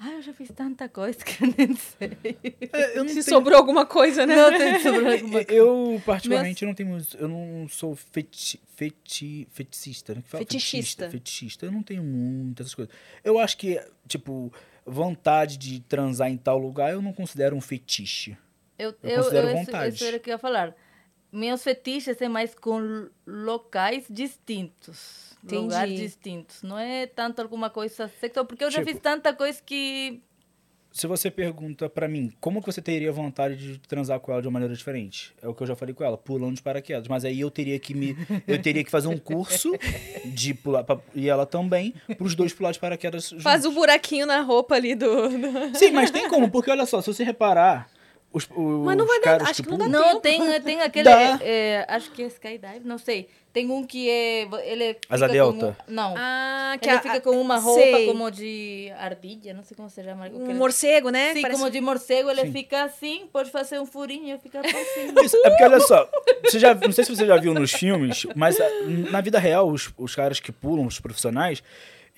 [0.00, 2.16] Ah, eu já fiz tanta coisa que eu nem sei.
[2.72, 4.36] É, Eu não Se tenho- sobrou alguma coisa, né?
[4.36, 5.52] Não tem sobre alguma coisa.
[5.52, 6.96] Eu, particularmente, não tenho.
[7.18, 10.22] Eu não sou feti, feti, feticista, né?
[10.24, 11.10] Fetichista.
[11.10, 11.66] Fetichista.
[11.66, 12.94] Eu não tenho muitas coisas.
[13.24, 14.52] Eu acho que, tipo,
[14.86, 18.36] vontade de transar em tal lugar, eu não considero um fetiche.
[18.78, 19.88] Eu, Eu eu, considero eu, vontade.
[19.88, 20.76] Isso, isso era o que eu ia falar.
[21.30, 25.36] Meus fetiches é mais com locais distintos.
[25.44, 25.62] Entendi.
[25.62, 26.62] Lugares distintos.
[26.62, 30.20] Não é tanto alguma coisa sexual, porque eu já Tipo- fiz tanta coisa que
[30.90, 34.48] se você pergunta pra mim como que você teria vontade de transar com ela de
[34.48, 37.06] uma maneira diferente, é o que eu já falei com ela, pulando de paraquedas.
[37.06, 38.16] Mas aí eu teria que me,
[38.48, 39.70] eu teria que fazer um curso
[40.24, 43.28] de pular pra- e ela também, pros dois pular de paraquedas.
[43.28, 43.44] Juntos.
[43.44, 45.28] Faz o buraquinho na roupa ali do-
[45.74, 47.88] Sim, mas tem como, porque olha só, se você reparar,
[48.32, 50.80] os, os Mas não vai dar- caras acho que que não dá Não, tem, tem
[50.82, 51.08] aquele.
[51.40, 53.28] É, acho que é skydive, não sei.
[53.52, 54.46] Tem um que é.
[54.64, 55.74] Ele Asa delta.
[55.84, 56.14] como- não.
[56.16, 58.06] Ah, que ele a- fica com uma roupa sei.
[58.06, 60.28] como de ardilha, não sei como se chama.
[60.28, 61.32] Um morcego, né?
[61.32, 62.52] Sim, Parece- como de morcego, ele Sim.
[62.52, 64.60] fica assim, pode fazer um furinho e fica.
[65.24, 66.08] Isso, é porque olha só,
[66.44, 68.68] você já, não sei se você já viu nos filmes, mas ah,
[69.10, 71.62] na vida real, os, os caras que pulam, os profissionais,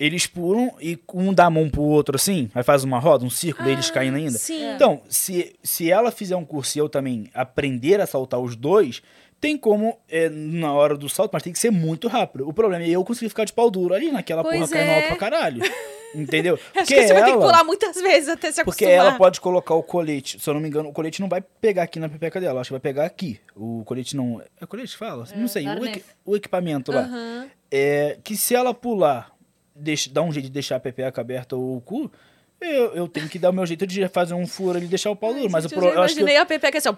[0.03, 3.29] eles pulam e um dá a mão pro outro assim, aí faz uma roda, um
[3.29, 4.37] círculo, daí eles caindo ainda.
[4.37, 4.73] Sim.
[4.73, 9.01] Então, se, se ela fizer um curso e eu também aprender a saltar os dois,
[9.39, 12.47] tem como é, na hora do salto, mas tem que ser muito rápido.
[12.47, 14.95] O problema é eu conseguir ficar de pau duro ali naquela Pois porra caindo é.
[14.97, 15.61] alto pra caralho.
[16.13, 16.59] Entendeu?
[16.75, 19.07] Acho que você vai ter que pular muitas vezes até se Porque acostumar.
[19.07, 21.83] ela pode colocar o colete, se eu não me engano, o colete não vai pegar
[21.83, 23.39] aqui na pepeca dela, acho que vai pegar aqui.
[23.55, 24.41] O colete não.
[24.59, 25.25] É colete fala?
[25.35, 27.01] não sei, o, equi- o equipamento lá.
[27.03, 27.47] Aham.
[27.71, 29.31] É que se ela pular,
[29.81, 32.11] deixa, dar um jeito de deixar a pepeca aberta ou o cu,
[32.59, 35.09] eu, eu tenho que dar o meu jeito de fazer um furo ali e deixar
[35.09, 35.49] o pau duro.
[35.49, 36.19] Mas o Gente, pro, eu já eu acho que.
[36.21, 36.95] imaginei a pepeca assim, ó.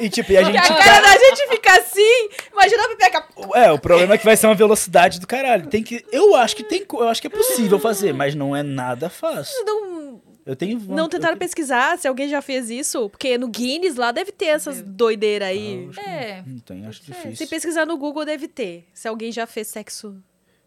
[0.00, 0.56] E tipo, e a gente.
[0.56, 2.28] A cara da gente fica assim.
[2.52, 3.24] Imagina a pepeca.
[3.54, 5.66] É, o problema é que vai ser uma velocidade do caralho.
[5.68, 6.04] Tem que.
[6.10, 6.86] Eu acho que tem.
[6.90, 9.62] Eu acho que é possível fazer, mas não é nada fácil.
[9.66, 10.80] Não, Eu tenho.
[10.88, 13.10] não eu tentaram tenho- pesquisar se alguém já fez isso?
[13.10, 15.90] Porque no Guinness lá deve ter essas doideiras aí.
[15.98, 16.42] É.
[16.46, 17.46] Não tem, acho Se difícil.
[17.46, 18.88] pesquisar no Google, deve ter.
[18.94, 20.16] Se alguém já fez sexo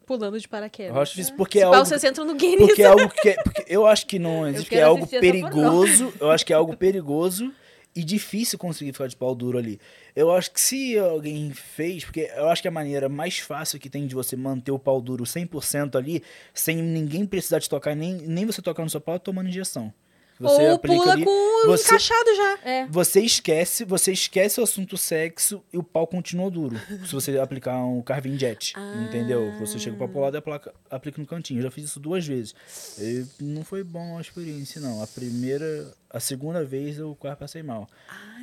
[0.05, 0.95] pulando de paraquedas.
[0.95, 1.89] Eu acho difícil porque Se é pá, algo.
[1.89, 2.67] vocês entram no Guinness.
[2.67, 6.13] Porque é algo que é, porque eu acho que não existe, que é algo perigoso.
[6.19, 7.51] Eu acho que é algo perigoso
[7.95, 9.79] e difícil conseguir ficar de pau duro ali.
[10.15, 13.89] Eu acho que se alguém fez, porque eu acho que a maneira mais fácil que
[13.89, 16.21] tem de você manter o pau duro 100% ali,
[16.53, 19.93] sem ninguém precisar te tocar, nem, nem você tocar no seu pau, é tomando injeção.
[20.37, 22.59] Você Ou aplica pula ali, com você- encaixado já.
[22.69, 22.85] É.
[22.87, 26.75] você esquece, você esquece o assunto sexo e o pau continua duro.
[27.05, 28.73] se você aplicar um carving jet,
[29.07, 29.51] entendeu?
[29.59, 31.59] Você chega pra pular e aplica, aplica no cantinho.
[31.59, 32.53] Eu já fiz isso duas vezes.
[32.99, 35.01] E não foi bom a experiência, não.
[35.01, 37.87] A primeira, a segunda vez eu quase passei mal.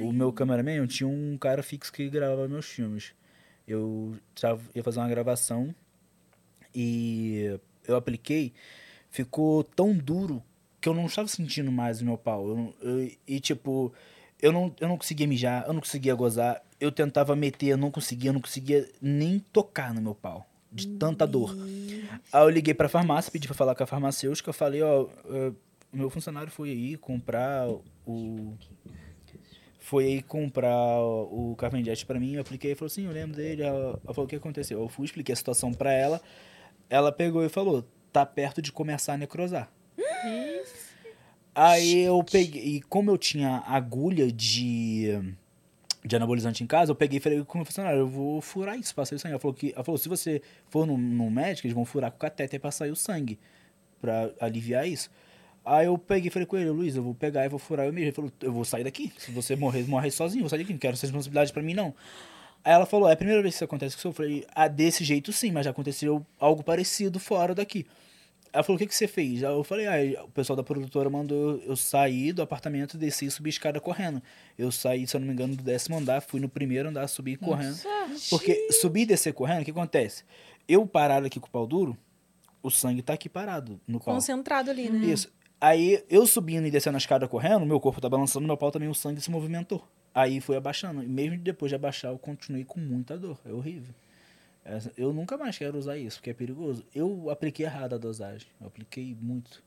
[0.01, 3.12] O meu cameraman, eu tinha um cara fixo que gravava meus filmes.
[3.69, 5.74] Eu tava, ia fazer uma gravação
[6.74, 8.52] e eu apliquei,
[9.10, 10.43] ficou tão duro
[10.82, 12.46] que eu não estava sentindo mais o meu pau.
[12.48, 13.90] Eu eu- e tipo,
[14.40, 17.90] eu não, eu não conseguia mijar, eu não conseguia gozar, eu tentava meter, eu não
[17.90, 20.44] conseguia, eu não conseguia nem tocar no meu pau.
[20.70, 21.54] De tanta dor.
[22.32, 25.52] Aí eu liguei pra farmácia, pedi pra falar com a farmacêutica, eu falei, ó, eh,
[25.92, 27.68] o meu funcionário foi aí comprar
[28.06, 28.54] o.
[29.78, 33.36] Foi aí comprar o Carmen Jet pra mim, eu apliquei e falou assim, eu lembro
[33.36, 33.62] dele.
[33.62, 34.80] Ela, ela falou o que aconteceu.
[34.80, 36.20] Eu fui, expliquei a situação pra ela.
[36.88, 39.70] Ela pegou e falou, tá perto de começar a necrosar.
[41.55, 45.11] Aí eu peguei, e como eu tinha agulha de,
[46.05, 48.78] de anabolizante em casa, eu peguei e falei com o meu funcionário, eu vou furar
[48.78, 49.32] isso pra sair o sangue.
[49.32, 50.40] Ela falou, que, ela falou se você
[50.70, 53.39] for no, no médico, eles vão furar com o catéter pra sair o sangue,
[54.01, 55.11] pra aliviar isso.
[55.65, 57.93] Aí eu peguei e falei com ele, Luiz, eu vou pegar e vou furar eu
[57.93, 58.07] mesmo.
[58.07, 59.12] Ele falou, eu vou sair daqui.
[59.19, 61.74] Se você morrer, morrer sozinho, eu vou sair daqui, não quero essa responsabilidade pra mim,
[61.74, 61.94] não.
[62.65, 64.12] Aí ela falou, é a primeira vez que isso acontece com o senhor?
[64.12, 67.86] Eu falei, ah, desse jeito sim, mas já aconteceu algo parecido fora daqui.
[68.53, 69.41] Ela falou, o que, que você fez?
[69.43, 73.49] Eu falei, ah, o pessoal da produtora mandou eu sair do apartamento, descer e subir
[73.49, 74.23] a escada correndo.
[74.59, 77.37] Eu saí, se eu não me engano, do décimo andar, fui no primeiro andar, subi
[77.37, 77.79] correndo.
[78.29, 80.24] Porque subir e descer correndo, o que acontece?
[80.69, 81.97] Eu parado aqui com o pau duro,
[82.62, 84.15] o sangue tá aqui parado no pau.
[84.15, 85.07] Concentrado ali, né?
[85.07, 85.33] Isso.
[85.59, 88.89] Aí, eu subindo e descendo a escada correndo, meu corpo tá balançando, meu pau também,
[88.89, 89.83] o sangue se movimentou.
[90.15, 91.03] Aí foi abaixando.
[91.03, 93.41] E mesmo depois de abaixar, eu continuei com muita dor.
[93.47, 93.95] É horrível.
[94.97, 96.84] Eu nunca mais quero usar isso, porque é perigoso.
[96.94, 98.47] Eu apliquei errado a dosagem.
[98.60, 99.62] Eu apliquei muito.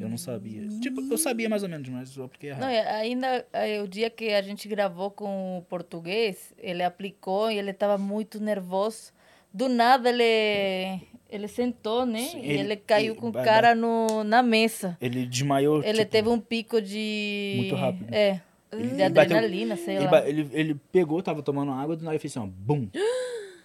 [0.00, 0.66] Eu não sabia.
[0.80, 2.62] Tipo, eu sabia mais ou menos, mas eu apliquei errado.
[2.62, 7.58] Não, ainda eh, o dia que a gente gravou com o português, ele aplicou e
[7.58, 9.12] ele estava muito nervoso.
[9.52, 12.20] Do nada ele ele sentou, né?
[12.20, 14.96] Sim, e ele- ele caiu com o cara no, na mesa.
[15.02, 15.82] Ele desmaiou.
[15.82, 17.54] Ele tipo, teve um pico de.
[17.58, 18.06] muito rápido.
[18.14, 18.40] É.
[18.72, 20.26] Ele- de ele bateu- adrenalina, sei lá.
[20.28, 22.88] ele, ele pegou, tava tomando água, do nada ele fez assim, ó, bum.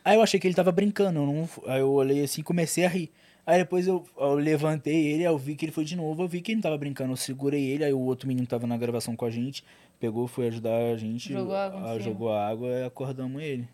[0.04, 2.86] Aí eu achei que ele tava brincando, eu não, aí eu olhei assim e comecei
[2.86, 3.12] a rir.
[3.46, 6.28] Aí depois eu, eu levantei ele, aí eu vi que ele foi de novo, eu
[6.28, 8.78] vi que ele não tava brincando, eu segurei ele, aí o outro menino tava na
[8.78, 9.64] gravação com a gente,
[10.00, 12.00] pegou, foi ajudar a gente, Jogou água cima.
[12.00, 13.68] jogou água e acordamos ele.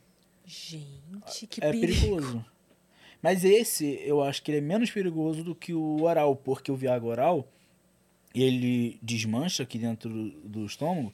[0.46, 1.94] Gente, que é perigo.
[1.94, 2.46] perigoso.
[3.22, 6.76] Mas esse, eu acho que ele é menos perigoso do que o oral, porque o
[6.76, 7.48] Viagra oral,
[8.34, 11.14] ele desmancha aqui dentro do, do estômago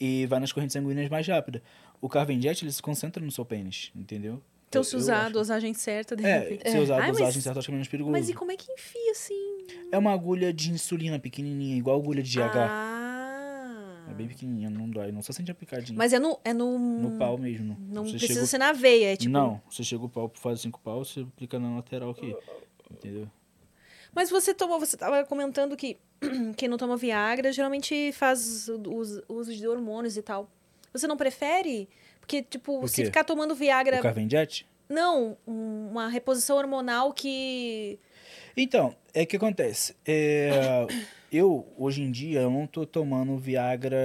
[0.00, 1.62] e vai nas correntes sanguíneas mais rápida.
[2.02, 4.42] O Carvenjet, ele se concentra no seu pênis, entendeu?
[4.68, 6.70] Então, Eu- se usar a dosagem certa, de É, repente.
[6.70, 8.12] se usar a Ai, mas- dosagem certa, acho que é menos perigoso.
[8.12, 9.66] Mas e como é que enfia assim?
[9.92, 12.66] É uma agulha de insulina pequenininha, igual agulha de GH.
[12.68, 14.06] Ah.
[14.10, 15.96] É bem pequenininha, não dói, não só sente a picadinha.
[15.96, 16.38] Mas é no.
[16.44, 17.76] É no, No pau mesmo.
[17.88, 19.32] Não Você precisa chega- ser na veia, é tipo.
[19.32, 22.34] Não, você chega o pau, faz cinco pau, você aplica na lateral aqui.
[22.90, 23.28] Entendeu?
[24.14, 25.96] Mas você tomou, você tava comentando que
[26.56, 28.68] quem não toma Viagra geralmente faz
[29.28, 30.50] uso de hormônios e tal.
[30.92, 31.88] Você não prefere?
[32.20, 33.98] Porque, tipo, se ficar tomando Viagra.
[33.98, 34.66] O Carvendiate?
[34.88, 37.98] Não, um- uma reposição hormonal que.
[38.56, 39.96] Então, é que acontece.
[40.06, 40.50] É,
[41.32, 43.98] eu, hoje em dia, eu não tô tomando Viagra.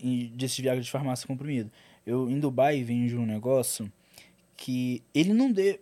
[0.00, 1.70] e- Desses Viagra de farmácia comprimido.
[2.06, 3.90] Eu, em Dubai, vejo um negócio
[4.56, 5.80] que ele não dê.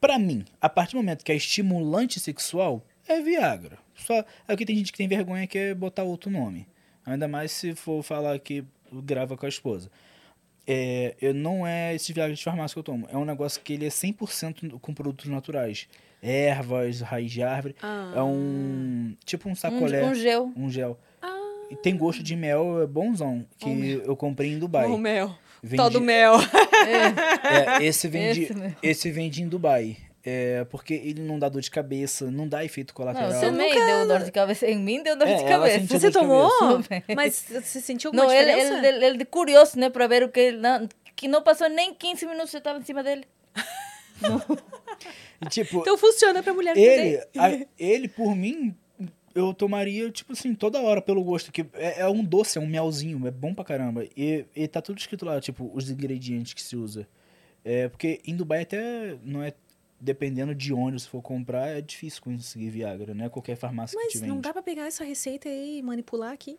[0.00, 3.78] Pra mim, a partir do momento que é estimulante sexual, é Viagra.
[3.94, 6.66] Só, é que tem gente que tem vergonha que é botar outro nome.
[7.06, 9.90] Ainda mais se for falar que grava com a esposa.
[10.66, 13.06] É, eu, não é esse Viagra de farmácia que eu tomo.
[13.10, 15.86] É um negócio que ele é 100% com produtos naturais.
[16.20, 17.76] Ervas, raiz de árvore.
[17.80, 18.12] Ah.
[18.16, 19.14] É um.
[19.24, 20.04] Tipo um Um, sacolé.
[20.04, 20.52] um gel.
[20.56, 20.98] Um gel.
[21.22, 21.38] Ah,
[21.70, 23.46] E tem gosto de mel, é bonzão.
[23.58, 24.86] Que eu comprei em Dubai.
[24.86, 25.32] o mel.
[25.62, 26.34] Vendi- Todo mel.
[26.34, 27.46] É.
[27.80, 29.96] É, esse vende, Esse esse vende em Dubai.
[30.28, 33.30] É, porque ele não dá dor de cabeça, não dá efeito Não, colateral.
[33.30, 34.66] eu também deu dor de cabeça.
[34.66, 35.98] Em mim deu dor É, de cabeça.
[35.98, 36.50] Você tomou?
[36.58, 37.04] cabeça.
[37.14, 38.86] Mas você sentiu alguma Não, ele, diferença?
[38.88, 39.88] ele, ele de curioso, né?
[39.88, 40.56] Pra ver o que ele...
[40.56, 43.24] Não, que não passou nem 15 minutos eu tava em cima dele.
[45.40, 48.74] E, tipo, Então funciona pra mulher ele, a- ele, por mim,
[49.34, 51.52] eu tomaria, tipo assim, toda hora pelo gosto.
[51.52, 54.04] Que é, é um doce, é um melzinho, é bom pra caramba.
[54.16, 57.06] E, e tá tudo escrito lá, tipo, os ingredientes que se usa.
[57.64, 59.52] É, porque em Dubai até não é.
[59.98, 63.30] Dependendo de onde você for comprar, é difícil conseguir Viagra, né?
[63.30, 64.30] Qualquer farmácia que Mas te vende.
[64.30, 66.58] não dá pra pegar essa receita aí e manipular aqui?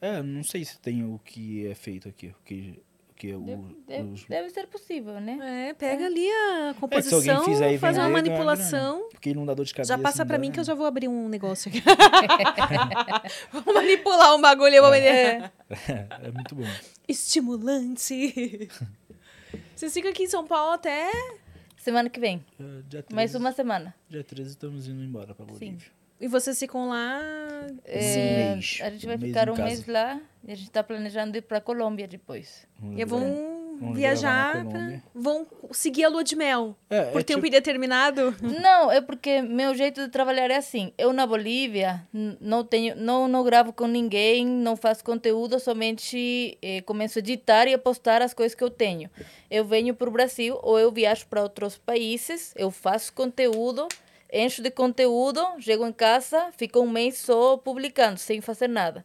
[0.00, 2.28] É, não sei se tem o que é feito aqui.
[2.28, 4.24] O que, o que é o, Deve, os...
[4.24, 5.68] deve ser possível, né?
[5.68, 9.08] É, pega ali a É, se composição, alguém fizer e faz vender, uma manipulação.
[9.10, 9.94] Porque ele não dá dor de cabeça.
[9.94, 11.82] Já passa pra mim que eu já vou abrir um negócio aqui.
[13.52, 15.10] vou manipular um bagulho e vou vender.
[15.10, 15.50] É,
[16.22, 16.64] é muito bom.
[17.06, 18.68] Estimulante.
[19.76, 21.10] Vocês ficam aqui em São Paulo até...
[21.86, 22.44] Semana que vem.
[22.58, 23.94] É, dia 13, Mais uma semana.
[24.10, 25.78] Dia 13 estamos indo embora pra Bolívia.
[26.20, 27.20] E vocês ficam lá...
[27.84, 28.80] É, mês.
[28.82, 29.68] a gente vai Um ficar um casa.
[29.68, 32.66] mês lá e a gente tá planejando ir pra Colômbia depois.
[32.80, 33.20] Vamos E gravar-
[33.80, 36.76] vão viajar, pra- vão seguir a lua de mel.
[36.90, 38.34] É, Por é tempo tipo- indeterminado.
[38.40, 40.92] Não, é porque meu jeito de trabalhar é assim.
[40.98, 42.06] Eu na Bolívia
[42.40, 47.66] não tenho, não, não gravo com ninguém, não faço conteúdo, somente eh, começo a editar
[47.66, 49.10] e a postar as coisas que eu tenho.
[49.50, 53.86] Eu venho para o Brasil ou eu viajo para outros países, eu faço conteúdo,
[54.32, 59.04] encho de conteúdo, chego em casa, fico um mês só publicando, sem fazer nada.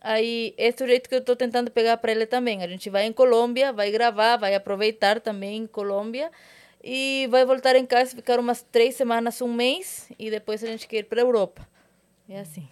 [0.00, 2.62] Aí, esse é o jeito que eu estou tentando pegar para ele também.
[2.62, 6.30] A gente vai em Colômbia, vai gravar, vai aproveitar também em Colômbia
[6.82, 10.88] e vai voltar em casa, ficar umas três semanas, um mês e depois a gente
[10.88, 11.68] quer ir para Europa.
[12.28, 12.66] É assim.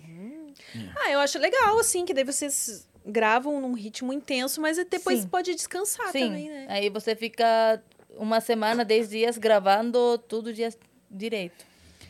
[0.96, 5.28] Ah, eu acho legal, assim, que daí vocês gravam num ritmo intenso, mas depois Sim.
[5.28, 6.66] pode descansar Sim, também, né?
[6.68, 7.82] aí você fica
[8.16, 10.78] uma semana, dez dias gravando tudo dias
[11.10, 11.64] direito.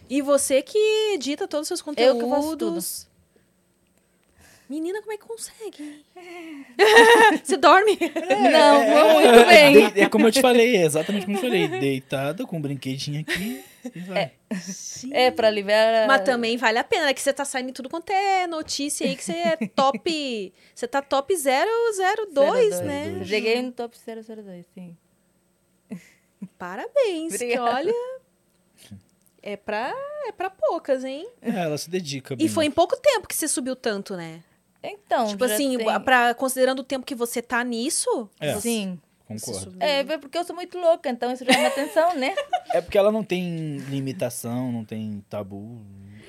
[0.09, 0.78] E você que
[1.15, 2.23] edita todos os seus Eu conteúdos.
[2.23, 3.07] que faço tudo.
[4.69, 6.05] Menina, como é que consegue?
[7.43, 7.99] você dorme?
[8.53, 9.90] Não, não muito bem.
[9.93, 11.69] de- é como eu te falei, é exatamente como eu te falei.
[11.69, 13.65] Deitada, com um brinquedinho aqui
[13.95, 14.31] e vai.
[15.11, 16.05] É, para aliviar...
[16.05, 17.15] a- Mas também vale a pena, né?
[17.15, 20.53] Que você tá saindo em tudo quanto é notícia aí, que você é top.
[20.74, 23.16] você tá top 002, né?
[23.20, 24.95] Eu Cheguei no top 002, sim.
[26.59, 27.74] Parabéns, que Obrigada.
[27.77, 27.95] olha.
[29.43, 29.95] É pra,
[30.27, 31.27] é pra poucas, hein?
[31.40, 32.49] É, ela se dedica E bem.
[32.49, 34.43] foi em pouco tempo que você subiu tanto, né?
[34.82, 38.28] Então, tipo assim, tem- pra, considerando o tempo que você tá nisso.
[38.40, 38.55] É.
[38.60, 38.98] Sim.
[39.26, 39.76] Concordo.
[39.78, 42.34] É, é porque eu sou muito louca, então isso chama atenção, né?
[42.72, 45.80] É porque ela não tem limitação, não tem tabu.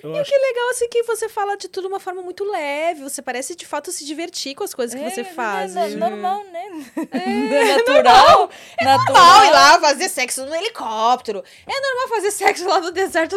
[0.02, 2.46] Eu E acho que legal, assim, que você fala de tudo de uma forma muito
[2.50, 3.04] leve.
[3.04, 5.76] Você parece, de fato, se divertir com as coisas que você É, faz.
[5.76, 6.66] É, no- normal, né?
[7.12, 8.50] É, natural.
[8.82, 8.98] natural.
[9.06, 11.44] normal ir lá fazer sexo no helicóptero.
[11.68, 13.36] É normal fazer sexo lá no deserto.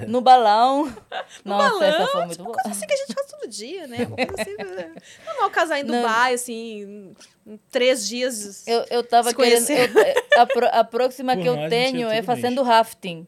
[0.00, 0.84] No No balão.
[1.44, 2.54] Nossa, balão, essa foi muito tipo, boa.
[2.56, 3.98] coisa assim que a gente faz todo dia, né?
[4.06, 4.92] Uma coisa assim, né?
[5.26, 6.00] normal casar em Não.
[6.02, 7.16] Dubai, assim, em-
[7.52, 8.66] em três dias.
[8.66, 9.68] Eu, eu tava querendo.
[9.70, 9.88] eu-
[10.36, 13.26] a, a próxima Por que eu tenho é é fazendo rafting.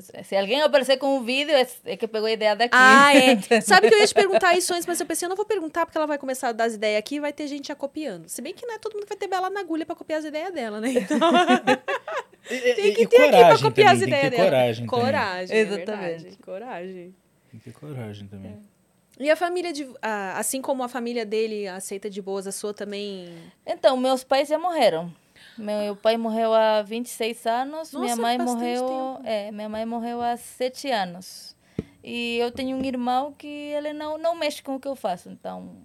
[0.00, 2.70] Se alguém aparecer com um vídeo, é, é que pegou a ideia daqui.
[2.74, 3.38] Ah, é.
[3.60, 5.84] Sabe que eu ia te perguntar isso antes, mas eu pensei, eu não vou perguntar
[5.86, 8.28] porque ela vai começar a dar as ideias aqui e vai ter gente já copiando.
[8.28, 10.18] Se bem que não é todo mundo que vai ter bela na agulha pra copiar
[10.20, 10.90] as ideias dela, né?
[10.92, 11.18] Então,
[12.50, 14.42] E- tem que e ter aqui pra coragem copiar as também, ideias tem que ter
[14.42, 14.50] dela.
[14.50, 14.86] coragem.
[14.86, 16.38] Coragem, é Exatamente.
[16.38, 17.14] Coragem.
[17.50, 18.58] Tem que ter coragem também.
[19.20, 19.86] E a família de.
[20.00, 23.28] a- assim como a família dele aceita de boas, a sua também.
[23.66, 25.12] Então, meus pais já morreram.
[25.58, 28.86] Meu pai morreu há 26 anos, minha Nossa, mãe bastante morreu,
[29.16, 29.20] tempo.
[29.28, 31.56] é, minha mãe morreu há 7 anos.
[32.02, 35.28] E eu tenho um irmão que ele não não mexe com o que eu faço,
[35.28, 35.76] então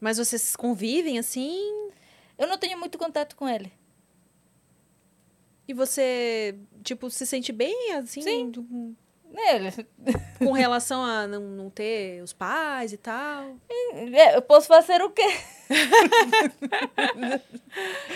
[0.00, 1.90] Mas vocês convivem assim?
[2.38, 3.72] eu não tenho muito contato com ele.
[5.68, 8.22] E você, tipo, se sente bem assim?
[8.22, 8.50] Sim.
[8.50, 8.96] do-
[9.36, 9.70] Ele,
[10.38, 13.54] Com relação a não, não ter os pais e tal?
[14.14, 15.26] é, eu posso fazer o quê?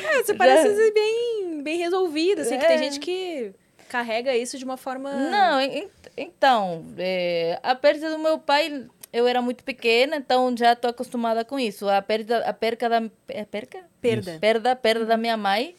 [0.04, 2.78] É, você parece ser bem, bem resolvida, assim, que tem É.
[2.78, 3.52] gente que
[3.88, 5.12] carrega isso de uma forma.
[5.12, 10.72] Não, en- então, é, a perda do meu pai, eu era muito pequena, então já
[10.72, 11.88] estou acostumada com isso.
[11.88, 13.84] A perda, a perca da é perca?
[14.00, 14.38] Perda.
[14.40, 15.74] Perda, perda da minha mãe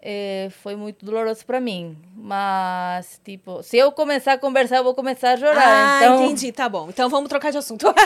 [0.00, 1.96] é, foi muito doloroso para mim.
[2.14, 5.56] Mas, tipo, se eu começar a conversar, eu vou começar a chorar.
[5.58, 6.88] Ah, então, entendi, tá bom.
[6.88, 7.86] Então vamos trocar de assunto.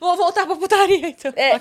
[0.00, 1.32] Vou voltar pra putaria, então.
[1.36, 1.60] É.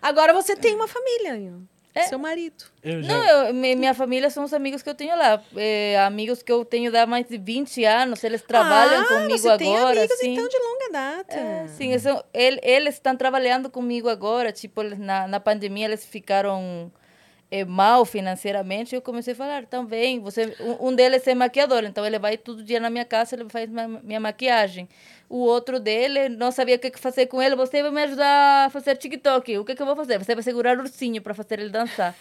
[0.00, 1.62] Agora você tem uma família, Ian.
[1.96, 2.02] É.
[2.08, 2.64] seu marido.
[2.82, 5.42] Eu já, Não, eu, mi- minha família são os amigos que eu tenho lá.
[5.56, 9.56] É, amigos que eu tenho há mais de 20 anos, eles trabalham ah, comigo você
[9.56, 9.98] tem agora.
[9.98, 10.32] amigos, sim.
[10.34, 11.36] então, de longa data.
[11.36, 12.04] É, sim, eles,
[12.62, 14.52] eles estão trabalhando comigo agora.
[14.52, 16.92] Tipo, eles, na, na pandemia eles ficaram
[17.50, 18.94] eh, mal financeiramente.
[18.94, 22.62] Eu comecei a falar, então vem, você, um, deles é maquiador, então ele vai todo
[22.62, 24.88] dia na minha casa, ele faz minha, minha maquiagem.
[25.28, 27.56] O outro dele não sabia o que fazer com ele.
[27.56, 29.58] Você vai me ajudar a fazer TikTok.
[29.58, 30.18] O que, que eu vou fazer?
[30.18, 32.14] Você vai segurar o ursinho para fazer ele dançar.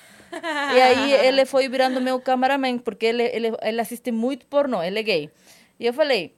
[0.73, 4.99] E aí ele foi virando meu cameraman, porque ele, ele, ele assiste muito pornô, ele
[4.99, 5.31] é gay.
[5.79, 6.35] E eu falei,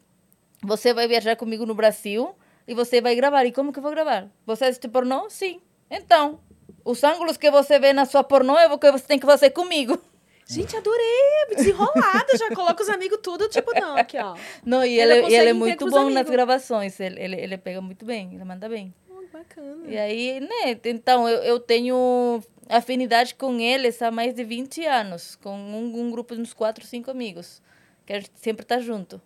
[0.61, 2.35] você vai viajar comigo no Brasil
[2.67, 3.45] e você vai gravar.
[3.45, 4.27] E como que eu vou gravar?
[4.45, 5.29] Você assiste pornô?
[5.29, 5.61] Sim.
[5.89, 6.39] Então,
[6.87, 9.49] os ângulos que você vê na sua pornô é o que você tem que fazer
[9.49, 9.99] comigo.
[10.45, 11.55] Gente, adorei.
[11.55, 12.37] Desenrolada.
[12.37, 14.37] Já coloca os amigos tudo, tipo, não, aqui, ó.
[14.65, 16.31] Não, e ele, e consegue ele é muito bom nas amigos.
[16.31, 16.99] gravações.
[17.01, 18.93] Ele, ele, ele pega muito bem, ele manda bem.
[19.09, 19.83] Oh, bacana.
[19.85, 20.79] E aí, né?
[20.85, 25.35] Então, eu, eu tenho afinidade com eles há mais de 20 anos.
[25.35, 27.61] Com um, um grupo de uns 4, 5 amigos.
[28.05, 29.21] Que a gente sempre tá junto.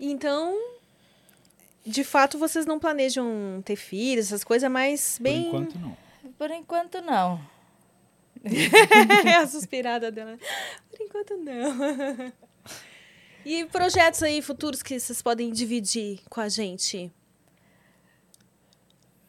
[0.00, 0.58] Então,
[1.86, 5.46] de fato, vocês não planejam ter filhos, essas coisas, mas por bem.
[5.46, 5.96] enquanto, não.
[6.38, 7.40] Por enquanto, não.
[9.24, 10.38] É a suspirada dela.
[10.90, 12.32] Por enquanto, não.
[13.44, 17.12] E projetos aí futuros que vocês podem dividir com a gente?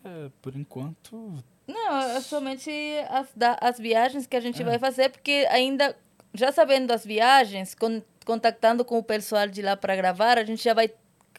[0.04, 2.72] É, por enquanto, Não, é somente
[3.10, 4.66] as, da- as viagens que a gente É.
[4.66, 5.96] vai fazer, porque ainda,
[6.34, 10.64] já sabendo das viagens, con- contactando com o pessoal de lá para gravar, a gente
[10.64, 10.90] já vai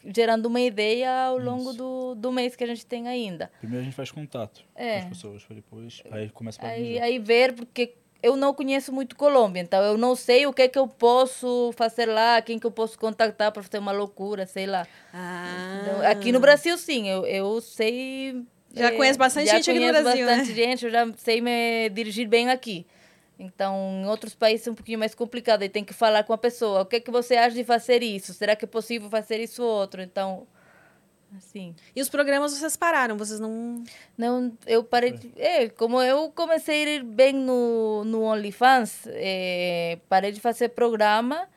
[0.07, 3.51] gerando uma ideia ao longo do, do mês que a gente tem ainda.
[3.59, 4.93] primeiro a gente faz contato É.
[4.93, 9.15] com as pessoas, depois aí começa a Aí, aí ver, porque eu não conheço muito
[9.15, 12.67] Colômbia, então eu não sei o que é que eu posso fazer lá, quem que
[12.67, 14.87] eu posso contactar para fazer uma loucura, sei lá.
[15.13, 15.81] Ah.
[15.83, 18.43] Então, aqui no Brasil, sim, eu, eu sei.
[18.75, 20.37] Já eh, conhece bastante já gente aqui no conheço Brasil, né?
[20.37, 22.87] bastante gente, eu já sei me dirigir bem aqui.
[23.39, 26.39] Então, em outros países é um pouquinho mais complicado, aí tem que falar com a
[26.39, 26.83] pessoa.
[26.83, 28.35] O que, é que você acha de fazer isso?
[28.35, 30.03] Será que é possível fazer isso ou outro?
[30.03, 30.45] Então,
[31.37, 31.73] assim.
[31.95, 33.85] E os programas vocês pararam, vocês não.
[34.17, 35.13] Não, eu parei.
[35.13, 40.71] de- É, como eu comecei a ir bem no, no OnlyFans, é, parei de fazer
[40.71, 41.49] programa.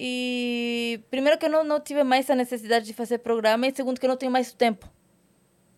[0.00, 3.98] E primeiro que eu não, não tive mais a necessidade de fazer programa, e segundo
[3.98, 4.88] que eu não tenho mais tempo.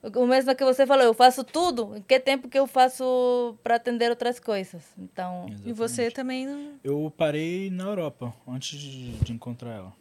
[0.02, 1.96] O mesmo que você falou, eu faço tudo.
[1.96, 4.82] Em que tempo que eu faço para atender outras coisas?
[4.98, 6.74] Então, E você também não.
[6.82, 9.92] Eu parei na Europa antes de, de encontrar ela.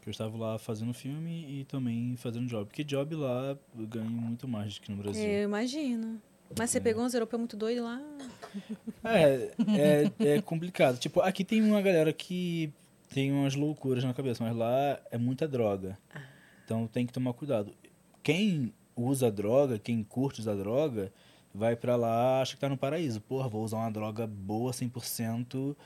[0.00, 2.64] Que eu estava lá fazendo filme e também fazendo job.
[2.64, 5.22] Porque job lá eu ganho muito mais do que no Brasil.
[5.22, 6.20] Eu imagino.
[6.56, 8.00] Mas você pegou uns europeus muito doidos lá?
[9.04, 9.50] É,
[10.18, 10.98] é, é complicado.
[10.98, 12.72] Tipo, aqui tem uma galera que
[13.12, 15.98] tem umas loucuras na cabeça, mas lá é muita droga.
[16.64, 17.72] Então tem que tomar cuidado.
[18.26, 21.12] Quem usa droga, quem curte usar droga,
[21.54, 23.20] vai pra lá, acha que tá no paraíso.
[23.20, 25.76] Porra, vou usar uma droga boa, 100%.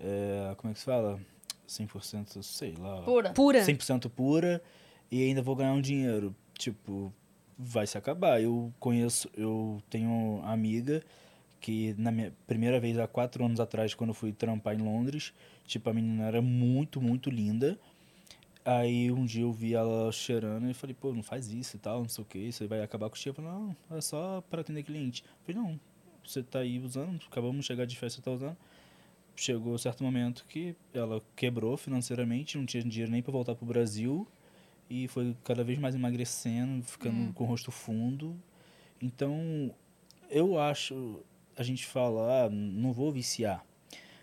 [0.00, 1.20] É, como é que se fala?
[1.68, 3.00] 100%, sei lá.
[3.02, 3.32] pura.
[3.32, 3.60] Pura.
[3.64, 4.60] 100% pura
[5.08, 6.34] e ainda vou ganhar um dinheiro.
[6.58, 7.12] Tipo,
[7.56, 8.42] vai se acabar.
[8.42, 11.00] Eu conheço, eu tenho uma amiga
[11.60, 15.32] que na minha primeira vez há quatro anos atrás, quando eu fui trampar em Londres,
[15.64, 17.78] tipo, a menina era muito, muito linda.
[18.64, 22.00] Aí um dia eu vi ela cheirando e falei, pô, não faz isso e tal,
[22.00, 23.38] não sei o que, isso aí vai acabar com o cheiro.
[23.38, 25.22] Eu falei, não, é só para atender cliente.
[25.22, 25.80] Eu falei, não,
[26.24, 28.56] você tá aí usando, acabamos de chegar de festa, você tá usando.
[29.36, 33.66] Chegou um certo momento que ela quebrou financeiramente, não tinha dinheiro nem para voltar pro
[33.66, 34.26] Brasil
[34.88, 38.40] e foi cada vez mais emagrecendo, ficando com o rosto fundo.
[39.02, 39.74] Então,
[40.30, 41.20] eu acho,
[41.56, 43.64] a gente fala, ah, não vou viciar,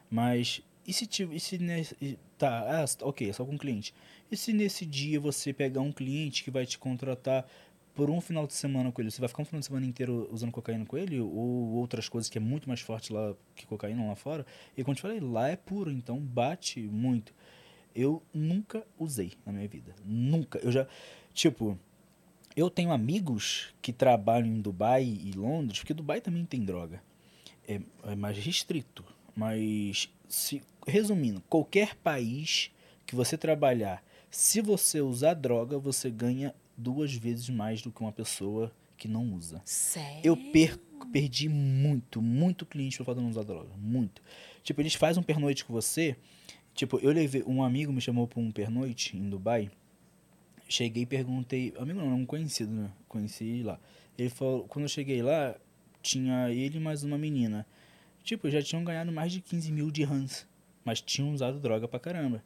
[0.09, 3.93] mas e se, e se tá, ah, ok, é só com cliente.
[4.31, 7.45] E se nesse dia você pegar um cliente que vai te contratar
[7.93, 10.29] por um final de semana com ele, você vai ficar um final de semana inteiro
[10.31, 14.07] usando cocaína com ele ou outras coisas que é muito mais forte lá que cocaína
[14.07, 14.45] lá fora?
[14.77, 17.33] E como eu te falei, lá é puro, então bate muito.
[17.93, 20.59] Eu nunca usei na minha vida, nunca.
[20.59, 20.87] Eu já,
[21.33, 21.77] tipo,
[22.55, 27.03] eu tenho amigos que trabalham em Dubai e Londres, porque Dubai também tem droga.
[27.67, 29.03] É, é mais restrito.
[29.35, 32.71] Mas, se, resumindo, qualquer país
[33.05, 34.01] que você trabalhar,
[34.31, 39.33] se você usar droga, você ganha duas vezes mais do que uma pessoa que não
[39.33, 39.61] usa.
[39.65, 40.21] Sério?
[40.23, 43.75] Eu perco, perdi muito, muito cliente por falta de não usar droga.
[43.77, 44.21] Muito.
[44.63, 46.15] Tipo, eles fazem um pernoite com você.
[46.73, 47.43] Tipo, eu levei.
[47.45, 49.69] Um amigo me chamou pra um pernoite em Dubai.
[50.69, 51.73] Cheguei e perguntei.
[51.77, 52.89] Amigo não, um conhecido, né?
[53.09, 53.77] Conheci lá.
[54.17, 54.63] Ele falou.
[54.63, 55.55] Quando eu cheguei lá,
[56.01, 57.67] tinha ele mais uma menina.
[58.23, 60.47] Tipo, já tinham ganhado mais de 15 mil de Hans.
[60.85, 62.41] Mas tinham usado droga pra caramba.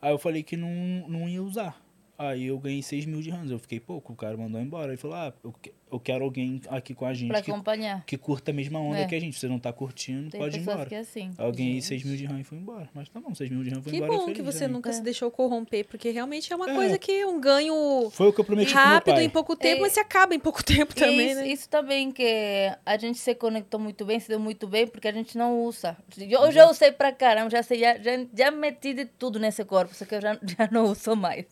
[0.00, 0.70] Aí eu falei que não,
[1.08, 1.82] não ia usar.
[2.16, 3.50] Aí eu ganhei 6 mil de Hans.
[3.50, 4.88] Eu fiquei pouco, o cara mandou embora.
[4.88, 5.54] Ele falou: Ah, eu,
[5.90, 8.04] eu quero alguém aqui com a gente Pra que, acompanhar.
[8.04, 9.06] que curta a mesma onda É.
[9.06, 9.34] que a gente.
[9.34, 10.86] Se você não tá curtindo, Tem pode ir embora.
[10.86, 11.30] que é assim.
[11.38, 12.88] Alguém aí 6 mil de RAM e foi embora.
[12.94, 14.12] Mas tá bom, 6 mil de RAM foi Que embora.
[14.12, 14.92] bom feliz que você nunca É.
[14.92, 16.74] se deixou corromper, porque realmente é uma É.
[16.74, 19.24] coisa que é um ganho Foi o que eu prometi pro meu rápido pai.
[19.24, 19.80] em pouco tempo, É.
[19.80, 21.48] mas se acaba em pouco tempo também, isso, né?
[21.48, 25.12] isso também que a gente se conectou muito bem, se deu muito bem, porque a
[25.12, 25.96] gente não usa.
[26.18, 29.94] Eu já usei pra caramba, já, sei, já, já, já meti de tudo nesse corpo,
[29.94, 31.46] só que eu já, já não uso mais.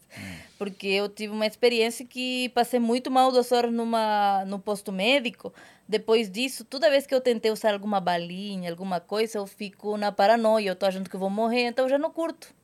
[0.59, 5.53] Porque eu tive uma experiência que passei muito mal duas horas numa, no posto médico.
[5.89, 10.11] Depois disso, toda vez que eu tentei usar alguma balinha, alguma coisa, eu fico na
[10.11, 12.55] paranoia, eu tô achando que vou morrer, então eu já não curto.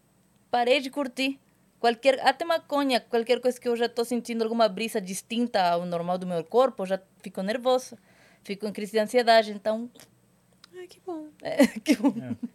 [0.51, 1.39] Parei de curtir.
[1.81, 6.17] Qualquer, até maconha, qualquer coisa que eu já estou sentindo alguma brisa distinta ao normal
[6.17, 7.99] do meu corpo, eu já fico nervosa.
[8.45, 9.91] Fico em crise de ansiedade, então...
[10.83, 11.29] Ai, que bom.
[11.43, 12.13] É, que bom.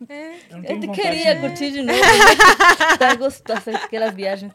[0.09, 0.35] É.
[0.49, 1.41] Eu não Eu vontade, queria não.
[1.41, 1.99] curtir de novo.
[2.99, 4.51] tá gostosa aquelas viagens.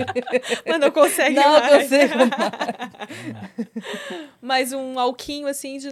[0.66, 1.82] Mas não consegue Não mais.
[1.82, 3.62] consigo mais.
[4.40, 5.88] Mais um alquinho, assim, de...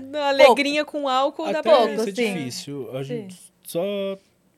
[0.00, 1.78] Uma alegria com álcool dá Até pra...
[1.78, 2.34] pouco, isso é sim.
[2.34, 2.96] difícil.
[2.96, 3.82] A gente só...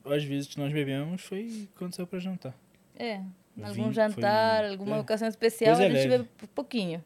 [0.05, 2.53] Às vezes que nós bebemos foi quando saiu pra jantar.
[2.97, 3.19] É,
[3.55, 4.99] Vim, algum foi- jantar, alguma é.
[4.99, 6.23] ocasião especial, Coisa a gente leve.
[6.23, 7.03] bebe um pouquinho.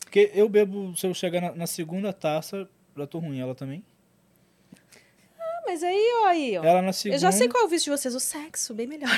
[0.00, 3.38] Porque eu bebo, se eu chegar na, na segunda taça, já tô ruim.
[3.38, 3.84] Ela também.
[5.60, 6.64] Ah, mas aí, ó, aí, ó.
[6.64, 7.16] Ela na segunda...
[7.16, 9.08] Eu já sei qual é o vício de vocês, o sexo, bem melhor.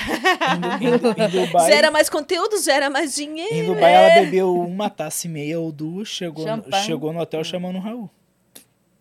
[0.81, 3.55] Em, em, em Dubai, Gera mais conteúdo, gera mais dinheiro.
[3.55, 7.43] em Dubai ela bebeu uma taça e meia ou duas, chegou, no, chegou no hotel
[7.45, 8.11] chamando o Raul.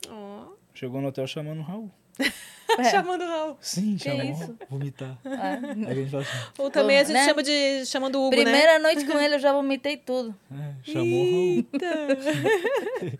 [0.10, 0.44] Ó,
[0.74, 1.90] Chegou no hotel chamando o Raul.
[2.90, 3.58] Chamando o Raul.
[3.60, 4.24] Sim, Que chamou.
[4.24, 4.56] isso?
[4.70, 5.18] Vomitar.
[5.26, 7.26] Ah, Aí a gente fala assim, Ou também a gente Né?
[7.26, 7.86] chama de...
[7.86, 8.44] Chamando o Hugo, né?
[8.44, 10.34] Primeira noite com ele eu já vomitei tudo.
[10.50, 13.20] é, chamou o Raul.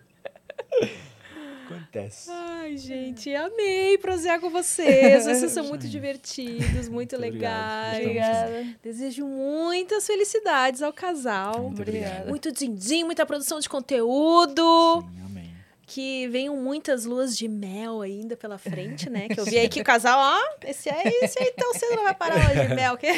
[1.76, 2.30] Acontece.
[2.30, 5.24] Ai, gente, amei prosear com vocês.
[5.24, 8.00] Vocês são muito divertidos, muito Muito legais.
[8.00, 8.66] Obrigada.
[8.82, 11.62] Desejo muitas felicidades ao casal.
[11.62, 12.28] Muito Obrigada.
[12.28, 14.62] Muito din-din, muita produção de conteúdo.
[15.02, 15.52] Sim, amém.
[15.86, 19.28] Que venham muitas luas de mel ainda pela frente, né?
[19.28, 22.04] Que eu vi aí que o casal, ó, esse aí, esse aí tão cedo não
[22.04, 22.96] vai parar a lua de mel.
[22.96, 23.08] Que...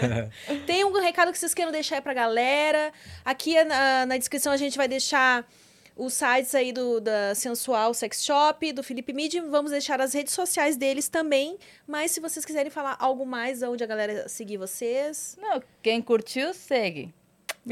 [0.66, 2.92] Tem algum recado que vocês queiram deixar aí pra galera?
[3.24, 5.48] Aqui na, na descrição a gente vai deixar
[6.00, 9.38] os sites aí do da Sensual Sex Shop, do Felipe Midi.
[9.40, 11.58] Vamos deixar as redes sociais deles também.
[11.86, 15.36] Mas se vocês quiserem falar algo mais, onde a galera seguir vocês.
[15.40, 17.12] Não, quem curtiu, segue.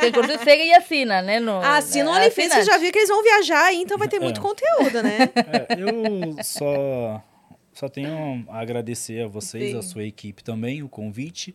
[0.00, 1.40] Quem curtiu, segue e assina, né?
[1.40, 4.06] No, Assina o é, OnlyFans, você já viu que eles vão viajar aí, então vai
[4.06, 4.20] ter É.
[4.20, 5.18] muito conteúdo, né?
[5.34, 7.24] É, eu só,
[7.72, 9.88] só tenho a agradecer a vocês, a Sim.
[9.88, 11.54] sua equipe também, o convite.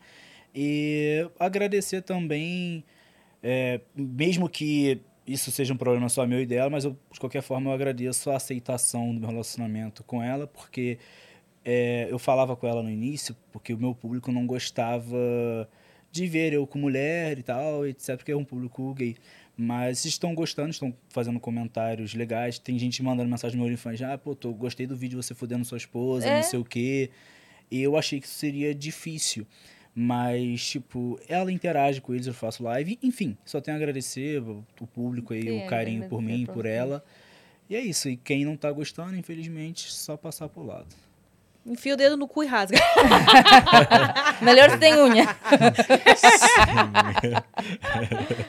[0.54, 2.84] E agradecer também,
[3.44, 7.42] é, mesmo que isso seja um problema só meu e dela, mas eu, de qualquer
[7.42, 10.98] forma eu agradeço a aceitação do meu relacionamento com ela, porque
[11.64, 15.18] é, eu falava com ela no início, porque o meu público não gostava
[16.12, 19.16] de ver eu com mulher e tal, etc, porque é um público gay.
[19.58, 22.60] Mas estão gostando, estão fazendo comentários legais.
[22.60, 25.34] Tem gente mandando mensagem no meu OnlyFans, ah, pô, tô, gostei do vídeo de você
[25.34, 26.36] fudendo sua esposa, É.
[26.36, 27.10] não sei o quê.
[27.72, 29.48] E eu achei que isso seria difícil.
[29.98, 33.00] Mas, tipo, ela interage com eles, eu faço live.
[33.02, 36.70] Enfim, só tenho a agradecer o público aí, Sim, o carinho por mim, por você.
[36.70, 37.06] ela.
[37.70, 38.10] E é isso.
[38.10, 40.94] E quem não tá gostando, infelizmente, só passar pro lado.
[41.66, 42.78] Enfia o dedo no cu e rasga.
[44.40, 45.26] Melhor se tem unha.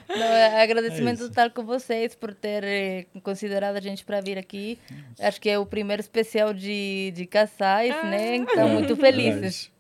[0.09, 4.37] Não, é agradecimento É total com vocês por ter eh, considerado a gente para vir
[4.37, 4.79] aqui.
[5.19, 8.37] Acho que é o primeiro especial de, de casais, né?
[8.37, 9.71] Então, muito felizes.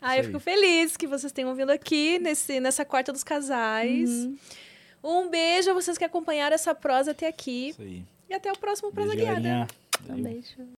[0.00, 4.10] Ah, eu fico feliz que vocês tenham vindo aqui nesse, nessa quarta dos casais.
[4.10, 4.36] Uhum.
[5.04, 7.68] Um beijo a vocês que acompanharam essa prosa até aqui.
[7.68, 8.04] Isso aí.
[8.28, 9.68] E até o próximo Prosa Guiada.
[10.08, 10.72] Um beijo.